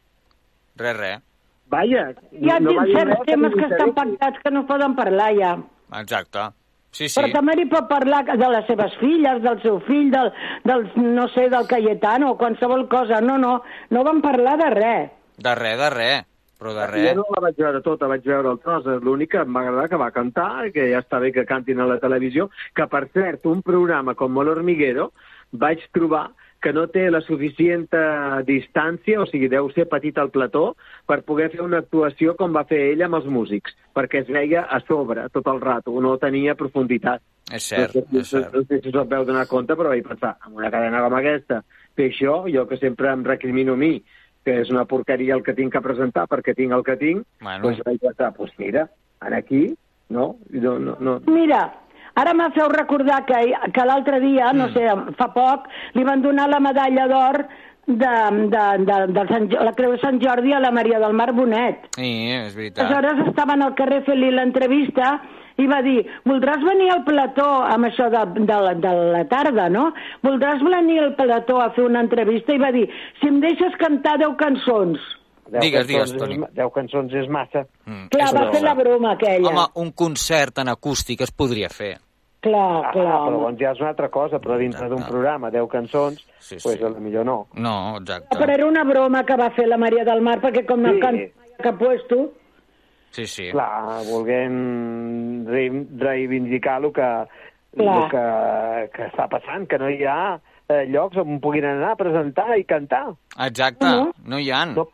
Res, 0.76 0.96
res. 0.98 1.22
Vaja, 1.70 2.02
Hi 2.30 2.50
ha 2.50 2.60
no 2.62 2.74
va 2.76 2.84
dir 2.86 2.94
certs 2.94 3.24
temes 3.26 3.54
ni 3.54 3.62
que 3.62 3.68
estan 3.74 3.92
pactats 3.94 4.42
que 4.42 4.50
no 4.54 4.64
poden 4.66 4.94
parlar 4.98 5.32
ja. 5.38 5.52
Exacte. 6.00 6.46
Sí, 6.96 7.08
sí. 7.08 7.18
Però 7.20 7.28
també 7.34 7.56
hi 7.60 7.66
pot 7.68 7.88
parlar 7.90 8.22
de 8.24 8.48
les 8.54 8.66
seves 8.66 8.94
filles, 9.00 9.42
del 9.42 9.58
seu 9.62 9.80
fill, 9.86 10.10
del, 10.10 10.30
del 10.64 10.86
no 10.96 11.26
sé, 11.34 11.48
del 11.52 11.66
Cayetano, 11.68 12.30
o 12.32 12.38
qualsevol 12.38 12.86
cosa. 12.88 13.20
No, 13.20 13.36
no, 13.36 13.62
no 13.90 14.04
van 14.06 14.22
parlar 14.24 14.56
de 14.62 14.70
res. 14.72 15.10
De 15.36 15.54
res, 15.58 15.76
de 15.78 15.90
res. 15.90 16.24
Però 16.58 16.72
de 16.72 16.86
Jo 16.86 16.92
res. 16.92 17.16
no 17.18 17.26
la 17.34 17.42
vaig 17.44 17.58
veure 17.60 17.82
tota, 17.84 18.08
vaig 18.08 18.24
veure 18.24 18.54
el 18.54 18.58
tros. 18.62 18.88
L'únic 19.04 19.34
que 19.34 19.44
em 19.44 19.52
va 19.56 19.60
agradar 19.66 19.88
que 19.92 20.00
va 20.00 20.10
cantar, 20.14 20.70
que 20.72 20.88
ja 20.92 21.02
està 21.04 21.20
bé 21.20 21.32
que 21.32 21.44
cantin 21.44 21.80
a 21.80 21.86
la 21.86 22.00
televisió, 22.00 22.48
que 22.74 22.86
per 22.88 23.06
cert, 23.12 23.44
un 23.46 23.62
programa 23.62 24.14
com 24.14 24.32
Molt 24.32 24.54
Hormiguero 24.54 25.10
vaig 25.52 25.84
trobar 25.92 26.30
que 26.62 26.72
no 26.72 26.86
té 26.90 27.04
la 27.12 27.20
suficient 27.20 27.86
distància, 28.48 29.20
o 29.20 29.26
sigui, 29.28 29.48
deu 29.52 29.68
ser 29.74 29.86
petit 29.90 30.16
al 30.18 30.32
plató, 30.34 30.72
per 31.06 31.20
poder 31.28 31.50
fer 31.52 31.62
una 31.62 31.82
actuació 31.84 32.34
com 32.34 32.56
va 32.56 32.64
fer 32.66 32.80
ell 32.90 33.04
amb 33.06 33.20
els 33.20 33.28
músics, 33.30 33.76
perquè 33.94 34.24
es 34.24 34.32
veia 34.32 34.64
a 34.64 34.80
sobre 34.88 35.28
tot 35.34 35.46
el 35.52 35.60
rato, 35.62 35.94
no 36.00 36.16
tenia 36.18 36.56
profunditat. 36.58 37.22
És 37.52 37.68
cert, 37.70 37.94
no 37.94 38.02
sé, 38.02 38.18
és 38.18 38.32
cert. 38.32 38.54
No 38.56 38.64
sé 38.64 38.80
si 38.80 38.90
us 38.90 38.98
en 38.98 39.10
veu 39.12 39.26
donar 39.28 39.46
compte, 39.46 39.76
però 39.78 39.92
vaig 39.92 40.02
pensar, 40.08 40.34
amb 40.42 40.56
una 40.58 40.72
cadena 40.74 41.04
com 41.04 41.14
aquesta, 41.20 41.60
fer 41.94 42.10
això, 42.10 42.40
jo 42.50 42.66
que 42.66 42.80
sempre 42.80 43.12
em 43.12 43.22
recrimino 43.28 43.76
a 43.76 43.80
mi, 43.84 43.92
que 44.46 44.60
és 44.62 44.70
una 44.70 44.84
porqueria 44.86 45.34
el 45.34 45.42
que 45.42 45.56
tinc 45.58 45.74
que 45.74 45.82
presentar 45.82 46.28
perquè 46.30 46.54
tinc 46.54 46.72
el 46.76 46.84
que 46.86 46.94
tinc, 47.00 47.26
Bueno. 47.42 47.66
doncs 47.66 47.82
vaig 47.86 47.98
pensar, 48.04 48.30
doncs 48.36 48.54
mira, 48.62 48.86
aquí, 49.34 49.66
no? 50.08 50.36
No, 50.54 50.78
no, 50.78 50.96
no. 51.00 51.18
Mira, 51.26 51.62
ara 52.14 52.34
me 52.34 52.46
feu 52.54 52.70
recordar 52.70 53.24
que, 53.26 53.40
que 53.74 53.86
l'altre 53.88 54.20
dia, 54.22 54.52
no 54.54 54.68
sé, 54.74 54.86
fa 55.18 55.32
poc, 55.34 55.66
li 55.98 56.04
van 56.06 56.22
donar 56.22 56.46
la 56.48 56.60
medalla 56.62 57.08
d'or 57.10 57.42
de, 57.86 58.14
de, 58.52 58.64
de, 58.86 59.00
de 59.14 59.24
Sant, 59.30 59.50
la 59.52 59.72
Creu 59.78 59.94
de 59.94 60.02
Sant 60.02 60.20
Jordi 60.22 60.54
a 60.54 60.60
la 60.62 60.72
Maria 60.74 60.98
del 61.02 61.14
Mar 61.14 61.32
Bonet. 61.34 61.90
Sí, 61.98 62.12
és 62.34 62.54
veritat. 62.54 62.86
Aleshores 62.86 63.28
estaven 63.30 63.62
al 63.62 63.74
carrer 63.78 64.02
fent-li 64.06 64.30
l'entrevista 64.34 65.16
i 65.58 65.66
va 65.66 65.78
dir, 65.82 66.02
voldràs 66.28 66.60
venir 66.64 66.90
al 66.92 67.04
plató 67.06 67.46
amb 67.64 67.88
això 67.88 68.10
de, 68.12 68.22
de, 68.44 68.56
la, 68.66 68.74
de 68.74 68.94
la 69.14 69.22
tarda, 69.30 69.68
no? 69.72 69.86
Voldràs 70.22 70.60
venir 70.62 70.98
al 71.00 71.14
plató 71.16 71.60
a 71.64 71.70
fer 71.76 71.84
una 71.88 72.02
entrevista? 72.04 72.52
I 72.52 72.58
va 72.60 72.72
dir, 72.74 72.86
si 73.20 73.28
em 73.30 73.40
deixes 73.40 73.76
cantar 73.80 74.18
deu 74.20 74.34
cançons. 74.36 74.98
Deu 75.48 75.60
Digues, 75.62 75.86
cançons 75.86 76.12
digues, 76.12 76.16
Toni. 76.20 76.40
és 76.42 76.54
Deu 76.58 76.70
cançons 76.74 77.12
és 77.14 77.28
massa. 77.30 77.62
Mm. 77.86 78.08
Clar, 78.12 78.32
va 78.34 78.48
fer 78.52 78.62
la 78.64 78.74
broma 78.74 79.12
aquella. 79.14 79.48
Home, 79.48 79.66
un 79.84 79.92
concert 79.92 80.58
en 80.58 80.68
acústic 80.74 81.20
es 81.22 81.30
podria 81.32 81.68
fer. 81.70 81.94
Clar, 82.46 82.92
clar. 82.92 83.06
Ah, 83.10 83.20
però 83.26 83.38
doncs 83.46 83.58
ja 83.62 83.72
és 83.72 83.80
una 83.80 83.88
altra 83.94 84.08
cosa, 84.12 84.38
però 84.42 84.58
dintre 84.60 84.88
d'un 84.92 85.02
programa, 85.08 85.48
deu 85.50 85.66
cançons, 85.66 86.20
sí, 86.38 86.58
pues 86.62 86.82
a 86.82 86.90
lo 86.92 87.00
millor 87.00 87.24
no. 87.26 87.46
No, 87.54 87.96
exacte. 88.00 88.36
Però 88.38 88.52
era 88.52 88.66
una 88.68 88.84
broma 88.84 89.24
que 89.26 89.36
va 89.40 89.48
fer 89.56 89.66
la 89.66 89.78
Maria 89.80 90.04
del 90.06 90.20
Mar, 90.20 90.36
perquè 90.44 90.66
com 90.68 90.82
no 90.84 90.92
Sí. 90.94 91.00
canta 91.00 91.30
mai 91.40 91.54
que 91.62 91.72
puesto... 91.80 92.26
Sí, 93.16 93.24
sí. 93.26 93.46
Clar, 93.50 94.04
re 95.48 95.68
reivindicar 95.96 96.82
el 96.84 96.92
que, 96.92 97.06
Clar. 97.76 98.02
el 98.02 98.10
que, 98.10 98.90
que 98.96 99.06
està 99.10 99.26
passant, 99.32 99.66
que 99.70 99.78
no 99.80 99.88
hi 99.92 100.02
ha 100.04 100.36
eh, 100.68 100.82
llocs 100.90 101.16
on 101.22 101.38
puguin 101.40 101.64
anar 101.68 101.94
a 101.94 101.98
presentar 102.00 102.48
i 102.58 102.64
cantar. 102.68 103.06
Exacte, 103.46 103.86
No. 103.86 104.12
no 104.24 104.38
hi 104.42 104.50
ha. 104.50 104.64
No, 104.66 104.86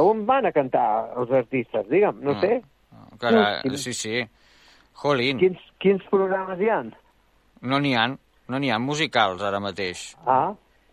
on 0.00 0.24
van 0.26 0.46
a 0.46 0.52
cantar 0.52 1.12
els 1.20 1.30
artistes, 1.30 1.86
digue'm, 1.90 2.20
no, 2.22 2.32
No. 2.34 2.40
sé. 2.40 2.62
Cara, 3.20 3.60
No. 3.64 3.76
sí, 3.76 3.92
sí. 3.92 4.22
Jolín. 5.02 5.38
Quins, 5.38 5.58
quins 5.78 6.02
programes 6.10 6.58
hi 6.60 6.68
han? 6.68 6.94
No 7.62 7.78
n'hi 7.80 7.94
ha. 7.94 8.08
No 8.48 8.58
n'hi 8.58 8.70
ha 8.70 8.78
musicals 8.78 9.42
ara 9.42 9.60
mateix. 9.60 10.16
Ah, 10.26 10.52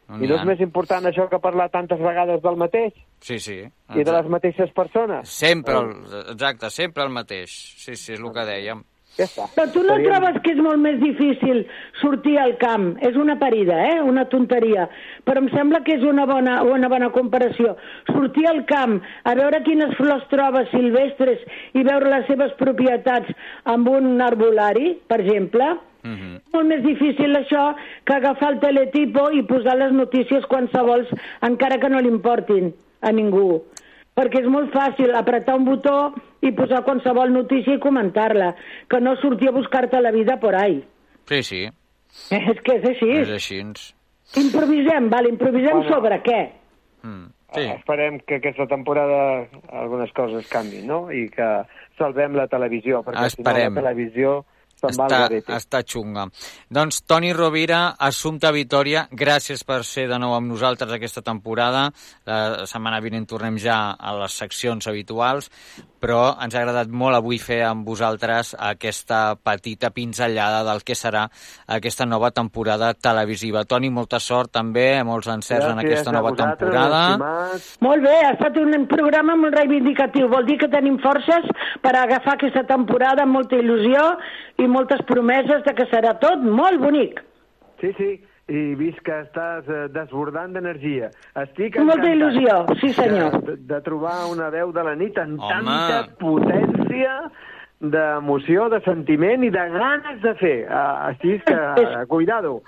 No 0.09 0.23
i 0.23 0.27
no 0.27 0.35
ha. 0.35 0.39
és 0.39 0.45
més 0.45 0.59
important 0.61 1.03
això 1.05 1.27
que 1.29 1.39
parlar 1.39 1.69
tantes 1.69 1.99
vegades 1.99 2.41
del 2.41 2.55
mateix 2.55 2.93
Sí, 3.19 3.39
sí. 3.39 3.61
i 3.95 4.03
de 4.03 4.11
les 4.13 4.27
mateixes 4.29 4.69
persones? 4.75 5.29
Sempre, 5.29 5.73
el, 5.79 6.21
exacte, 6.33 6.69
sempre 6.69 7.03
el 7.03 7.09
mateix. 7.09 7.49
Sí, 7.49 7.95
sí, 7.95 8.13
és 8.13 8.21
el 8.21 8.31
que 8.35 8.45
dèiem. 8.45 8.83
Ja 9.17 9.25
està. 9.25 9.47
Però 9.55 9.65
tu 9.73 9.81
no 9.81 9.95
trobes 10.03 10.35
que 10.45 10.51
és 10.53 10.59
molt 10.61 10.77
més 10.77 10.99
difícil 11.01 11.63
sortir 12.01 12.35
al 12.37 12.53
camp? 12.61 12.91
És 13.01 13.17
una 13.17 13.37
parida, 13.41 13.79
eh? 13.87 13.97
Una 14.05 14.27
tonteria. 14.29 14.85
Però 15.25 15.41
em 15.41 15.49
sembla 15.55 15.81
que 15.83 15.95
és 15.97 16.05
una 16.05 16.27
bona, 16.29 16.59
una 16.61 16.89
bona 16.91 17.09
comparació. 17.15 17.73
Sortir 18.11 18.45
al 18.51 18.63
camp, 18.69 18.99
a 19.25 19.33
veure 19.39 19.63
quines 19.65 19.97
flors 19.97 20.27
trobes 20.29 20.69
silvestres 20.69 21.41
i 21.73 21.83
veure 21.87 22.13
les 22.13 22.29
seves 22.29 22.53
propietats 22.61 23.33
amb 23.65 23.89
un 23.89 24.21
arbolari, 24.21 24.99
per 25.07 25.21
exemple, 25.25 25.77
Mhm. 26.03 26.53
molt 26.53 26.67
més 26.67 26.83
difícil 26.83 27.35
això 27.35 27.75
que 28.05 28.13
agafar 28.13 28.53
el 28.53 28.59
teletipo 28.59 29.31
i 29.31 29.41
posar 29.43 29.75
les 29.77 29.91
notícies 29.91 30.45
qualsevols, 30.45 31.09
encara 31.41 31.79
que 31.79 31.89
no 31.89 31.99
li 31.99 32.07
importin 32.07 32.73
a 33.07 33.11
ningú. 33.15 33.63
Perquè 34.17 34.41
és 34.41 34.47
molt 34.49 34.71
fàcil 34.73 35.13
apretar 35.15 35.55
un 35.59 35.65
botó 35.67 35.95
i 36.41 36.51
posar 36.57 36.83
qualsevol 36.85 37.31
notícia 37.31 37.75
i 37.77 37.79
comentar-la, 37.83 38.51
que 38.89 38.99
no 38.99 39.15
sortir 39.21 39.49
a 39.51 39.55
buscar-te 39.55 40.01
la 40.01 40.11
vida 40.11 40.39
por 40.41 40.55
ahí. 40.57 40.83
Sí, 41.29 41.43
sí, 41.43 41.63
És 42.33 42.59
que 42.65 42.77
és 42.79 42.85
així. 42.95 43.09
és 43.21 43.29
així. 43.29 43.59
Improvisem, 44.35 45.09
val, 45.09 45.27
improvisem 45.29 45.81
Bueno. 45.83 45.89
sobre 45.89 46.21
què? 46.23 46.39
Mm. 47.03 47.25
Sí. 47.55 47.61
Esperem 47.77 48.17
que 48.27 48.35
aquesta 48.41 48.65
temporada 48.67 49.47
algunes 49.71 50.11
coses 50.11 50.47
canvin, 50.51 50.85
no? 50.87 51.05
I 51.11 51.29
que 51.31 51.45
salvem 51.97 52.35
la 52.35 52.47
televisió, 52.51 53.03
perquè 53.05 53.29
si 53.31 53.41
no 53.41 53.49
Esperem. 53.51 53.73
la 53.77 53.81
televisió 53.81 54.33
Està, 54.77 55.25
està 55.57 55.81
xunga. 55.81 56.27
Doncs 56.69 57.01
Toni 57.09 57.31
Rovira, 57.33 57.95
Assumpta 57.97 58.51
Vitoria, 58.53 59.07
gràcies 59.09 59.63
per 59.65 59.79
ser 59.87 60.05
de 60.11 60.19
nou 60.21 60.35
amb 60.37 60.51
nosaltres 60.51 60.93
aquesta 60.93 61.23
temporada. 61.25 61.87
La 62.29 62.67
setmana 62.69 63.01
vinent 63.01 63.25
tornem 63.25 63.57
ja 63.57 63.95
a 63.97 64.13
les 64.19 64.37
seccions 64.37 64.85
habituals, 64.87 65.49
però 65.99 66.35
ens 66.43 66.55
ha 66.55 66.61
agradat 66.61 66.91
molt 66.91 67.17
avui 67.17 67.39
fer 67.41 67.61
amb 67.67 67.87
vosaltres 67.87 68.53
aquesta 68.59 69.35
petita 69.35 69.89
pinzellada 69.95 70.63
del 70.67 70.83
que 70.87 70.95
serà 70.95 71.25
aquesta 71.77 72.05
nova 72.05 72.31
temporada 72.31 72.93
televisiva. 72.93 73.65
Toni, 73.65 73.89
molta 73.89 74.19
sort 74.19 74.53
també, 74.57 75.03
molts 75.03 75.27
encerts 75.33 75.65
en 75.65 75.77
Gràcies 75.77 75.91
aquesta 75.91 76.09
a 76.09 76.17
nova 76.17 76.33
temporada. 76.35 77.01
estimats. 77.07 77.77
Molt 77.81 78.03
bé, 78.03 78.15
ha 78.25 78.33
estat 78.35 78.57
un 78.57 78.87
programa 78.87 79.35
molt 79.35 79.55
reivindicatiu. 79.57 80.27
Vol 80.29 80.45
dir 80.45 80.57
que 80.57 80.71
tenim 80.71 80.99
forces 80.99 81.45
per 81.81 81.95
agafar 81.95 82.37
aquesta 82.37 82.63
temporada 82.63 83.23
amb 83.23 83.33
molta 83.33 83.55
il·lusió 83.55 84.17
i 84.57 84.67
moltes 84.67 85.01
promeses 85.07 85.63
de 85.65 85.73
que 85.73 85.89
serà 85.91 86.17
tot 86.19 86.43
molt 86.43 86.81
bonic. 86.81 87.21
Sí, 87.81 87.91
sí, 87.97 88.11
i 88.47 88.75
vist 88.79 88.99
que 89.03 89.15
estàs 89.25 89.67
eh, 89.67 89.87
desbordant 89.91 90.53
d'energia. 90.55 91.11
Estic 91.35 91.75
Molta 91.81 91.97
encantat 91.99 92.13
il·lusió, 92.13 92.57
sí, 92.79 92.93
senyor. 92.95 93.39
De, 93.43 93.57
de 93.73 93.79
trobar 93.83 94.25
una 94.31 94.49
veu 94.53 94.71
de 94.75 94.85
la 94.87 94.95
nit 94.95 95.17
amb 95.19 95.41
Home. 95.41 95.51
tanta 95.51 96.15
potència 96.21 97.17
d'emoció, 97.79 98.69
de 98.73 98.79
sentiment 98.85 99.43
i 99.45 99.51
de 99.53 99.65
ganes 99.73 100.21
de 100.23 100.33
fer. 100.39 100.57
Uh, 100.65 101.09
així 101.11 101.37
que, 101.45 101.57
uh, 101.83 102.05
cuidado, 102.09 102.61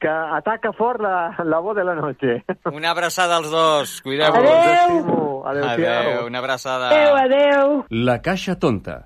que 0.00 0.08
ataca 0.08 0.72
fort 0.76 1.02
la, 1.02 1.34
la 1.44 1.58
voz 1.64 1.76
de 1.76 1.84
la 1.84 1.94
noche. 1.98 2.44
Una 2.72 2.90
abraçada 2.92 3.36
als 3.36 3.50
dos, 3.50 4.00
cuideu-vos. 4.02 4.38
Adéu. 4.38 5.42
Adéu-siau. 5.44 5.98
Adéu, 5.98 6.26
una 6.26 6.38
abraçada. 6.38 6.88
Adéu, 6.88 7.16
adéu. 7.16 7.84
La 7.90 8.22
Caixa 8.22 8.58
Tonta. 8.58 9.04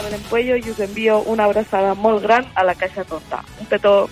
Hola, 0.00 0.08
sóc 0.08 0.16
la 0.16 0.16
Laura 0.16 0.16
Belén 0.16 0.30
Puello 0.30 0.56
i 0.56 0.70
us 0.70 0.80
envio 0.80 1.18
una 1.26 1.44
abraçada 1.44 1.94
molt 1.94 2.22
gran 2.22 2.46
a 2.54 2.64
la 2.64 2.74
Caixa 2.74 3.04
Tonta. 3.04 3.42
Un 3.60 3.66
petó. 3.66 4.08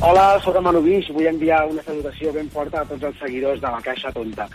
Hola, 0.00 0.38
sóc 0.44 0.56
el 0.56 0.62
Manu 0.62 0.82
Guix. 0.82 1.08
Vull 1.14 1.26
enviar 1.26 1.64
una 1.66 1.82
salutació 1.82 2.32
ben 2.32 2.50
forta 2.50 2.82
a 2.82 2.84
tots 2.84 3.02
els 3.02 3.16
seguidors 3.18 3.60
de 3.60 3.70
la 3.72 3.80
Caixa 3.80 4.12
Tonta. 4.12 4.48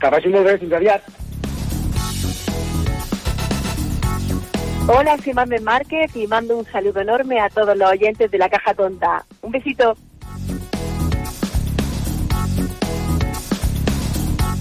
Que 0.00 0.10
vagi 0.10 0.28
molt 0.34 0.46
bé, 0.46 0.58
fins 0.58 0.72
aviat. 0.72 1.02
Hola, 4.88 5.16
soy 5.22 5.34
Mamen 5.34 5.62
Márquez 5.62 6.16
y 6.16 6.26
mando 6.26 6.58
un 6.58 6.64
saludo 6.64 7.00
enorme 7.00 7.38
a 7.40 7.50
todos 7.50 7.76
los 7.76 7.90
oyentes 7.90 8.30
de 8.30 8.38
la 8.38 8.48
Caja 8.48 8.74
Tonta. 8.74 9.24
Un 9.42 9.52
besito. 9.52 9.94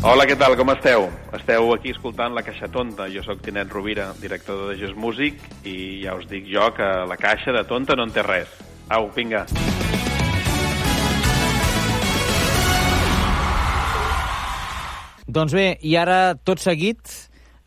Hola, 0.08 0.24
què 0.24 0.38
tal? 0.40 0.54
Com 0.56 0.70
esteu? 0.72 1.10
Esteu 1.36 1.74
aquí 1.74 1.92
escoltant 1.92 2.32
La 2.32 2.40
Caixa 2.40 2.70
Tonta. 2.72 3.10
Jo 3.12 3.20
sóc 3.26 3.42
Tinet 3.44 3.68
Rovira, 3.76 4.06
director 4.22 4.70
de 4.70 4.78
Just 4.80 4.96
Music, 4.96 5.42
i 5.68 6.00
ja 6.06 6.14
us 6.16 6.24
dic 6.30 6.46
jo 6.48 6.64
que 6.78 6.86
la 7.10 7.18
caixa 7.20 7.52
de 7.52 7.66
tonta 7.68 7.98
no 8.00 8.06
en 8.08 8.14
té 8.16 8.24
res. 8.24 8.48
Au, 8.88 9.10
vinga. 9.12 9.42
Doncs 15.28 15.58
bé, 15.60 15.68
i 15.84 15.98
ara, 16.00 16.38
tot 16.40 16.64
seguit, 16.64 17.04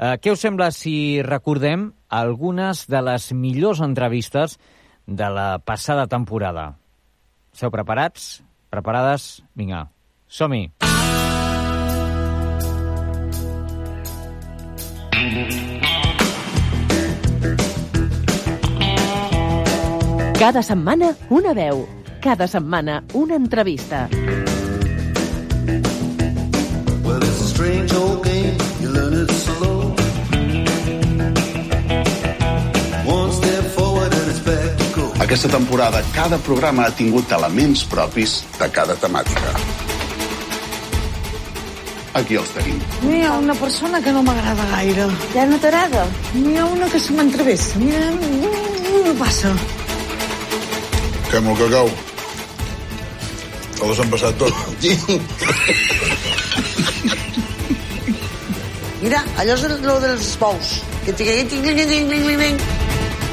eh, 0.01 0.17
què 0.17 0.33
us 0.33 0.41
sembla 0.41 0.71
si 0.73 1.21
recordem 1.21 1.91
algunes 2.09 2.87
de 2.89 3.05
les 3.05 3.35
millors 3.37 3.85
entrevistes 3.85 4.57
de 5.05 5.29
la 5.29 5.51
passada 5.61 6.09
temporada? 6.09 6.71
Esteu 7.53 7.69
preparats? 7.69 8.39
Preparades? 8.73 9.43
Vinga, 9.53 9.91
som-hi! 10.25 10.71
Cada 20.41 20.63
setmana, 20.63 21.13
una 21.29 21.53
veu. 21.53 21.83
Cada 22.25 22.47
setmana, 22.49 23.05
una 23.13 23.35
entrevista. 23.37 24.09
Well, 27.05 27.21
it's 27.21 27.43
a 27.43 27.49
strange 27.53 27.93
old 27.93 28.25
game. 28.25 28.57
You 28.81 28.89
learn 28.89 29.13
it 29.21 29.31
slow. 29.31 29.93
One 33.05 33.33
step 33.37 33.65
forward 33.77 34.15
and 34.15 34.31
it's 34.31 34.41
back 34.41 34.79
to 34.79 34.85
go. 34.97 35.13
Aquesta 35.21 35.51
temporada, 35.53 36.01
cada 36.15 36.39
programa 36.39 36.87
ha 36.87 36.97
tingut 36.97 37.31
elements 37.37 37.85
propis 37.85 38.41
de 38.57 38.71
cada 38.73 38.97
temàtica. 38.97 39.53
Aquí 42.17 42.41
els 42.41 42.49
tenim. 42.57 42.81
N'hi 43.05 43.21
ha 43.29 43.37
una 43.37 43.59
persona 43.61 44.01
que 44.01 44.17
no 44.17 44.25
m'agrada 44.25 44.65
gaire. 44.73 45.05
Ja 45.37 45.45
no 45.45 45.61
t'agrada? 45.61 46.09
N'hi 46.33 46.57
ha 46.57 46.65
una 46.65 46.89
que 46.89 46.99
se 46.99 47.13
m'entrevessa. 47.13 47.77
Mira, 47.85 48.09
no 49.05 49.15
passa. 49.21 49.53
Que 51.31 51.41
molt 51.47 51.61
cacau. 51.63 51.91
Te 53.79 53.87
l'has 53.89 54.01
empassat 54.05 54.39
tot. 54.41 54.55
Mira, 59.01 59.21
allò 59.41 59.55
és 59.57 59.63
el 59.69 59.77
dels 60.05 60.33
bous. 60.41 60.73
Que 61.07 61.15
tinc, 61.17 61.31
tinc, 61.51 61.63
tinc, 61.65 61.85
tinc, 61.89 62.11
tinc, 62.11 62.41
tinc. 62.45 62.65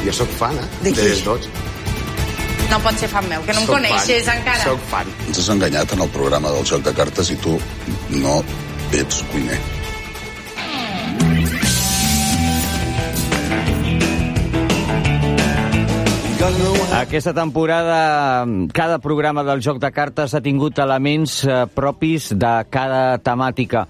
Jo 0.06 0.14
sóc 0.16 0.30
fan, 0.40 0.56
eh? 0.62 0.68
De 0.86 0.94
qui? 0.96 1.10
De 1.10 1.18
tots. 1.26 1.50
No 2.72 2.80
pot 2.84 3.00
ser 3.00 3.08
fan 3.12 3.28
meu, 3.32 3.42
que 3.48 3.54
no 3.56 3.62
em 3.64 3.68
Soc 3.68 3.76
coneixes 3.78 4.26
fan. 4.28 4.38
encara. 4.42 4.64
Soc 4.64 4.86
fan. 4.92 5.12
Ens 5.28 5.40
has 5.42 5.50
enganyat 5.56 5.94
en 5.96 6.04
el 6.06 6.10
programa 6.16 6.52
del 6.56 6.66
joc 6.68 6.84
de 6.88 6.94
cartes 6.96 7.32
i 7.32 7.38
tu 7.44 7.58
no 8.22 8.38
ets 8.96 9.24
cuiner. 9.32 9.60
Aquesta 16.48 17.34
temporada, 17.36 18.46
cada 18.72 19.00
programa 19.04 19.44
del 19.44 19.60
Joc 19.60 19.82
de 19.84 19.90
Cartes 19.92 20.32
ha 20.32 20.40
tingut 20.40 20.80
elements 20.80 21.42
eh, 21.44 21.66
propis 21.68 22.30
de 22.32 22.52
cada 22.72 23.18
temàtica. 23.20 23.84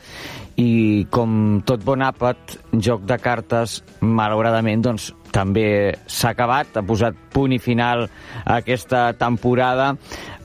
I 0.58 1.06
com 1.14 1.62
tot 1.70 1.84
bon 1.86 2.02
àpat, 2.02 2.58
Joc 2.82 3.06
de 3.06 3.20
Cartes, 3.22 3.84
malauradament, 4.02 4.82
doncs, 4.82 5.12
també 5.30 5.94
s'ha 6.10 6.32
acabat, 6.34 6.80
ha 6.80 6.86
posat 6.88 7.20
punt 7.34 7.54
i 7.54 7.62
final 7.62 8.08
a 8.08 8.58
aquesta 8.58 9.12
temporada, 9.22 9.92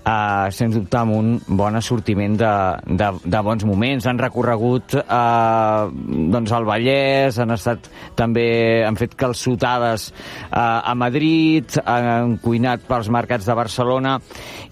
eh, 0.05 0.51
sens 0.55 0.75
dubte 0.77 0.99
amb 0.99 1.15
un 1.17 1.33
bon 1.47 1.77
assortiment 1.79 2.37
de, 2.39 2.53
de, 2.87 3.11
de 3.25 3.43
bons 3.45 3.65
moments. 3.69 4.07
Han 4.09 4.21
recorregut 4.21 4.97
eh, 4.99 5.91
doncs 6.35 6.55
al 6.55 6.67
Vallès, 6.69 7.39
han 7.43 7.55
estat 7.55 7.89
també, 8.19 8.47
han 8.87 8.99
fet 9.01 9.17
calçotades 9.19 10.11
eh, 10.11 10.59
a 10.59 10.95
Madrid, 10.99 11.79
han 11.85 12.37
cuinat 12.43 12.87
pels 12.89 13.11
mercats 13.13 13.49
de 13.49 13.57
Barcelona 13.59 14.19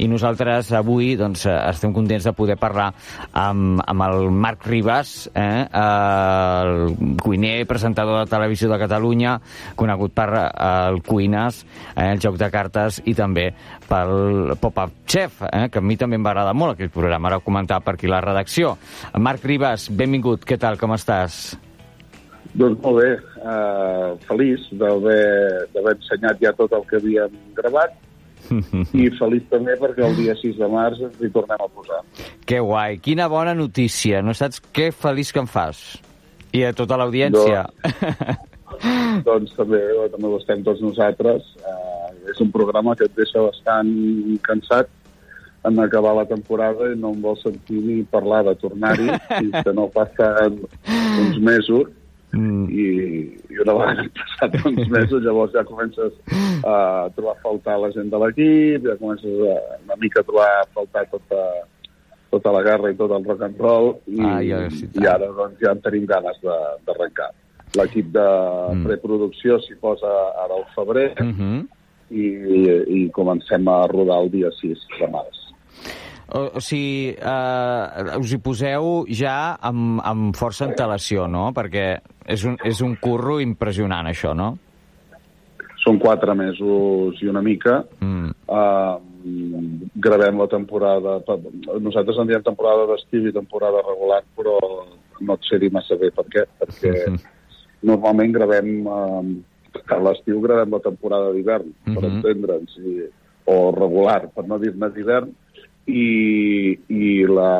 i 0.00 0.08
nosaltres 0.10 0.72
avui 0.76 1.14
doncs, 1.20 1.46
eh, 1.46 1.56
estem 1.70 1.94
contents 1.96 2.26
de 2.28 2.34
poder 2.36 2.58
parlar 2.60 2.90
amb, 3.36 3.80
amb 3.84 4.06
el 4.08 4.30
Marc 4.30 4.66
Ribas, 4.66 5.30
eh, 5.34 5.66
el 5.80 7.16
cuiner, 7.22 7.66
presentador 7.68 8.24
de 8.24 8.30
televisió 8.30 8.70
de 8.70 8.78
Catalunya, 8.80 9.36
conegut 9.76 10.14
per 10.16 10.28
eh, 10.34 10.46
el 10.90 11.02
Cuines, 11.06 11.64
eh, 11.94 12.10
el 12.10 12.20
joc 12.22 12.38
de 12.40 12.50
cartes 12.52 13.00
i 13.04 13.14
també 13.16 13.50
pel 13.90 14.54
Pop-Up 14.60 15.02
Chef, 15.10 15.42
eh, 15.50 15.66
que 15.72 15.80
a 15.80 15.84
mi 15.84 15.96
també 15.98 16.18
em 16.18 16.26
va 16.26 16.34
agradar 16.34 16.54
molt 16.54 16.76
aquell 16.76 16.92
programa, 16.94 17.28
ara 17.28 17.40
ho 17.40 17.44
comentava 17.46 17.82
per 17.84 17.96
aquí 17.96 18.10
la 18.10 18.22
redacció. 18.24 18.76
Marc 19.18 19.44
Ribas, 19.44 19.88
benvingut, 19.90 20.46
què 20.46 20.58
tal, 20.60 20.78
com 20.78 20.94
estàs? 20.94 21.58
Doncs 22.50 22.80
molt 22.82 22.98
bé, 22.98 23.10
uh, 23.46 24.14
feliç 24.26 24.64
d'haver 24.78 25.92
ensenyat 25.94 26.40
ja 26.42 26.50
tot 26.58 26.72
el 26.74 26.86
que 26.88 26.98
havíem 26.98 27.36
gravat 27.54 27.94
i 28.50 29.06
feliç 29.20 29.46
també 29.52 29.76
perquè 29.78 30.02
el 30.06 30.16
dia 30.18 30.34
6 30.38 30.58
de 30.58 30.68
març 30.72 31.02
ens 31.06 31.20
hi 31.22 31.30
tornem 31.30 31.60
a 31.62 31.68
posar. 31.70 32.00
Que 32.48 32.58
guai, 32.64 32.98
quina 33.04 33.28
bona 33.30 33.54
notícia, 33.54 34.22
no 34.26 34.34
saps 34.34 34.62
què 34.74 34.90
feliç 34.90 35.30
que 35.34 35.42
em 35.44 35.50
fas? 35.50 36.00
I 36.50 36.64
a 36.66 36.72
tota 36.74 36.98
l'audiència. 36.98 37.68
doncs 39.26 39.54
també, 39.60 39.84
també 40.10 40.26
ho 40.32 40.38
estem 40.40 40.64
tots 40.66 40.82
nosaltres. 40.82 41.46
Uh, 41.62 41.99
és 42.30 42.40
un 42.40 42.50
programa 42.54 42.94
que 42.96 43.04
et 43.08 43.14
deixa 43.16 43.42
bastant 43.42 43.90
cansat 44.46 44.88
en 45.68 45.78
acabar 45.82 46.14
la 46.16 46.24
temporada 46.24 46.86
i 46.92 46.96
no 46.96 47.10
em 47.12 47.20
vol 47.20 47.36
sentir 47.36 47.80
ni 47.84 48.02
parlar 48.08 48.44
de 48.46 48.54
tornar-hi 48.62 49.08
fins 49.38 49.56
que 49.64 49.72
no 49.76 49.88
passen 49.92 50.60
uns 51.20 51.36
mesos 51.38 51.90
mm. 52.32 52.64
i, 52.70 52.86
i 53.52 53.58
una 53.64 53.74
vegada 53.76 54.06
han 54.06 54.12
passat 54.20 54.56
uns 54.70 54.88
mesos 54.88 55.20
llavors 55.26 55.52
ja 55.52 55.64
comences 55.68 56.14
a 56.64 57.08
trobar 57.16 57.34
a 57.36 57.42
faltar 57.42 57.76
la 57.82 57.90
gent 57.92 58.08
de 58.12 58.18
l'equip, 58.22 58.86
ja 58.88 58.96
comences 59.02 59.36
a, 59.52 59.58
una 59.84 59.96
mica 60.00 60.20
a 60.22 60.28
trobar 60.30 60.48
a 60.62 60.64
faltar 60.78 61.04
tota, 61.12 61.42
tota 62.30 62.52
la 62.56 62.62
guerra 62.64 62.90
i 62.92 62.96
tot 62.96 63.12
el 63.18 63.24
rock 63.28 63.42
and 63.48 63.60
roll 63.60 63.90
i, 64.06 64.20
Ah, 64.24 64.40
ja, 64.46 64.62
sí, 64.70 64.88
i 64.96 65.06
ara 65.06 65.28
doncs, 65.28 65.58
ja 65.60 65.72
en 65.76 65.80
tenim 65.84 66.06
ganes 66.08 66.40
de- 66.40 66.62
d'arrencar. 66.86 67.30
L'equip 67.78 68.08
de 68.16 68.24
Mm. 68.70 68.84
preproducció 68.86 69.58
s'hi 69.62 69.76
posa 69.80 70.08
ara 70.44 70.56
al 70.56 70.64
febrer 70.74 71.10
Uh 71.20 71.26
-huh. 71.36 71.60
I, 72.10 72.26
i 73.00 73.04
comencem 73.14 73.68
a 73.70 73.82
rodar 73.90 74.20
el 74.24 74.32
dia 74.32 74.50
6 74.60 74.88
de 74.98 75.08
març. 75.12 75.40
O, 76.30 76.44
o 76.58 76.60
sigui, 76.62 77.10
eh, 77.18 78.18
us 78.20 78.32
hi 78.34 78.38
poseu 78.42 79.04
ja 79.10 79.56
amb, 79.66 79.98
amb 80.06 80.36
força 80.38 80.66
antelació, 80.68 81.26
no? 81.26 81.48
Perquè 81.56 81.86
és 82.30 82.44
un, 82.46 82.54
és 82.66 82.82
un 82.86 82.94
curro 83.02 83.40
impressionant, 83.42 84.06
això, 84.06 84.34
no? 84.38 84.52
Són 85.80 85.98
quatre 85.98 86.36
mesos 86.38 87.18
i 87.24 87.30
una 87.32 87.42
mica. 87.42 87.80
Mm. 88.04 88.30
Uh, 88.46 89.90
gravem 90.06 90.38
la 90.38 90.46
temporada... 90.52 91.18
Nosaltres 91.82 92.20
en 92.20 92.30
diem 92.30 92.46
temporada 92.46 92.86
d'estiu 92.92 93.26
i 93.26 93.34
temporada 93.34 93.82
regular, 93.88 94.22
però 94.38 94.58
no 95.20 95.36
et 95.36 95.48
sé 95.48 95.58
dir 95.58 95.72
massa 95.74 95.98
bé 95.98 96.12
per 96.14 96.28
què, 96.30 96.46
perquè 96.62 96.94
normalment 97.90 98.36
gravem... 98.38 98.74
Uh, 98.86 99.38
a 99.88 99.98
l'estiu 99.98 100.40
gravem 100.40 100.70
la 100.76 100.82
temporada 100.84 101.32
d'hivern, 101.32 101.72
per 101.84 102.02
Mhm. 102.02 102.10
entendre'ns, 102.16 102.78
o 103.44 103.72
regular, 103.72 104.28
per 104.34 104.46
no 104.46 104.58
dir-ne 104.58 104.90
d'hivern, 104.90 105.30
i, 105.86 106.78
i 106.88 107.26
la, 107.26 107.52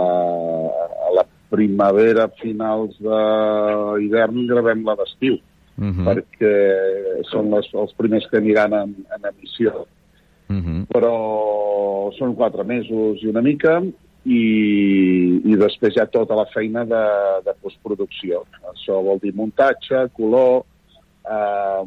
a 1.09 1.15
la 1.15 1.25
primavera, 1.51 2.29
finals 2.41 2.97
d'hivern, 3.01 4.47
gravem 4.47 4.85
la 4.85 4.97
d'estiu, 4.97 5.39
Mhm. 5.77 6.05
perquè 6.05 7.25
són 7.31 7.51
les, 7.51 7.67
els 7.73 7.93
primers 7.97 8.27
que 8.29 8.37
aniran 8.37 8.73
en, 8.75 8.95
en 9.17 9.31
emissió. 9.33 9.87
Mhm. 10.49 10.87
Però 10.93 12.13
són 12.19 12.35
quatre 12.35 12.65
mesos 12.65 13.23
i 13.23 13.29
una 13.29 13.41
mica, 13.41 13.81
i, 14.27 15.41
i 15.45 15.57
després 15.57 15.97
hi 15.97 16.01
ha 16.03 16.07
tota 16.07 16.37
la 16.37 16.45
feina 16.53 16.85
de, 16.85 17.05
de 17.47 17.55
postproducció. 17.63 18.43
Això 18.69 19.03
vol 19.03 19.19
dir 19.23 19.33
muntatge, 19.35 20.11
color, 20.13 20.67
eh, 21.31 21.85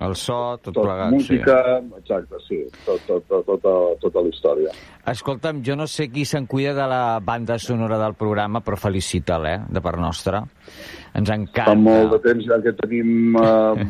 El 0.00 0.14
so, 0.14 0.36
tot, 0.62 0.72
tot 0.76 0.84
plegat, 0.84 1.10
música, 1.10 1.56
exacte, 1.98 2.38
sí, 2.46 2.58
tot, 2.86 3.00
tot, 3.08 3.24
tot, 3.26 3.44
tota, 3.48 3.72
tota 4.00 4.20
la 4.22 4.28
història. 4.30 4.70
sí. 4.74 4.84
Escolta'm, 5.08 5.62
jo 5.64 5.74
no 5.74 5.86
sé 5.88 6.06
qui 6.12 6.24
se'n 6.28 6.44
cuida 6.46 6.74
de 6.76 6.84
la 6.86 7.18
banda 7.24 7.56
sonora 7.58 7.96
del 7.98 8.14
programa, 8.14 8.60
però 8.60 8.76
felicita'l, 8.76 9.46
eh, 9.48 9.58
de 9.72 9.80
part 9.80 9.98
nostra. 9.98 10.42
Ens 11.18 11.30
encanta. 11.34 11.64
Fa 11.72 11.74
molt 11.74 12.12
de 12.12 12.18
temps 12.28 12.44
ja 12.46 12.60
que 12.62 12.74
tenim 12.78 13.34
eh, 13.40 13.86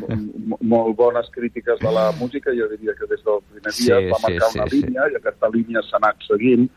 molt 0.61 0.95
bones 0.97 1.27
crítiques 1.35 1.77
de 1.83 1.91
la 1.93 2.07
música, 2.19 2.51
jo 2.57 2.67
diria 2.71 2.95
que 2.97 3.05
des 3.11 3.21
del 3.27 3.43
primer 3.51 3.73
dia 3.75 3.99
Sí, 3.99 4.09
va 4.09 4.17
sí, 4.17 4.23
marcar 4.31 4.49
sí, 4.49 4.59
una 4.59 4.69
sí. 4.69 4.81
línia 4.81 5.09
i 5.11 5.19
aquesta 5.19 5.51
línia 5.53 5.83
s'ha 5.89 5.99
anat 6.01 6.25
seguint. 6.25 6.69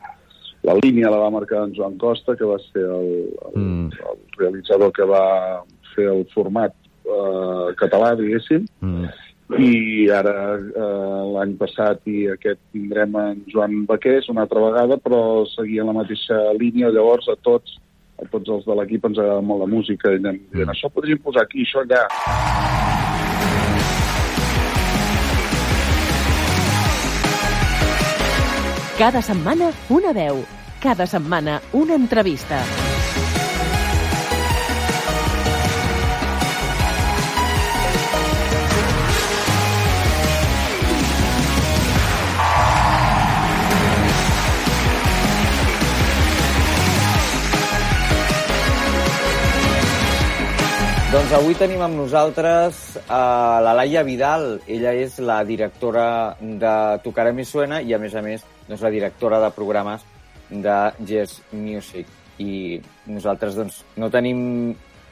La 0.62 0.74
línia 0.82 1.08
la 1.10 1.18
va 1.24 1.30
marcar 1.30 1.64
en 1.64 1.72
Joan 1.74 1.96
Costa, 1.98 2.36
que 2.36 2.44
va 2.44 2.58
ser 2.70 2.82
el, 2.84 3.32
el, 3.54 3.62
Mm. 3.62 3.90
el 4.10 4.18
realitzador 4.38 4.92
que 4.92 5.04
va 5.08 5.64
fer 5.94 6.06
el 6.10 6.26
format 6.34 6.74
eh, 7.04 7.74
català, 7.76 8.14
diguéssim, 8.16 8.66
Mm. 8.80 9.06
i 9.58 10.08
ara 10.08 10.56
eh, 10.56 11.22
l'any 11.34 11.56
passat 11.60 12.00
i 12.08 12.28
aquest 12.32 12.60
tindrem 12.72 13.14
en 13.20 13.42
Joan 13.52 13.84
Baqués 13.86 14.28
una 14.28 14.42
altra 14.46 14.60
vegada, 14.60 14.96
però 14.96 15.44
seguia 15.46 15.84
la 15.84 15.92
mateixa 15.92 16.38
línia, 16.58 16.88
llavors 16.90 17.28
a 17.28 17.36
tots 17.42 17.78
a 18.22 18.26
tots 18.30 18.48
els 18.48 18.64
de 18.64 18.74
l'equip 18.78 19.04
ens 19.04 19.18
agrada 19.18 19.42
molt 19.42 19.60
la 19.64 19.66
música 19.66 20.12
i 20.12 20.20
anem 20.20 20.38
dient, 20.52 20.70
això 20.70 20.88
podríem 20.94 21.18
posar 21.18 21.42
aquí, 21.42 21.66
això 21.66 21.82
allà. 21.82 22.06
Cada 28.98 29.22
setmana 29.22 29.72
una 29.88 30.12
veu. 30.12 30.44
Cada 30.80 31.06
setmana 31.06 31.60
una 31.72 31.94
entrevista. 31.94 32.62
Doncs 51.12 51.32
avui 51.36 51.52
tenim 51.60 51.82
amb 51.84 51.98
nosaltres 51.98 52.78
a 53.12 53.60
la 53.60 53.74
Laia 53.76 54.00
Vidal. 54.06 54.62
Ella 54.64 54.94
és 54.96 55.18
la 55.20 55.42
directora 55.44 56.06
de 56.40 56.72
Tocarà 57.04 57.34
Mi 57.36 57.44
Suena 57.44 57.82
i, 57.84 57.92
a 57.92 57.98
més 58.00 58.14
a 58.16 58.22
més, 58.24 58.46
doncs, 58.64 58.80
la 58.80 58.90
directora 58.94 59.40
de 59.42 59.50
programes 59.52 60.06
de 60.48 60.76
Jazz 61.04 61.42
Music. 61.52 62.08
I 62.40 62.80
nosaltres 63.12 63.58
doncs, 63.60 63.82
no 64.00 64.08
tenim 64.10 64.40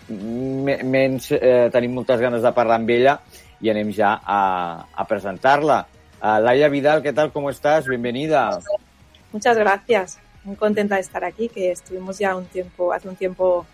me- 0.09 0.79
menys, 0.83 1.33
eh, 1.37 1.69
tenim 1.73 1.93
moltes 1.99 2.21
ganes 2.25 2.41
de 2.43 2.53
parlar 2.57 2.81
amb 2.81 2.89
ella 2.97 3.19
i 3.61 3.69
anem 3.69 3.93
ja 3.93 4.15
a, 4.25 4.41
a 4.97 5.05
presentar-la. 5.05 5.83
Uh, 6.21 6.39
Laia 6.41 6.69
Vidal, 6.69 7.03
¿qué 7.03 7.13
tal? 7.13 7.31
¿Cómo 7.33 7.51
estás? 7.51 7.87
Bienvenida. 7.87 8.59
Muchas 9.33 9.57
gracias. 9.57 10.19
Muy 10.45 10.57
contenta 10.57 10.95
de 10.95 11.03
estar 11.03 11.25
aquí, 11.25 11.49
que 11.51 11.73
estuvimos 11.73 12.19
ya 12.19 12.35
un 12.37 12.47
tiempo, 12.47 12.93
hace 12.93 13.09
un 13.09 13.17
tiempo 13.17 13.67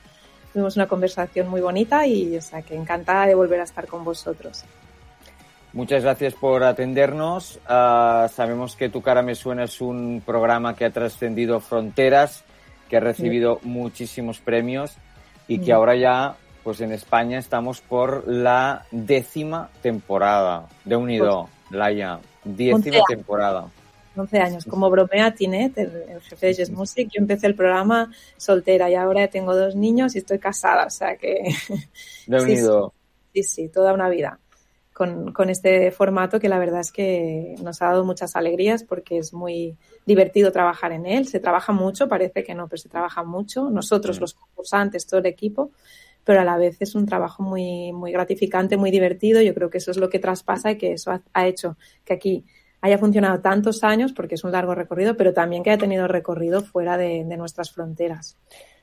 tuvimos 0.57 0.77
una 0.77 0.87
conversación 0.89 1.49
muy 1.49 1.61
bonita 1.61 2.07
y 2.07 2.35
o 2.35 2.41
sea 2.41 2.63
que 2.63 2.75
encantada 2.75 3.27
de 3.27 3.35
volver 3.35 3.61
a 3.61 3.65
estar 3.65 3.87
con 3.87 4.03
vosotros. 4.05 4.65
Muchas 5.75 6.03
gracias 6.03 6.33
por 6.33 6.65
atendernos. 6.65 7.59
Ah, 7.69 8.27
sabemos 8.33 8.75
que 8.75 8.89
Tu 8.89 9.03
cara 9.03 9.21
me 9.21 9.35
suena 9.35 9.65
es 9.65 9.83
un 9.83 10.23
programa 10.25 10.75
que 10.75 10.87
ha 10.87 10.91
trascendido 10.91 11.61
fronteras, 11.61 12.43
que 12.89 12.97
ha 12.97 13.01
recibido 13.01 13.61
muchísimos 13.65 14.39
premios 14.39 14.97
y 15.47 15.59
que 15.59 15.73
Mm. 15.75 15.77
ahora 15.77 15.95
ya, 15.95 16.37
pues 16.65 16.81
en 16.81 16.93
España 16.93 17.39
estamos 17.39 17.83
por 17.83 18.27
la 18.27 18.87
décima 18.91 19.69
temporada 19.83 20.65
de 20.87 20.97
Unido, 20.97 21.51
Laia. 21.69 22.19
Décima 22.45 23.01
temporada. 23.07 23.67
11 24.19 24.39
años. 24.39 24.65
Como 24.65 24.91
bromea 24.91 25.35
Tinet, 25.35 25.77
el, 25.79 25.91
el 26.09 26.21
jefe 26.21 26.47
de 26.47 26.55
Jazz 26.55 26.71
Music, 26.71 27.09
yo 27.13 27.21
empecé 27.21 27.47
el 27.47 27.55
programa 27.55 28.13
soltera 28.37 28.91
y 28.91 28.95
ahora 28.95 29.29
tengo 29.29 29.55
dos 29.55 29.75
niños 29.77 30.15
y 30.15 30.19
estoy 30.19 30.39
casada, 30.39 30.87
o 30.87 30.91
sea 30.91 31.17
que... 31.17 31.55
De 32.27 32.41
Sí, 32.41 32.45
Unido. 32.53 32.93
Sí, 33.35 33.43
sí, 33.43 33.69
toda 33.69 33.93
una 33.93 34.09
vida 34.09 34.41
con, 34.97 35.33
con 35.33 35.51
este 35.51 35.91
formato 35.91 36.41
que 36.41 36.49
la 36.49 36.59
verdad 36.59 36.81
es 36.81 36.91
que 36.91 37.55
nos 37.63 37.83
ha 37.83 37.89
dado 37.89 38.03
muchas 38.07 38.35
alegrías 38.35 38.83
porque 38.83 39.19
es 39.19 39.35
muy 39.35 39.77
divertido 40.07 40.51
trabajar 40.53 40.93
en 40.93 41.05
él. 41.05 41.29
Se 41.29 41.39
trabaja 41.39 41.75
mucho, 41.75 42.09
parece 42.09 42.43
que 42.43 42.55
no, 42.55 42.67
pero 42.67 42.79
se 42.81 42.89
trabaja 42.89 43.23
mucho. 43.23 43.69
Nosotros, 43.69 44.17
Mm. 44.17 44.21
los 44.23 44.33
concursantes, 44.33 45.07
todo 45.07 45.21
el 45.21 45.27
equipo, 45.27 45.71
pero 46.25 46.41
a 46.41 46.45
la 46.45 46.57
vez 46.57 46.79
es 46.81 46.95
un 46.95 47.05
trabajo 47.05 47.43
muy, 47.43 47.93
muy 47.93 48.11
gratificante, 48.11 48.79
muy 48.79 48.91
divertido. 48.91 49.43
Yo 49.43 49.53
creo 49.53 49.69
que 49.69 49.77
eso 49.79 49.91
es 49.91 49.99
lo 49.99 50.09
que 50.09 50.19
traspasa 50.19 50.71
y 50.71 50.79
que 50.79 50.93
eso 50.93 51.11
ha, 51.11 51.23
ha 51.35 51.47
hecho 51.47 51.77
que 52.03 52.15
aquí 52.15 52.47
haya 52.87 52.99
funcionado 52.99 53.41
tantos 53.41 53.85
años, 53.85 54.13
porque 54.13 54.35
es 54.37 54.45
un 54.45 54.53
largo 54.53 54.75
recorrido, 54.75 55.17
pero 55.17 55.33
también 55.33 55.63
que 55.63 55.71
haya 55.71 55.79
tenido 55.81 56.09
recorrido 56.09 56.63
fuera 56.63 56.97
de, 56.97 57.25
de 57.25 57.37
nuestras 57.37 57.71
fronteras. 57.73 58.37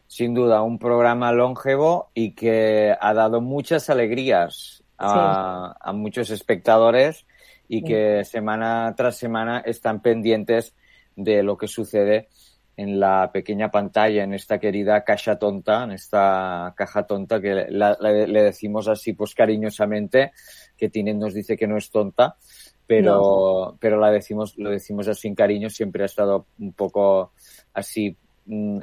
Sin 0.08 0.34
duda, 0.34 0.62
un 0.62 0.78
programa 0.78 1.32
longevo 1.32 2.10
y 2.14 2.32
que 2.36 2.96
ha 3.00 3.14
dado 3.14 3.42
muchas 3.42 3.90
alegrías 3.90 4.84
a, 4.98 5.76
a 5.80 5.94
muchos 5.94 6.30
espectadores 6.30 7.26
y 7.68 7.80
Sí. 7.80 7.86
que 7.86 8.24
semana 8.26 8.94
tras 8.96 9.16
semana 9.18 9.60
están 9.66 10.02
pendientes 10.02 10.76
de 11.16 11.42
lo 11.44 11.58
que 11.58 11.68
sucede 11.68 12.28
en 12.76 13.00
la 13.00 13.32
pequeña 13.32 13.70
pantalla, 13.72 14.24
en 14.24 14.34
esta 14.34 14.60
querida 14.60 15.04
caja 15.04 15.38
tonta, 15.38 15.84
en 15.84 15.92
esta 15.92 16.74
caja 16.76 17.04
tonta 17.06 17.40
que 17.40 17.68
la- 17.70 17.96
la- 18.00 18.12
le 18.12 18.44
decimos 18.44 18.88
así 18.88 19.14
pues 19.14 19.34
cariñosamente, 19.36 20.32
que 20.78 20.90
Tinet 20.90 21.16
nos 21.18 21.34
dice 21.34 21.56
que 21.56 21.68
no 21.68 21.78
es 21.78 21.90
tonta, 21.92 22.36
pero, 22.88 23.78
pero 23.80 23.98
la 24.00 24.12
decimos, 24.12 24.58
lo 24.58 24.70
decimos 24.70 25.08
así 25.08 25.28
en 25.28 25.36
cariño, 25.36 25.70
siempre 25.70 26.04
ha 26.04 26.06
estado 26.08 26.46
un 26.60 26.74
poco 26.74 27.32
así 27.74 28.16
mm, 28.46 28.80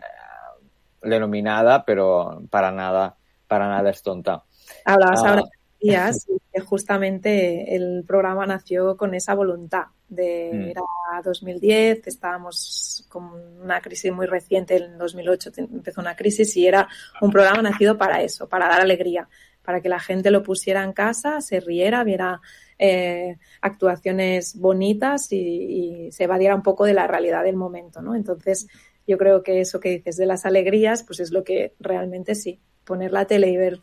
denominada, 1.02 1.84
pero 1.84 2.42
para 2.50 2.70
nada, 2.72 3.16
para 3.46 3.68
nada 3.68 3.90
es 3.90 4.02
tonta. 4.02 4.42
Hablabas 4.84 5.22
Ah. 5.24 5.28
ahora 5.30 5.42
de 5.42 5.50
días 5.88 6.26
que 6.52 6.60
justamente 6.60 7.74
el 7.74 8.04
programa 8.06 8.46
nació 8.46 8.96
con 8.96 9.14
esa 9.14 9.34
voluntad 9.34 9.84
de 10.08 10.50
Mm. 10.52 10.70
era 10.70 10.82
2010, 11.24 12.06
estábamos 12.06 13.06
con 13.08 13.24
una 13.62 13.80
crisis 13.80 14.12
muy 14.12 14.26
reciente, 14.26 14.76
en 14.76 14.98
2008 14.98 15.52
te- 15.52 15.60
empezó 15.62 16.00
una 16.00 16.16
crisis 16.16 16.56
y 16.56 16.66
era 16.66 16.88
un 17.20 17.30
programa 17.30 17.62
nacido 17.62 17.96
para 17.96 18.20
eso, 18.22 18.48
para 18.48 18.68
dar 18.68 18.80
alegría, 18.80 19.28
para 19.64 19.80
que 19.80 19.88
la 19.88 20.00
gente 20.00 20.30
lo 20.30 20.42
pusiera 20.42 20.82
en 20.84 20.92
casa, 20.92 21.40
se 21.40 21.60
riera, 21.60 22.04
viera 22.04 22.40
eh, 22.82 23.36
actuaciones 23.60 24.58
bonitas 24.58 25.30
y, 25.32 26.08
se 26.10 26.24
evadiera 26.24 26.54
un 26.54 26.62
poco 26.62 26.86
de 26.86 26.94
la 26.94 27.06
realidad 27.06 27.44
del 27.44 27.56
momento, 27.56 28.00
¿no? 28.00 28.14
Entonces, 28.14 28.66
yo 29.06 29.18
creo 29.18 29.42
que 29.42 29.60
eso 29.60 29.80
que 29.80 29.90
dices 29.90 30.16
de 30.16 30.24
las 30.24 30.46
alegrías, 30.46 31.02
pues 31.02 31.20
es 31.20 31.30
lo 31.30 31.44
que 31.44 31.74
realmente 31.78 32.34
sí, 32.34 32.58
poner 32.84 33.12
la 33.12 33.26
tele 33.26 33.50
y 33.50 33.56
ver 33.58 33.80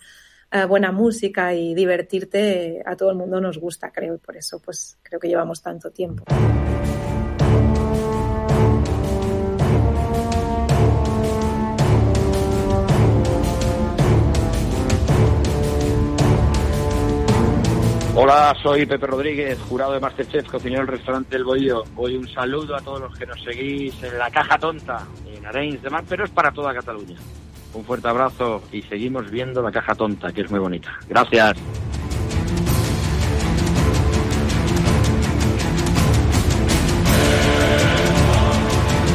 eh, 0.52 0.66
buena 0.66 0.92
música 0.92 1.54
y 1.54 1.76
divertirte 1.76 2.82
a 2.86 2.96
todo 2.96 3.12
el 3.12 3.18
mundo 3.18 3.40
nos 3.40 3.60
gusta, 3.60 3.92
creo, 3.92 4.16
y 4.16 4.18
por 4.18 4.36
eso 4.36 4.60
pues 4.60 4.98
creo 5.04 5.20
que 5.20 5.28
llevamos 5.28 5.62
tanto 5.62 5.92
tiempo. 5.92 6.24
Hola, 18.20 18.52
soy 18.64 18.88
Pepe 18.88 19.06
Rodríguez, 19.06 19.60
jurado 19.70 19.94
de 19.94 20.00
Masterchef, 20.00 20.50
cocinero 20.50 20.82
del 20.82 20.98
restaurante 20.98 21.36
El 21.36 21.44
Bohío. 21.44 21.84
Hoy 21.96 22.16
un 22.16 22.28
saludo 22.28 22.76
a 22.76 22.82
todos 22.82 23.00
los 23.00 23.16
que 23.16 23.28
nos 23.28 23.40
seguís 23.44 23.94
en 24.02 24.18
la 24.18 24.32
Caja 24.32 24.58
Tonta, 24.58 25.06
en 25.28 25.46
Arenys 25.46 25.84
de 25.84 25.90
Mar, 25.92 26.04
pero 26.10 26.26
es 26.26 26.32
para 26.32 26.50
toda 26.52 26.74
Cataluña. 26.74 27.16
Un 27.76 27.86
fuerte 27.86 28.08
abrazo 28.08 28.64
y 28.72 28.82
seguimos 28.82 29.30
viendo 29.30 29.62
la 29.62 29.72
Caja 29.72 29.94
Tonta, 29.94 30.32
que 30.34 30.42
es 30.42 30.50
muy 30.50 30.60
bonita. 30.60 30.98
Gracias. 31.08 31.58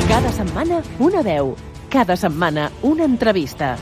Cada 0.07 0.31
setmana 0.31 0.81
una 1.01 1.23
veu. 1.23 1.57
Cada 1.91 2.15
setmana 2.15 2.71
una 2.83 3.05
entrevista. 3.05 3.77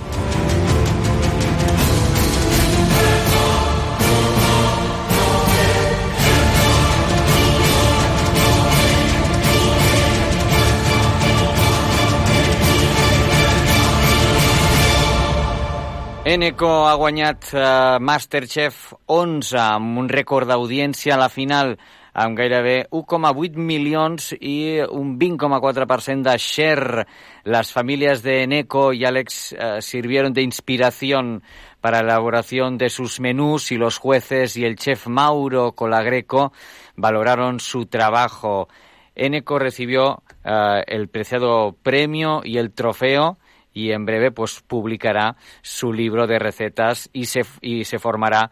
Eneco 16.30 16.86
ha 16.86 16.92
guanyat 16.94 17.48
eh, 17.58 17.62
Masterchef 17.98 18.92
11 19.10 19.56
amb 19.58 19.96
un 19.98 20.06
rècord 20.06 20.46
d'audiència 20.46 21.16
a 21.16 21.18
la 21.18 21.26
final 21.26 21.72
amb 22.14 22.38
gairebé 22.38 22.74
1,8 22.94 23.58
milions 23.58 24.28
i 24.38 24.78
un 24.94 25.16
20,4% 25.18 26.28
de 26.28 26.36
share. 26.38 27.06
Las 27.42 27.72
familias 27.72 28.22
de 28.22 28.44
Eneco 28.44 28.92
y 28.92 29.04
Alex 29.04 29.56
eh, 29.58 29.82
sirvieron 29.82 30.32
de 30.32 30.42
inspiración 30.42 31.42
para 31.80 31.98
la 32.04 32.12
elaboración 32.12 32.78
de 32.78 32.90
sus 32.90 33.18
menús 33.18 33.72
y 33.72 33.76
los 33.76 33.98
jueces 33.98 34.56
y 34.56 34.64
el 34.64 34.76
chef 34.76 35.08
Mauro 35.08 35.72
Colagreco 35.72 36.52
valoraron 36.94 37.58
su 37.58 37.86
trabajo. 37.86 38.68
Eneco 39.16 39.58
recibió 39.58 40.22
eh, 40.44 40.84
el 40.86 41.08
preciado 41.08 41.74
premio 41.82 42.42
y 42.44 42.58
el 42.58 42.70
trofeo 42.70 43.39
y 43.72 43.92
en 43.92 44.04
breve 44.06 44.30
pues 44.30 44.60
publicará 44.60 45.36
su 45.62 45.92
libro 45.92 46.26
de 46.26 46.38
recetas 46.38 47.08
y 47.12 47.26
se, 47.26 47.42
y 47.60 47.84
se 47.84 47.98
formará 47.98 48.50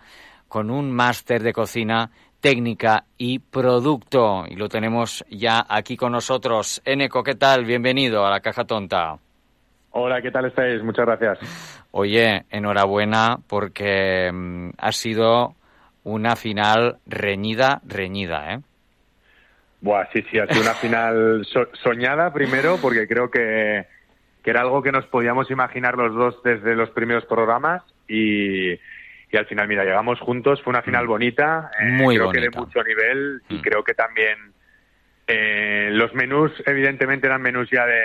con 0.49 0.71
un 0.71 0.91
máster 0.93 1.43
de 1.43 1.53
cocina 1.53 2.11
técnica 2.41 3.05
y 3.17 3.39
producto. 3.41 4.45
Y 4.49 4.57
lo 4.57 4.69
tenemos 4.69 5.25
ya 5.29 5.67
aquí 5.69 5.97
con 5.97 6.13
nosotros. 6.13 6.81
Eneco, 6.85 7.23
¿qué 7.23 7.35
tal? 7.35 7.65
Bienvenido 7.65 8.25
a 8.27 8.31
la 8.31 8.41
Caja 8.41 8.65
Tonta. 8.65 9.19
Hola, 9.91 10.23
¿qué 10.23 10.31
tal 10.31 10.47
estáis? 10.47 10.83
Muchas 10.83 11.07
gracias. 11.07 11.39
Oye, 11.91 12.45
enhorabuena 12.51 13.39
porque 13.47 14.31
mm, 14.33 14.71
ha 14.79 14.93
sido 14.93 15.55
una 16.05 16.37
final 16.37 16.99
reñida, 17.07 17.81
reñida, 17.87 18.55
¿eh? 18.55 18.61
Buah, 19.81 20.07
sí, 20.13 20.23
sí, 20.31 20.39
ha 20.39 20.47
sido 20.47 20.63
una 20.63 20.75
final 20.75 21.47
so- 21.47 21.69
soñada 21.83 22.33
primero 22.33 22.79
porque 22.83 23.07
creo 23.07 23.31
que, 23.31 23.87
que 24.43 24.51
era 24.51 24.61
algo 24.63 24.83
que 24.83 24.93
nos 24.93 25.07
podíamos 25.07 25.51
imaginar 25.51 25.97
los 25.97 26.15
dos 26.15 26.43
desde 26.43 26.75
los 26.75 26.91
primeros 26.91 27.25
programas 27.27 27.83
y, 28.09 28.73
y 28.73 29.37
al 29.37 29.47
final, 29.47 29.69
mira, 29.69 29.85
llegamos 29.85 30.21
juntos, 30.21 30.63
fue 30.63 30.71
una 30.73 30.83
final 30.83 31.07
bonita, 31.07 31.71
eh, 31.81 31.85
Muy 31.91 32.17
creo 32.17 32.31
que 32.31 32.41
de 32.41 32.49
bonita. 32.49 32.61
mucho 32.61 32.83
nivel 32.85 33.43
y 33.49 33.61
creo 33.61 33.83
que 33.85 33.95
también 33.95 34.39
eh, 35.27 35.91
los 35.93 36.15
menús 36.15 36.53
evidentemente 36.65 37.27
eran 37.27 37.43
menús 37.43 37.69
ya 37.71 37.85
de, 37.85 38.01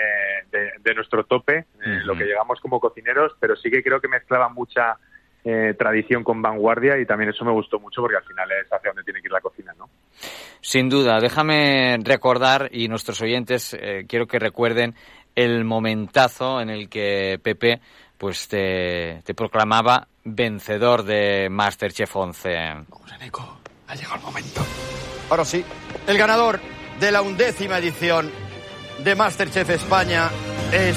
de- 0.52 0.72
de 0.84 0.94
nuestro 0.96 1.24
tope, 1.24 1.60
eh, 1.86 2.00
lo 2.04 2.16
que 2.18 2.26
llegamos 2.26 2.60
como 2.60 2.80
cocineros, 2.80 3.34
pero 3.40 3.56
sí 3.56 3.70
que 3.72 3.82
creo 3.82 4.02
que 4.02 4.10
mezclaba 4.10 4.50
mucha 4.50 4.98
eh, 5.46 5.74
tradición 5.78 6.24
con 6.24 6.42
vanguardia 6.42 6.98
y 7.00 7.06
también 7.06 7.30
eso 7.30 7.46
me 7.46 7.52
gustó 7.52 7.80
mucho 7.80 8.02
porque 8.02 8.18
al 8.18 8.24
final 8.24 8.50
es 8.52 8.68
hacia 8.72 8.90
donde 8.92 9.04
tiene 9.04 9.22
que 9.22 9.28
ir 9.28 9.32
la 9.32 9.42
cocina, 9.42 9.74
¿no? 9.78 9.90
Sin 10.62 10.90
duda, 10.90 11.20
déjame 11.20 11.98
recordar, 12.04 12.70
y 12.72 12.88
nuestros 12.88 13.22
oyentes 13.22 13.74
eh, 13.74 14.06
quiero 14.08 14.28
que 14.28 14.40
recuerden 14.40 14.96
el 15.36 15.64
momentazo 15.66 16.62
en 16.62 16.70
el 16.70 16.90
que 16.90 17.40
Pepe 17.42 17.82
pues 18.18 18.48
te, 18.48 19.22
te 19.26 19.34
proclamaba 19.34 20.08
vencedor 20.24 21.04
de 21.04 21.50
Masterchef 21.50 22.16
11. 22.16 22.58
Ha 22.58 23.96
llegado 23.96 24.16
el 24.16 24.22
momento. 24.22 24.66
Ahora 25.30 25.46
sí, 25.46 25.64
el 26.08 26.18
ganador 26.18 26.60
de 27.00 27.12
la 27.12 27.22
undécima 27.22 27.78
edición 27.80 28.32
de 29.04 29.16
Masterchef 29.16 29.70
España 29.70 30.30
es... 30.72 30.96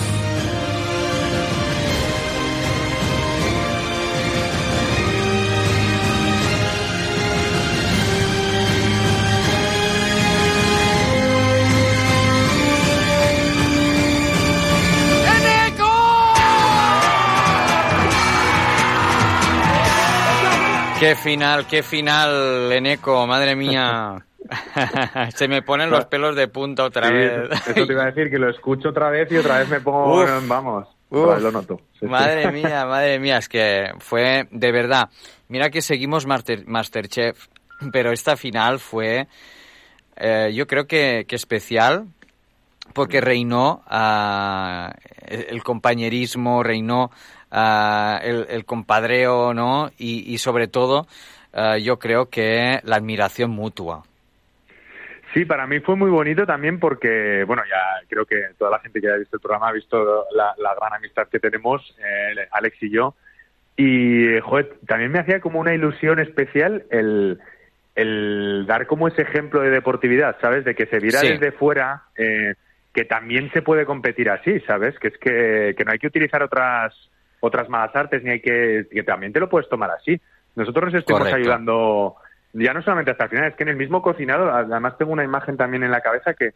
Qué 20.99 21.14
final, 21.14 21.66
qué 21.66 21.82
final, 21.82 22.72
Eneco, 22.72 23.26
madre 23.26 23.55
mía. 23.55 24.24
Se 25.34 25.47
me 25.49 25.61
ponen 25.62 25.90
los 25.90 26.07
pelos 26.07 26.34
de 26.36 26.49
punta 26.49 26.84
otra 26.84 27.09
Sí, 27.09 27.14
vez. 27.14 27.51
Eso 27.68 27.86
te 27.86 27.92
iba 27.92 28.05
a 28.05 28.07
decir, 28.07 28.30
que 28.30 28.38
lo 28.38 28.49
escucho 28.49 28.88
otra 28.90 29.11
vez 29.11 29.30
y 29.30 29.36
otra 29.36 29.59
vez 29.59 29.68
me 29.68 29.80
pongo, 29.80 30.22
Uf. 30.22 30.30
vamos, 30.49 30.88
Uf. 31.11 31.38
lo 31.40 31.53
noto. 31.53 31.80
Sí, 31.92 31.99
sí. 32.01 32.07
Madre 32.07 32.51
mía, 32.53 32.86
madre 32.86 33.18
mía, 33.18 33.38
es 33.38 33.49
que 33.49 33.90
fue 33.99 34.49
de 34.51 34.72
verdad. 34.72 35.11
Mira 35.49 35.68
que 35.70 35.82
seguimos 35.82 36.26
Master, 36.26 36.66
Masterchef, 36.66 37.47
pero 37.92 38.11
esta 38.12 38.36
final 38.36 38.78
fue, 38.78 39.26
eh, 40.16 40.51
yo 40.55 40.66
creo 40.66 40.86
que, 40.86 41.26
que 41.28 41.36
especial, 41.36 42.07
porque 42.94 43.20
reinó 43.20 43.82
ah, 43.86 44.94
el 45.26 45.62
compañerismo, 45.62 46.62
reinó 46.62 47.11
ah, 47.51 48.20
el, 48.22 48.47
el 48.51 48.64
compadreo, 48.64 49.55
¿no? 49.55 49.90
Y, 49.99 50.32
y 50.32 50.38
sobre 50.38 50.68
todo, 50.68 51.07
yo 51.82 51.99
creo 51.99 52.28
que 52.28 52.80
la 52.84 52.97
admiración 52.97 53.51
mutua. 53.51 54.03
Sí, 55.32 55.44
para 55.44 55.66
mí 55.66 55.80
fue 55.80 55.97
muy 55.97 56.11
bonito 56.11 56.47
también 56.47 56.78
porque, 56.78 57.44
bueno, 57.47 57.62
ya 57.68 58.07
creo 58.09 58.24
que 58.24 58.36
toda 58.59 58.70
la 58.70 58.78
gente 58.78 59.01
que 59.01 59.09
haya 59.09 59.18
visto 59.18 59.36
el 59.36 59.40
programa 59.42 59.68
ha 59.68 59.72
visto 59.72 60.24
la, 60.34 60.55
la 60.59 60.74
gran 60.74 60.94
amistad 60.94 61.28
que 61.28 61.38
tenemos, 61.40 61.94
eh, 61.99 62.47
Alex 62.53 62.82
y 62.82 62.90
yo. 62.90 63.14
Y, 63.76 64.38
joder, 64.40 64.76
también 64.86 65.12
me 65.12 65.18
hacía 65.18 65.40
como 65.40 65.61
una 65.61 65.74
ilusión 65.74 66.20
especial 66.20 66.84
el, 66.90 67.38
el 67.94 68.64
dar 68.66 68.86
como 68.86 69.09
ese 69.09 69.22
ejemplo 69.22 69.61
de 69.61 69.70
deportividad, 69.70 70.36
¿sabes? 70.40 70.64
De 70.64 70.74
que 70.74 70.86
se 70.86 70.99
viera 71.01 71.18
Sí. 71.20 71.28
desde 71.28 71.53
fuera 71.53 72.05
eh, 72.16 72.55
que 72.94 73.05
también 73.05 73.51
se 73.53 73.61
puede 73.61 73.84
competir 73.84 74.30
así, 74.30 74.61
¿sabes? 74.61 74.99
Que 74.99 75.09
es 75.09 75.18
que, 75.18 75.74
que 75.76 75.84
no 75.84 75.92
hay 75.92 75.99
que 75.99 76.07
utilizar 76.07 76.42
otras 76.42 76.94
otras 77.47 77.68
malas 77.68 77.94
artes 77.94 78.22
ni 78.22 78.30
hay 78.30 78.40
que 78.40 78.86
que 78.90 79.03
también 79.03 79.32
te 79.32 79.40
lo 79.40 79.49
puedes 79.49 79.68
tomar 79.68 79.90
así. 79.90 80.20
Nosotros 80.55 80.86
nos 80.92 80.94
estuvimos 81.01 81.28
Correcto. 81.28 81.36
ayudando 81.36 82.16
ya 82.53 82.72
no 82.72 82.82
solamente 82.82 83.11
hasta 83.11 83.24
el 83.24 83.30
final, 83.30 83.49
es 83.51 83.57
que 83.57 83.64
en 83.64 83.68
el 83.70 83.76
mismo 83.76 84.01
cocinado, 84.03 84.51
además 84.51 84.97
tengo 84.97 85.12
una 85.12 85.24
imagen 85.24 85.57
también 85.57 85.82
en 85.82 85.90
la 85.90 86.01
cabeza 86.01 86.34
que 86.34 86.55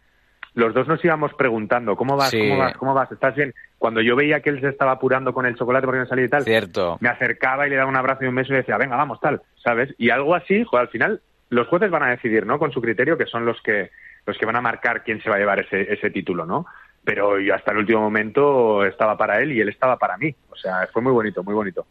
los 0.54 0.74
dos 0.74 0.88
nos 0.88 1.04
íbamos 1.04 1.32
preguntando, 1.34 1.94
¿cómo 1.94 2.16
vas? 2.16 2.30
Sí. 2.30 2.48
¿Cómo 2.48 2.58
vas? 2.58 2.76
¿Cómo 2.76 2.94
vas? 2.94 3.12
¿Estás 3.12 3.36
bien? 3.36 3.54
Cuando 3.78 4.00
yo 4.00 4.16
veía 4.16 4.40
que 4.40 4.50
él 4.50 4.60
se 4.60 4.68
estaba 4.68 4.92
apurando 4.92 5.32
con 5.32 5.46
el 5.46 5.54
chocolate 5.54 5.86
porque 5.86 6.00
no 6.00 6.06
salía 6.06 6.24
y 6.24 6.28
tal, 6.28 6.42
Cierto. 6.42 6.98
me 7.00 7.08
acercaba 7.08 7.66
y 7.66 7.70
le 7.70 7.76
daba 7.76 7.88
un 7.88 7.96
abrazo 7.96 8.24
y 8.24 8.28
un 8.28 8.34
beso 8.34 8.52
y 8.52 8.56
decía, 8.56 8.76
venga, 8.76 8.96
vamos, 8.96 9.20
tal, 9.20 9.42
¿sabes? 9.62 9.94
Y 9.98 10.10
algo 10.10 10.34
así, 10.34 10.64
joder, 10.64 10.86
al 10.86 10.90
final 10.90 11.20
los 11.50 11.68
jueces 11.68 11.90
van 11.90 12.02
a 12.02 12.10
decidir, 12.10 12.46
¿no? 12.46 12.58
Con 12.58 12.72
su 12.72 12.80
criterio, 12.80 13.16
que 13.16 13.26
son 13.26 13.44
los 13.44 13.60
que 13.62 13.90
los 14.26 14.36
que 14.36 14.46
van 14.46 14.56
a 14.56 14.60
marcar 14.60 15.02
quién 15.02 15.22
se 15.22 15.30
va 15.30 15.36
a 15.36 15.38
llevar 15.38 15.60
ese, 15.60 15.92
ese 15.92 16.10
título, 16.10 16.44
¿no? 16.44 16.66
Pero 17.04 17.40
yo 17.40 17.54
hasta 17.54 17.72
el 17.72 17.78
último 17.78 18.00
momento 18.00 18.84
estaba 18.84 19.16
para 19.16 19.40
él 19.40 19.52
y 19.52 19.60
él 19.60 19.68
estaba 19.68 19.96
para 19.96 20.16
mí. 20.16 20.34
O 20.50 20.56
sea, 20.56 20.86
fue 20.92 21.02
muy 21.02 21.12
bonito, 21.12 21.42
muy 21.42 21.54
bonito. 21.54 21.86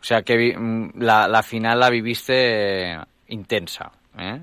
O 0.00 0.04
sea 0.04 0.22
que 0.22 0.56
mm, 0.56 0.98
la, 0.98 1.28
la 1.28 1.42
final 1.42 1.78
la 1.78 1.90
viviste 1.90 2.92
eh, 2.92 2.98
intensa. 3.28 3.92
¿eh? 4.18 4.40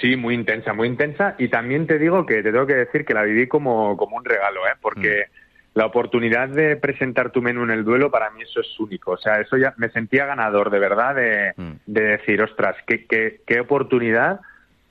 Sí, 0.00 0.16
muy 0.16 0.34
intensa, 0.34 0.72
muy 0.72 0.88
intensa. 0.88 1.34
Y 1.38 1.48
también 1.48 1.86
te 1.86 1.98
digo 1.98 2.24
que 2.24 2.42
te 2.42 2.52
tengo 2.52 2.66
que 2.66 2.74
decir 2.74 3.04
que 3.04 3.14
la 3.14 3.22
viví 3.22 3.46
como, 3.46 3.96
como 3.96 4.16
un 4.16 4.24
regalo, 4.24 4.66
¿eh? 4.66 4.76
Porque 4.80 5.26
la 5.74 5.86
oportunidad 5.86 6.48
de 6.48 6.76
presentar 6.76 7.30
tu 7.30 7.42
menú 7.42 7.64
en 7.64 7.70
el 7.70 7.84
duelo, 7.84 8.10
para 8.10 8.30
mí 8.30 8.42
eso 8.42 8.60
es 8.60 8.80
único. 8.80 9.12
O 9.12 9.18
sea, 9.18 9.40
eso 9.40 9.56
ya 9.56 9.74
me 9.76 9.90
sentía 9.90 10.26
ganador, 10.26 10.70
de 10.70 10.78
verdad, 10.78 11.14
de, 11.14 11.52
de 11.86 12.02
decir, 12.02 12.42
ostras, 12.42 12.76
qué, 12.86 13.06
qué, 13.06 13.42
qué 13.46 13.60
oportunidad 13.60 14.40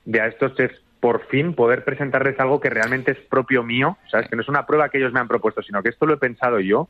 de 0.04 0.20
a 0.20 0.26
estos 0.26 0.54
chefs 0.54 0.80
por 1.00 1.26
fin 1.28 1.54
poder 1.54 1.84
presentarles 1.84 2.38
algo 2.40 2.60
que 2.60 2.70
realmente 2.70 3.12
es 3.12 3.18
propio 3.28 3.62
mío, 3.62 3.96
¿sabes? 4.10 4.28
Que 4.28 4.36
no 4.36 4.42
es 4.42 4.48
una 4.48 4.66
prueba 4.66 4.88
que 4.88 4.98
ellos 4.98 5.12
me 5.12 5.20
han 5.20 5.28
propuesto, 5.28 5.62
sino 5.62 5.82
que 5.82 5.90
esto 5.90 6.06
lo 6.06 6.14
he 6.14 6.18
pensado 6.18 6.58
yo. 6.60 6.88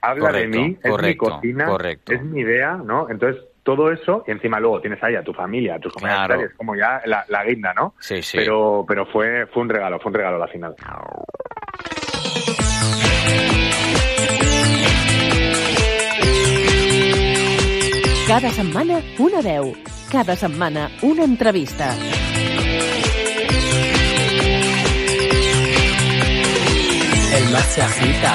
Habla 0.00 0.28
Correcto, 0.28 0.38
de 0.38 0.46
mí, 0.48 0.78
es 0.82 1.02
mi 1.02 1.16
cocina, 1.16 1.66
correcto. 1.66 2.12
es 2.12 2.22
mi 2.22 2.40
idea, 2.40 2.76
¿no? 2.76 3.08
Entonces, 3.08 3.42
todo 3.62 3.90
eso, 3.90 4.22
y 4.26 4.30
encima 4.30 4.60
luego 4.60 4.80
tienes 4.80 5.02
ahí 5.02 5.16
a 5.16 5.22
tu 5.22 5.32
familia, 5.32 5.76
a 5.76 5.78
tus 5.80 5.92
compañeros, 5.92 6.26
Claro. 6.38 6.52
como 6.56 6.76
ya 6.76 7.00
la, 7.06 7.24
la 7.28 7.44
guinda, 7.44 7.72
¿no? 7.74 7.94
Sí, 7.98 8.22
sí. 8.22 8.36
Pero, 8.38 8.84
pero 8.86 9.06
fue, 9.06 9.46
fue 9.46 9.62
un 9.62 9.68
regalo, 9.68 9.98
fue 9.98 10.10
un 10.10 10.14
regalo 10.14 10.38
la 10.38 10.46
final. 10.48 10.74
Cada 18.28 18.50
setmana, 18.50 19.00
una 19.18 19.40
veu. 19.40 19.72
Cada 20.10 20.34
setmana, 20.36 20.90
una 21.02 21.24
entrevista. 21.24 21.94
El 27.36 27.50
mar 27.50 27.62
se 27.74 27.82
agita, 27.82 28.32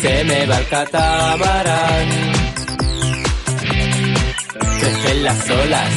se 0.00 0.24
me 0.24 0.46
va 0.46 0.58
el 0.58 0.68
catamarán. 0.68 2.08
Crecen 4.80 5.24
las 5.24 5.50
olas, 5.50 5.90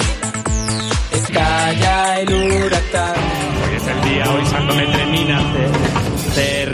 estalla 1.14 2.20
el 2.22 2.34
huracán. 2.34 3.16
Hoy 3.64 3.76
es 3.76 3.88
el 3.88 4.02
día, 4.10 4.32
hoy 4.32 4.46
Santo 4.48 4.74
Metremina 4.74 5.40
ce- 5.54 5.61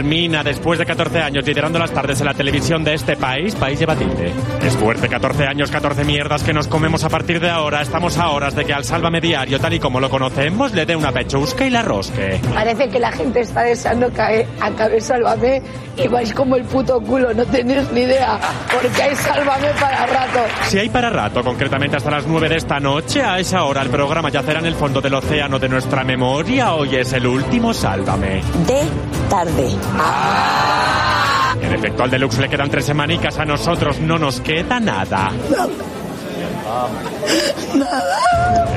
termina 0.08 0.41
después 0.41 0.80
de 0.80 0.86
14 0.86 1.20
años 1.20 1.45
liderando 1.45 1.78
las 1.78 1.91
tardes 1.91 2.22
en 2.22 2.28
la 2.28 2.34
televisión 2.34 2.82
de 2.82 2.93
este 2.93 3.18
país, 3.18 3.53
país 3.55 3.78
lleva 3.78 3.93
tilde. 3.93 4.32
Es 4.64 4.74
fuerte, 4.78 5.10
14 5.10 5.43
años, 5.43 5.70
14 5.70 6.05
mierdas 6.05 6.43
que 6.43 6.53
nos 6.53 6.70
comemos 6.70 7.03
a 7.03 7.10
partir 7.10 7.41
de 7.41 7.49
ahora. 7.49 7.82
Estamos 7.82 8.18
a 8.18 8.30
horas 8.30 8.55
de 8.55 8.64
que 8.64 8.74
al 8.74 8.86
Sálvame 8.86 9.20
Diario, 9.20 9.60
tal 9.60 9.74
y 9.74 9.82
como 9.82 9.99
lo 9.99 10.10
conocemos, 10.10 10.72
le 10.72 10.86
dé 10.86 10.95
una 10.95 11.12
pechusca 11.12 11.66
y 11.66 11.72
la 11.72 11.82
rosque. 11.82 12.39
Parece 12.53 12.88
que 12.88 12.99
la 12.99 13.12
gente 13.12 13.41
está 13.41 13.64
deseando 13.64 14.10
que 14.10 14.47
acabe 14.62 15.01
Sálvame 15.01 15.62
y 15.97 16.08
vais 16.08 16.32
como 16.32 16.55
el 16.55 16.64
puto 16.64 17.01
culo, 17.01 17.34
no 17.34 17.45
tenéis 17.45 17.91
ni 17.91 18.01
idea, 18.01 18.39
porque 18.72 19.01
hay 19.01 19.14
Sálvame 19.14 19.68
para 19.78 20.05
rato. 20.05 20.39
Si 20.68 20.80
hay 20.80 20.88
para 20.88 21.10
rato, 21.10 21.43
concretamente 21.43 21.97
hasta 21.97 22.12
las 22.12 22.26
9 22.26 22.47
de 22.47 22.55
esta 22.55 22.80
noche, 22.80 23.22
a 23.24 23.39
esa 23.39 23.66
hora 23.66 23.82
el 23.82 23.89
programa 23.89 24.30
yacerá 24.30 24.60
en 24.60 24.68
el 24.68 24.76
fondo 24.76 25.01
del 25.01 25.16
océano 25.16 25.60
de 25.60 25.68
nuestra 25.68 26.05
memoria. 26.05 26.76
Hoy 26.76 26.95
es 26.95 27.12
el 27.12 27.28
último 27.28 27.74
Sálvame. 27.74 28.41
De 28.66 28.84
tarde. 29.30 29.68
En 31.61 31.73
efecto, 31.73 32.03
al 32.03 32.09
Deluxe 32.09 32.39
le 32.39 32.49
quedan 32.49 32.69
tres 32.69 32.85
semanicas, 32.85 33.37
a 33.39 33.45
nosotros 33.45 33.99
no 33.99 34.17
nos 34.17 34.39
queda 34.41 34.79
nada. 34.79 35.31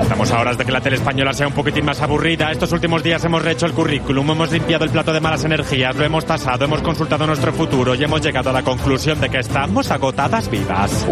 Estamos 0.00 0.30
a 0.30 0.40
horas 0.40 0.58
de 0.58 0.64
que 0.64 0.72
la 0.72 0.80
tele 0.80 0.96
española 0.96 1.32
sea 1.32 1.46
un 1.46 1.52
poquitín 1.52 1.84
más 1.84 2.00
aburrida. 2.00 2.50
Estos 2.50 2.72
últimos 2.72 3.02
días 3.02 3.24
hemos 3.24 3.42
rehecho 3.42 3.66
el 3.66 3.72
currículum, 3.72 4.30
hemos 4.30 4.50
limpiado 4.50 4.84
el 4.84 4.90
plato 4.90 5.12
de 5.12 5.20
malas 5.20 5.44
energías, 5.44 5.94
lo 5.96 6.04
hemos 6.04 6.24
tasado, 6.24 6.64
hemos 6.64 6.82
consultado 6.82 7.26
nuestro 7.26 7.52
futuro 7.52 7.94
y 7.94 8.04
hemos 8.04 8.20
llegado 8.20 8.50
a 8.50 8.52
la 8.52 8.62
conclusión 8.62 9.20
de 9.20 9.28
que 9.28 9.38
estamos 9.38 9.90
agotadas 9.90 10.50
vivas. 10.50 11.06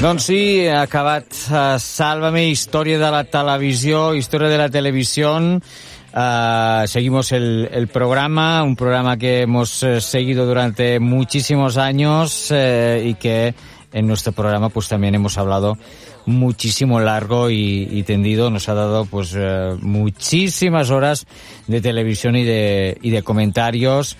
Doncs 0.00 0.30
sí, 0.30 0.64
ha 0.64 0.86
acabat 0.86 1.26
uh, 1.52 1.74
Sálvame, 1.76 2.46
història 2.48 2.96
de 2.96 3.08
la 3.12 3.20
televisió, 3.28 4.14
història 4.16 4.48
de 4.48 4.56
la 4.56 4.70
televisió. 4.72 5.34
Uh, 5.36 6.86
seguimos 6.88 7.32
el, 7.36 7.68
el, 7.70 7.86
programa, 7.92 8.62
un 8.62 8.76
programa 8.76 9.18
que 9.18 9.42
hemos 9.42 9.82
uh, 9.82 10.00
seguido 10.00 10.46
durante 10.46 11.00
muchísimos 11.00 11.76
años 11.76 12.50
uh, 12.50 12.96
y 13.04 13.12
que 13.20 13.54
en 13.92 14.06
nuestro 14.06 14.32
programa 14.32 14.70
pues 14.70 14.88
también 14.88 15.16
hemos 15.16 15.36
hablado 15.36 15.76
muchísimo 16.24 16.98
largo 17.00 17.50
y, 17.50 17.86
y 17.90 18.02
tendido, 18.04 18.48
nos 18.48 18.70
ha 18.70 18.74
dado 18.74 19.04
pues 19.04 19.36
muchísimas 19.82 20.88
horas 20.88 21.26
de 21.66 21.82
televisión 21.82 22.36
y 22.36 22.44
de, 22.44 22.96
y 23.02 23.10
de 23.10 23.22
comentarios 23.22 24.16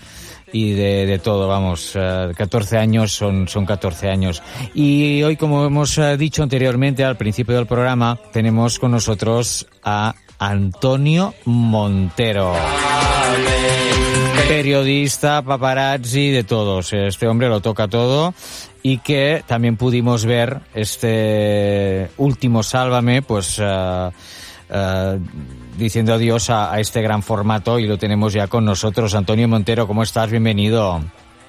y 0.51 0.73
de, 0.73 1.05
de, 1.05 1.19
todo, 1.19 1.47
vamos, 1.47 1.95
uh, 1.95 2.33
14 2.35 2.77
años 2.77 3.13
son, 3.13 3.47
son 3.47 3.65
14 3.65 4.09
años. 4.09 4.41
Y 4.73 5.23
hoy, 5.23 5.37
como 5.37 5.65
hemos 5.65 5.97
uh, 5.97 6.17
dicho 6.17 6.43
anteriormente 6.43 7.03
al 7.03 7.17
principio 7.17 7.55
del 7.55 7.65
programa, 7.65 8.19
tenemos 8.31 8.79
con 8.79 8.91
nosotros 8.91 9.67
a 9.83 10.15
Antonio 10.39 11.33
Montero. 11.45 12.53
Periodista, 14.47 15.41
paparazzi, 15.41 16.29
de 16.29 16.43
todos. 16.43 16.91
Este 16.93 17.27
hombre 17.27 17.47
lo 17.47 17.61
toca 17.61 17.87
todo 17.87 18.33
y 18.83 18.97
que 18.97 19.43
también 19.47 19.77
pudimos 19.77 20.25
ver 20.25 20.59
este 20.73 22.09
último 22.17 22.63
Sálvame, 22.63 23.21
pues... 23.21 23.59
Uh, 23.59 24.11
diciendo 25.77 26.13
adiós 26.13 26.49
a, 26.49 26.73
a, 26.73 26.79
este 26.79 27.01
gran 27.01 27.23
formato 27.23 27.79
y 27.79 27.87
lo 27.87 27.97
tenemos 27.97 28.33
ya 28.33 28.47
con 28.47 28.65
nosotros. 28.65 29.15
Antonio 29.15 29.47
Montero, 29.47 29.87
¿cómo 29.87 30.03
estás? 30.03 30.29
Bienvenido. 30.29 31.01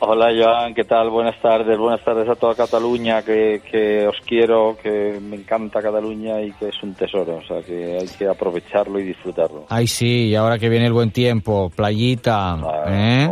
Hola 0.05 0.33
Joan, 0.37 0.75
¿qué 0.75 0.83
tal? 0.83 1.11
Buenas 1.11 1.41
tardes, 1.41 1.79
buenas 1.79 2.05
tardes 2.05 2.29
a 2.29 2.35
toda 2.35 2.57
Cataluña, 2.57 3.23
que, 3.23 3.63
que, 3.71 4.05
os 4.09 4.17
quiero, 4.27 4.77
que 4.83 5.21
me 5.23 5.37
encanta 5.37 5.81
Cataluña 5.81 6.41
y 6.43 6.51
que 6.51 6.71
es 6.71 6.83
un 6.83 6.93
tesoro, 6.95 7.37
o 7.37 7.43
sea 7.43 7.63
que 7.63 7.99
hay 8.01 8.09
que 8.09 8.27
aprovecharlo 8.27 8.99
y 8.99 9.05
disfrutarlo. 9.05 9.67
Ay 9.69 9.87
sí, 9.87 10.27
y 10.27 10.35
ahora 10.35 10.59
que 10.59 10.69
viene 10.69 10.87
el 10.87 10.93
buen 10.93 11.13
tiempo, 11.13 11.71
playita, 11.71 12.59
¿eh? 12.89 13.31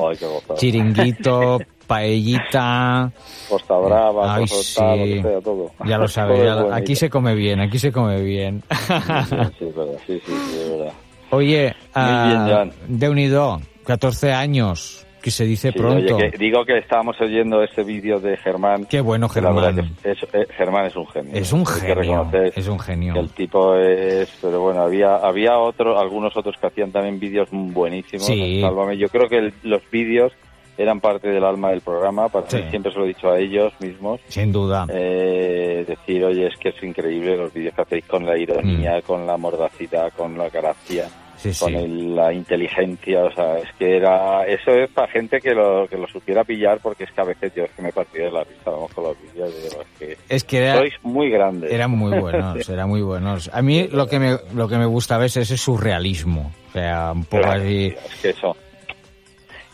chiringuito, 0.55 1.59
paellita. 1.91 3.13
Costa 3.49 3.77
Brava, 3.77 4.35
Ay, 4.37 4.47
Costa 4.47 4.95
sí. 4.95 4.99
Lo 4.99 5.05
que 5.05 5.23
sea, 5.29 5.41
todo. 5.41 5.71
Ya 5.87 5.99
lo 5.99 6.09
sabes, 6.09 6.51
aquí 6.73 6.95
se 6.97 7.11
come 7.11 7.35
bien, 7.35 7.61
aquí 7.61 7.79
se 7.79 7.93
come 7.93 8.21
bien. 8.23 8.63
Sí, 8.71 9.65
es 9.67 9.75
verdad, 9.75 9.99
sí, 10.07 10.21
sí, 10.25 10.33
es 10.33 10.71
verdad. 10.71 10.93
Oye, 11.31 11.75
bien, 11.95 12.49
Joan. 12.49 12.73
de 12.89 13.09
unido, 13.09 13.61
14 13.85 14.33
años, 14.33 15.07
que 15.23 15.31
se 15.31 15.45
dice 15.45 15.71
Sí, 15.71 15.79
pronto. 15.79 16.17
oye, 16.17 16.31
que 16.31 16.39
digo 16.39 16.65
que 16.65 16.79
estábamos 16.79 17.21
oyendo 17.21 17.63
este 17.63 17.83
vídeo 17.85 18.19
de 18.19 18.37
Germán. 18.39 18.87
Qué 18.87 19.01
bueno, 19.01 19.29
Germán. 19.29 19.79
es- 20.03 20.23
es- 20.33 20.49
Germán 20.57 20.87
es 20.87 20.97
un 20.97 21.07
genio. 21.07 21.31
Es 21.35 21.53
un 21.53 21.65
genio, 21.67 22.29
es 22.57 22.67
un 22.69 22.79
genio. 22.81 23.15
el 23.15 23.29
tipo 23.31 23.77
es, 23.77 24.29
pero 24.41 24.61
bueno, 24.61 24.83
había 24.83 25.17
había 25.17 25.59
otro, 25.59 25.99
algunos 26.01 26.37
otros 26.37 26.57
que 26.61 26.67
hacían 26.67 26.91
también 26.91 27.21
vídeos 27.21 27.49
buenísimos. 27.53 28.27
Sí. 28.27 28.61
Sálvame. 28.61 28.97
Yo 28.97 29.09
creo 29.09 29.29
que 29.29 29.39
el- 29.39 29.55
los 29.63 29.83
vídeos 29.91 30.33
eran 30.81 31.01
parte 31.01 31.29
del 31.29 31.45
alma 31.45 31.71
del 31.71 31.81
programa. 31.81 32.29
Para 32.29 32.49
Sí. 32.49 32.57
mí 32.57 32.71
siempre 32.71 32.93
se 32.93 32.99
lo 32.99 33.05
he 33.05 33.09
dicho 33.09 33.31
a 33.31 33.39
ellos 33.39 33.73
mismos. 33.81 34.21
Sin 34.29 34.51
duda. 34.53 34.87
Eh, 34.91 35.85
decir, 35.87 36.25
oye, 36.25 36.47
es 36.47 36.57
que 36.59 36.71
es 36.71 36.83
increíble 36.83 37.37
los 37.37 37.53
vídeos 37.53 37.75
que 37.75 37.83
hacéis 37.83 38.05
con 38.07 38.25
la 38.27 38.37
ironía, 38.39 39.01
con 39.03 39.27
la 39.27 39.37
mordacidad, 39.37 40.13
con 40.17 40.37
la 40.39 40.49
gracia, 40.49 41.07
Mm. 41.07 41.31
Sí, 41.41 41.59
con 41.59 41.71
sí. 41.71 41.75
el- 41.77 42.15
la 42.15 42.33
inteligencia, 42.35 43.25
o 43.25 43.33
sea, 43.33 43.57
es 43.59 43.69
que 43.79 43.97
era, 43.97 44.45
eso 44.45 44.73
es 44.73 44.91
para 44.91 45.11
gente 45.11 45.41
que 45.41 45.55
lo, 45.55 45.87
que 45.89 45.97
lo 45.97 46.07
supiera 46.07 46.45
pillar, 46.45 46.81
porque 46.83 47.05
es 47.05 47.13
que 47.13 47.21
a 47.23 47.25
veces 47.25 47.55
yo 47.55 47.65
es 47.65 47.71
que 47.71 47.81
me 47.81 47.93
partía 47.93 48.25
de 48.25 48.31
la 48.31 48.45
risa, 48.45 48.71
vamos, 48.71 48.93
con 48.93 49.05
los 49.05 49.17
vídeos, 49.23 49.51
que, 49.99 50.19
Es 50.29 50.45
que 50.45 50.59
era- 50.59 50.77
sois 50.77 50.93
muy 51.03 51.31
grandes. 51.31 51.73
Eran 51.73 51.93
muy 51.93 52.19
buenos, 52.19 52.69
eran 52.69 52.89
muy 52.91 53.01
buenos. 53.01 53.51
A 53.55 53.63
mí 53.63 53.89
lo 53.89 54.07
que 54.07 54.19
me, 54.19 54.37
lo 54.55 54.69
que 54.69 54.77
me 54.77 54.85
gusta 54.85 55.15
a 55.15 55.19
veces 55.19 55.51
es 55.51 55.61
su 55.61 55.79
realismo. 55.79 56.53
O 56.69 56.73
sea, 56.73 57.13
un 57.13 57.25
poco 57.25 57.43
Claro, 57.43 57.63
así. 57.63 57.87
Es 57.87 58.15
que 58.21 58.29
eso. 58.31 58.55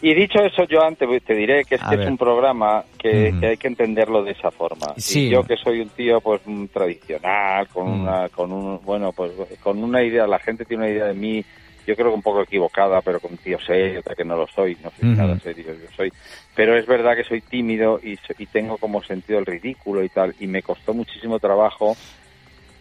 Y 0.03 0.15
dicho 0.15 0.39
eso, 0.41 0.65
yo 0.65 0.83
antes 0.83 1.09
te 1.25 1.35
diré 1.35 1.65
que 1.65 1.77
es 1.77 1.81
que 1.83 1.97
ver. 1.97 2.01
es 2.01 2.11
un 2.11 2.19
programa 2.19 2.85
que, 2.99 3.33
hay 3.43 3.57
que 3.57 3.69
entenderlo 3.69 4.23
de 4.23 4.33
esa 4.33 4.51
forma. 4.51 4.95
Sí. 4.99 5.27
Y 5.27 5.31
yo 5.31 5.43
que 5.43 5.57
soy 5.57 5.81
un 5.81 5.89
tío 5.89 6.21
pues 6.21 6.43
tradicional, 6.73 7.67
con 7.69 7.87
Mm. 7.89 8.01
una, 8.03 8.29
con 8.29 8.53
un, 8.53 8.81
bueno, 8.85 9.13
pues 9.13 9.33
con 9.63 9.83
una 9.83 10.03
idea, 10.03 10.27
la 10.27 10.39
gente 10.39 10.65
tiene 10.65 10.85
una 10.85 10.93
idea 10.93 11.07
de 11.07 11.15
mí, 11.15 11.43
yo 11.87 11.95
creo 11.95 12.09
que 12.09 12.15
un 12.15 12.23
poco 12.23 12.43
equivocada, 12.43 13.01
pero 13.01 13.21
con 13.21 13.33
un 13.33 13.39
tío 13.39 13.59
serio, 13.61 14.01
otra 14.01 14.15
que 14.15 14.25
no 14.25 14.37
lo 14.37 14.47
soy, 14.49 14.77
no 14.83 14.91
soy 14.91 15.09
nada 15.11 15.39
serio, 15.41 15.65
yo 15.73 15.89
soy. 15.97 16.13
Pero 16.55 16.77
es 16.77 16.85
verdad 16.87 17.17
que 17.17 17.25
soy 17.25 17.41
tímido 17.41 17.99
y, 18.03 18.19
y 18.39 18.47
tengo 18.47 18.77
como 18.77 19.03
sentido 19.03 19.39
el 19.39 19.47
ridículo 19.47 20.03
y 20.05 20.09
tal, 20.11 20.35
y 20.41 20.47
me 20.47 20.63
costó 20.63 20.93
muchísimo 20.95 21.39
trabajo 21.39 21.97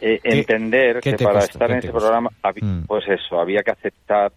eh, 0.01 0.19
¿Qué- 0.21 0.39
entender 0.39 0.99
que 0.99 1.13
para 1.17 1.39
costó? 1.41 1.53
estar 1.53 1.67
¿Qué 1.69 1.73
en 1.75 1.79
te 1.81 1.87
ese 1.87 1.93
costó? 1.93 2.07
programa, 2.09 2.29
Mm. 2.61 2.81
pues 2.87 3.07
eso, 3.07 3.39
había 3.39 3.61
que 3.63 3.71
aceptar 3.71 4.31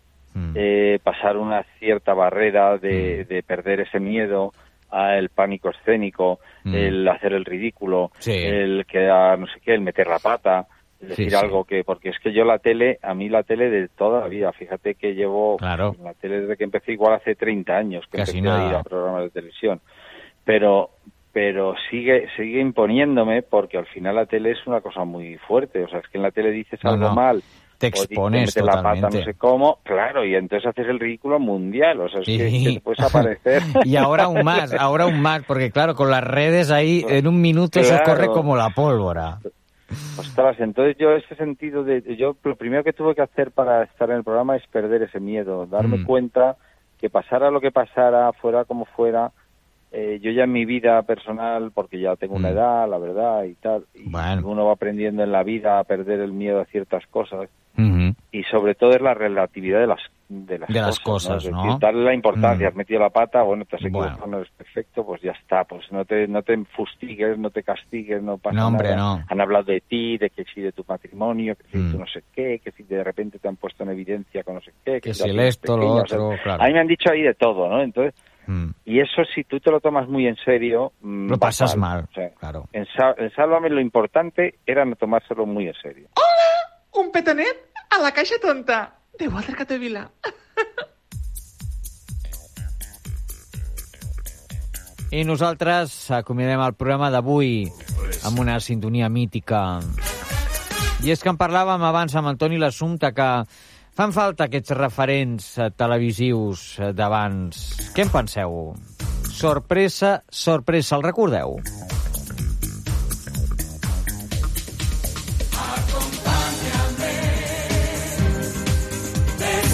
eh, 0.55 0.99
pasar 1.03 1.37
una 1.37 1.63
cierta 1.79 2.15
barrera 2.15 2.79
de, 2.79 3.25
Mm. 3.25 3.29
de 3.35 3.43
perder 3.43 3.81
ese 3.81 4.01
miedo 4.01 4.53
al 4.91 5.29
pánico 5.29 5.71
escénico, 5.71 6.41
Mm. 6.65 6.75
el 6.75 7.09
hacer 7.09 7.33
el 7.35 7.45
ridículo, 7.45 8.11
Sí. 8.19 8.33
el 8.33 8.87
quedar, 8.87 9.39
no 9.39 9.47
sé 9.47 9.61
qué, 9.61 9.75
el 9.75 9.81
meter 9.83 10.07
la 10.07 10.19
pata, 10.19 10.67
el 11.01 11.09
decir 11.11 11.31
sí. 11.31 11.37
algo 11.37 11.65
que, 11.65 11.85
porque 11.85 12.09
es 12.09 12.19
que 12.21 12.33
yo 12.33 12.45
la 12.45 12.59
tele, 12.59 12.99
a 13.03 13.15
mí 13.15 13.29
la 13.29 13.43
tele 13.43 13.69
de 13.71 13.89
toda 13.89 14.21
la 14.21 14.29
vida, 14.29 14.51
fíjate 14.53 14.95
que 14.95 15.15
llevo 15.15 15.57
Claro. 15.59 15.95
la 16.03 16.15
tele 16.15 16.41
desde 16.41 16.57
que 16.57 16.65
empecé 16.65 16.93
igual 16.93 17.15
hace 17.15 17.35
30 17.35 17.77
años 17.77 18.05
que 18.11 18.19
Casi 18.19 18.39
empecé 18.39 18.55
a 18.55 18.59
ir 18.65 18.65
nada. 18.69 18.81
a 18.81 18.83
programas 18.83 19.23
de 19.25 19.31
televisión, 19.31 19.81
pero 20.45 20.91
pero 21.31 21.75
sigue 21.91 22.27
sigue 22.37 22.59
imponiéndome 22.59 23.43
porque 23.43 23.77
al 23.79 23.87
final 23.87 24.17
la 24.17 24.27
tele 24.27 24.53
es 24.53 24.67
una 24.67 24.81
cosa 24.81 25.05
muy 25.05 25.37
fuerte, 25.37 25.85
o 25.85 25.89
sea, 25.89 26.01
es 26.01 26.09
que 26.09 26.17
en 26.19 26.23
la 26.23 26.31
tele 26.33 26.51
dices 26.51 26.81
No, 26.83 26.91
algo 26.91 27.09
no. 27.11 27.15
mal 27.15 27.43
Te 27.79 27.87
o 27.87 27.91
expones 27.91 28.41
metes 28.57 28.57
la 28.65 28.73
pata 28.73 28.83
totalmente. 28.95 29.19
no 29.19 29.25
sé 29.25 29.35
cómo, 29.35 29.79
claro, 29.85 30.25
y 30.25 30.35
entonces 30.35 30.67
haces 30.69 30.87
el 30.89 30.99
ridículo 30.99 31.39
mundial, 31.39 32.01
o 32.01 32.09
sea, 32.09 32.21
es 32.21 32.27
que, 32.27 32.51
Sí. 32.51 32.65
que 32.65 32.73
te 32.75 32.81
puedes 32.81 33.01
aparecer. 33.01 33.63
Y 33.85 33.95
ahora 33.97 34.25
aún 34.25 34.43
más, 34.45 34.73
ahora 34.75 35.05
aún 35.05 35.21
más, 35.21 35.45
porque 35.45 35.71
claro, 35.71 35.95
con 35.95 36.11
las 36.11 36.25
redes 36.25 36.71
ahí 36.73 37.05
en 37.09 37.27
un 37.29 37.41
minuto 37.41 37.81
se 37.83 37.89
Claro. 37.91 38.05
corre 38.05 38.27
como 38.29 38.57
la 38.57 38.71
pólvora. 38.71 39.39
Ostras, 40.19 40.59
entonces 40.59 40.97
yo 40.99 41.13
ese 41.13 41.37
sentido 41.37 41.85
de 41.85 42.17
yo 42.17 42.37
lo 42.43 42.57
primero 42.57 42.83
que 42.83 42.93
tuve 42.93 43.15
que 43.15 43.23
hacer 43.23 43.53
para 43.53 43.85
estar 43.85 44.11
en 44.11 44.17
el 44.17 44.25
programa 44.25 44.57
es 44.57 44.67
perder 44.67 45.03
ese 45.03 45.21
miedo, 45.21 45.67
darme 45.67 45.99
Mm. 45.99 46.05
cuenta 46.05 46.57
que 47.01 47.09
pasara 47.09 47.51
lo 47.53 47.61
que 47.61 47.71
pasara, 47.71 48.33
fuera 48.33 48.65
como 48.65 48.85
fuera, 48.85 49.31
eh, 49.93 50.19
yo 50.21 50.33
ya 50.33 50.43
en 50.45 50.53
mi 50.53 50.65
vida 50.65 51.01
personal, 51.03 51.71
porque 51.73 52.01
ya 52.01 52.17
tengo 52.17 52.35
una 52.35 52.49
Mm. 52.51 52.53
edad, 52.53 52.89
la 52.91 52.99
verdad 52.99 53.45
y 53.45 53.55
tal, 53.55 53.85
y 53.95 54.09
uno 54.45 54.67
va 54.67 54.73
aprendiendo 54.73 55.23
en 55.23 55.31
la 55.33 55.45
vida 55.45 55.79
a 55.79 55.85
perder 55.85 56.21
el 56.21 56.33
miedo 56.33 56.61
a 56.61 56.65
ciertas 56.67 57.07
cosas 57.07 57.49
Y 58.33 58.43
sobre 58.45 58.75
todo 58.75 58.91
es 58.91 59.01
la 59.01 59.15
relatividad 59.15 59.81
de 59.81 59.87
las 59.87 60.01
de 60.31 60.59
las 60.59 60.69
De 60.69 60.79
las 60.83 61.01
cosas, 61.01 61.43
¿no? 61.51 61.63
decir, 61.63 61.79
darle 61.81 62.05
la 62.05 62.13
importancia, 62.13 62.67
Mm. 62.67 62.69
has 62.69 62.75
metido 62.77 63.01
la 63.01 63.09
pata, 63.09 63.43
bueno, 63.45 63.65
te 63.65 63.77
has 63.77 63.83
Bueno. 63.83 63.99
equivocado, 64.05 64.27
no 64.31 64.39
eres 64.41 64.53
perfecto, 64.53 65.07
pues 65.07 65.23
ya 65.23 65.31
está, 65.33 65.65
pues 65.65 65.91
no 65.91 66.05
te 66.05 66.29
no 66.29 66.43
te 66.43 66.55
fustigues, 66.77 67.39
no 67.39 67.49
te 67.51 67.63
castigues, 67.63 68.23
no 68.23 68.37
pasa 68.37 68.57
No, 68.57 68.67
hombre, 68.67 68.91
nada. 68.95 69.17
no. 69.21 69.25
Han 69.27 69.41
hablado 69.41 69.65
de 69.65 69.81
ti, 69.81 70.19
de 70.19 70.29
que 70.29 70.45
si 70.53 70.61
de 70.61 70.73
tu 70.73 70.85
matrimonio, 70.87 71.57
que 71.57 71.65
si 71.71 71.79
Mm. 71.79 71.93
tú 71.93 71.99
no 71.99 72.07
sé 72.07 72.25
qué, 72.35 72.61
que 72.63 72.73
si 72.73 72.83
de 72.83 73.03
repente 73.03 73.39
te 73.39 73.49
han 73.49 73.57
puesto 73.57 73.85
en 73.85 73.91
evidencia 73.91 74.43
con 74.45 74.57
no 74.57 74.61
sé 74.61 74.73
qué, 74.85 75.01
Que 75.01 75.15
si 75.15 75.23
si 75.23 75.31
el 75.31 75.41
esto, 75.41 75.79
lo 75.79 75.95
o 75.95 76.07
sea, 76.07 76.19
otro, 76.19 76.43
claro. 76.43 76.63
A 76.63 76.67
mí 76.67 76.73
me 76.75 76.81
han 76.81 76.89
dicho 76.89 77.11
ahí 77.11 77.23
de 77.23 77.35
todo, 77.35 77.69
¿no? 77.71 77.81
Entonces, 77.81 78.15
Mm. 78.47 78.71
y 78.85 79.01
eso 79.01 79.25
si 79.35 79.45
tú 79.45 79.61
te 79.61 79.71
lo 79.71 79.79
tomas 79.81 80.09
muy 80.09 80.27
en 80.27 80.37
serio, 80.37 80.93
mm, 81.01 81.29
Lo 81.31 81.39
pasas 81.39 81.75
mal, 81.77 82.05
O 82.11 82.13
sea, 82.13 82.31
claro. 82.35 82.65
en, 82.73 82.87
en 83.19 83.31
Sálvame 83.33 83.71
lo 83.71 83.81
importante 83.81 84.57
era 84.67 84.85
no 84.85 84.95
tomárselo 84.97 85.47
muy 85.47 85.69
en 85.69 85.75
serio. 85.75 86.09
Un 86.95 87.13
petanet 87.13 87.68
a 87.91 87.99
la 88.03 88.13
caixa 88.13 88.39
tonta. 88.43 88.95
De 89.19 89.27
Walter 89.27 89.57
Catevila. 89.57 90.05
I 95.11 95.25
nosaltres 95.25 96.11
acomiadem 96.13 96.61
el 96.61 96.77
programa 96.77 97.09
d'avui 97.11 97.65
amb 98.29 98.39
una 98.45 98.59
sintonia 98.61 99.09
mítica. 99.09 99.81
I 101.03 101.15
és 101.15 101.23
que 101.25 101.33
en 101.33 101.39
parlàvem 101.41 101.83
abans 101.89 102.15
amb 102.15 102.29
Antoni 102.31 102.61
L'Assumpte 102.61 103.11
que 103.17 103.29
fan 103.99 104.13
falta 104.15 104.47
aquests 104.47 104.77
referents 104.79 105.51
televisius 105.81 106.77
d'abans. 106.95 107.65
Què 107.97 108.05
en 108.05 108.13
penseu? 108.15 108.77
Sorpresa, 109.33 110.19
sorpresa, 110.29 110.99
el 110.99 111.09
recordeu? 111.09 111.59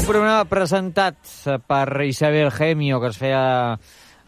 Un 0.05 0.09
programa 0.13 0.45
presentat 0.45 1.17
eh, 1.49 1.55
per 1.65 2.05
Isabel 2.05 2.51
Gemio, 2.53 2.99
que 3.01 3.09
es 3.09 3.17
feia, 3.17 3.39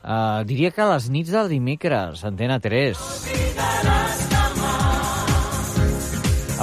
eh, 0.01 0.45
diria 0.49 0.71
que 0.73 0.81
a 0.81 0.87
les 0.89 1.11
nits 1.13 1.29
del 1.35 1.51
dimecres, 1.53 2.23
Antena 2.25 2.57
3. 2.65 2.97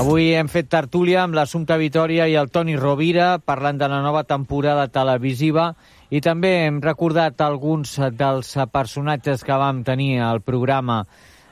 Avui 0.02 0.32
hem 0.34 0.50
fet 0.50 0.72
tertúlia 0.74 1.22
amb 1.22 1.38
l'Assumpta 1.38 1.78
Vitoria 1.78 2.26
i 2.26 2.34
el 2.42 2.50
Toni 2.50 2.74
Rovira 2.74 3.38
parlant 3.38 3.78
de 3.78 3.92
la 3.94 4.02
nova 4.02 4.26
temporada 4.26 4.88
televisiva 4.90 5.70
i 6.10 6.18
també 6.18 6.56
hem 6.64 6.82
recordat 6.82 7.46
alguns 7.46 8.00
dels 8.18 8.58
personatges 8.74 9.46
que 9.46 9.62
vam 9.62 9.86
tenir 9.86 10.24
al 10.26 10.42
programa 10.42 11.04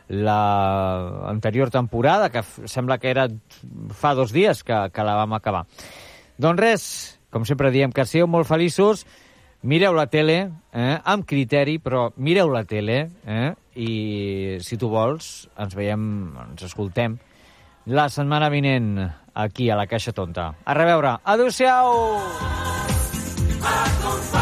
la 0.10 0.42
anterior 1.30 1.70
temporada, 1.70 2.34
que 2.34 2.42
sembla 2.66 2.98
que 2.98 3.14
era 3.14 3.30
fa 3.94 4.18
dos 4.18 4.34
dies 4.34 4.66
que, 4.66 4.88
que 4.90 5.06
la 5.06 5.20
vam 5.22 5.38
acabar. 5.38 5.68
Doncs 6.42 6.58
res, 6.66 6.94
com 7.32 7.48
sempre 7.48 7.72
diem, 7.72 7.92
que 7.92 8.06
sigueu 8.06 8.28
molt 8.30 8.50
feliços, 8.50 9.06
mireu 9.64 9.96
la 9.96 10.08
tele, 10.12 10.52
eh, 10.74 11.00
amb 11.04 11.26
criteri, 11.26 11.80
però 11.80 12.10
mireu 12.18 12.52
la 12.52 12.64
tele, 12.68 13.10
eh, 13.26 13.52
i 13.76 14.60
si 14.62 14.78
tu 14.78 14.92
vols, 14.92 15.50
ens 15.58 15.76
veiem, 15.78 16.04
ens 16.52 16.68
escoltem 16.68 17.18
la 17.86 18.10
setmana 18.14 18.52
vinent 18.54 19.00
aquí 19.34 19.70
a 19.72 19.80
la 19.80 19.88
Caixa 19.88 20.14
Tonta. 20.14 20.52
A 20.66 20.78
reveure. 20.78 21.18
Adéu-siau! 21.24 22.20
Déjate 23.62 24.41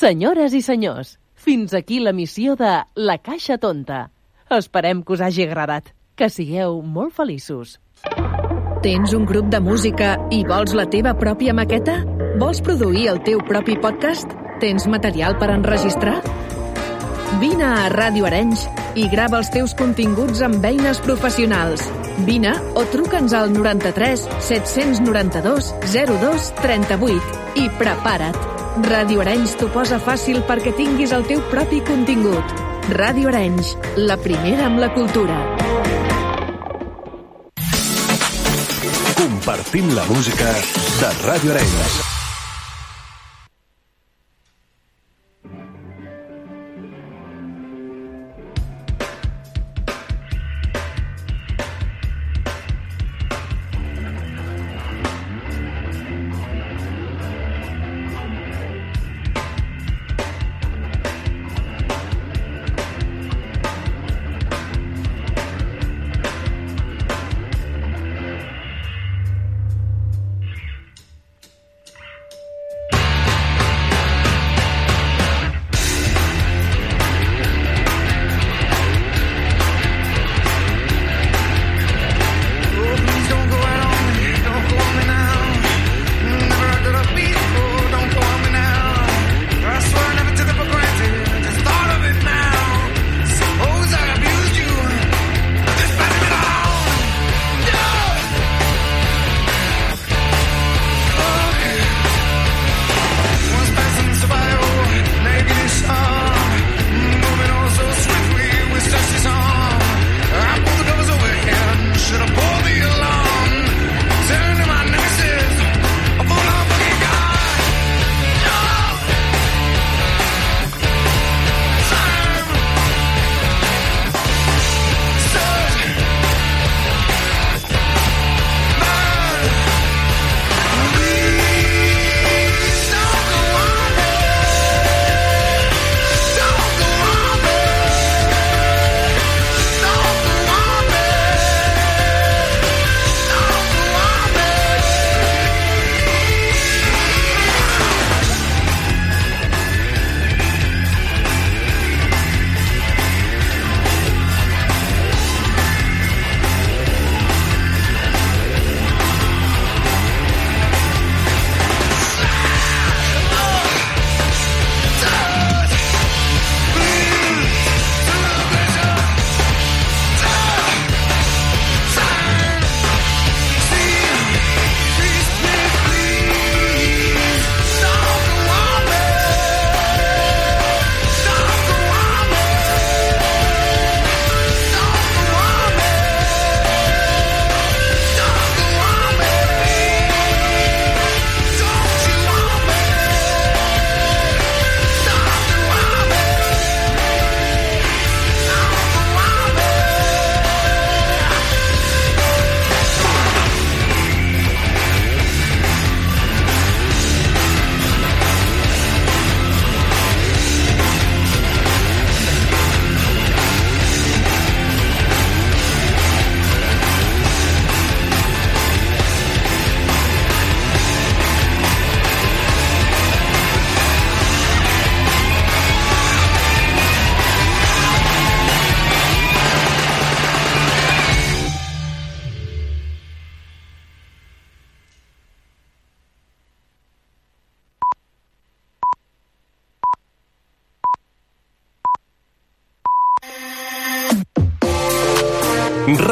Senyores 0.00 0.54
i 0.56 0.62
senyors, 0.64 1.18
fins 1.36 1.74
aquí 1.76 1.98
la 2.00 2.14
missió 2.16 2.54
de 2.56 2.70
La 2.96 3.18
Caixa 3.20 3.58
Tonta. 3.60 4.06
Esperem 4.56 5.02
que 5.04 5.12
us 5.12 5.20
hagi 5.20 5.42
agradat. 5.44 5.90
Que 6.16 6.30
sigueu 6.32 6.78
molt 6.80 7.12
feliços. 7.12 7.74
Tens 8.80 9.12
un 9.12 9.26
grup 9.28 9.50
de 9.52 9.60
música 9.60 10.14
i 10.32 10.38
vols 10.48 10.72
la 10.72 10.86
teva 10.88 11.12
pròpia 11.20 11.52
maqueta? 11.52 11.98
Vols 12.40 12.62
produir 12.64 13.10
el 13.12 13.20
teu 13.26 13.42
propi 13.44 13.76
podcast? 13.82 14.32
Tens 14.62 14.86
material 14.88 15.36
per 15.42 15.50
enregistrar? 15.52 16.22
Vine 17.42 17.66
a 17.68 17.90
Ràdio 17.92 18.24
Arenys 18.30 18.64
i 18.96 19.04
grava 19.12 19.42
els 19.42 19.52
teus 19.52 19.76
continguts 19.76 20.40
amb 20.46 20.64
eines 20.64 21.02
professionals. 21.04 21.84
Vine 22.24 22.56
o 22.72 22.86
truca'ns 22.88 23.36
al 23.36 23.52
93 23.52 24.24
792 24.48 25.74
02 25.92 26.50
38 26.64 27.60
i 27.60 27.68
prepara't. 27.76 28.59
Ràdio 28.78 29.18
Arenys 29.18 29.56
t'ho 29.58 29.66
posa 29.74 29.98
fàcil 29.98 30.44
perquè 30.46 30.70
tinguis 30.78 31.10
el 31.16 31.24
teu 31.26 31.42
propi 31.50 31.80
contingut. 31.88 32.54
Ràdio 32.94 33.32
Arenys, 33.32 33.74
la 33.98 34.16
primera 34.22 34.68
amb 34.68 34.78
la 34.78 34.92
cultura. 34.94 35.40
Compartint 39.18 39.92
la 39.98 40.06
música 40.14 40.54
de 41.02 41.12
Ràdio 41.26 41.56
Arenys. 41.56 42.19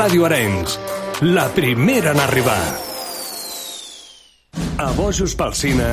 Ràdio 0.08 0.24
Arenys, 0.24 0.78
la 1.20 1.42
primera 1.52 2.14
en 2.14 2.20
arribar. 2.22 2.62
A 4.80 4.86
Bojos 4.96 5.34
pel 5.36 5.52
Cine, 5.52 5.88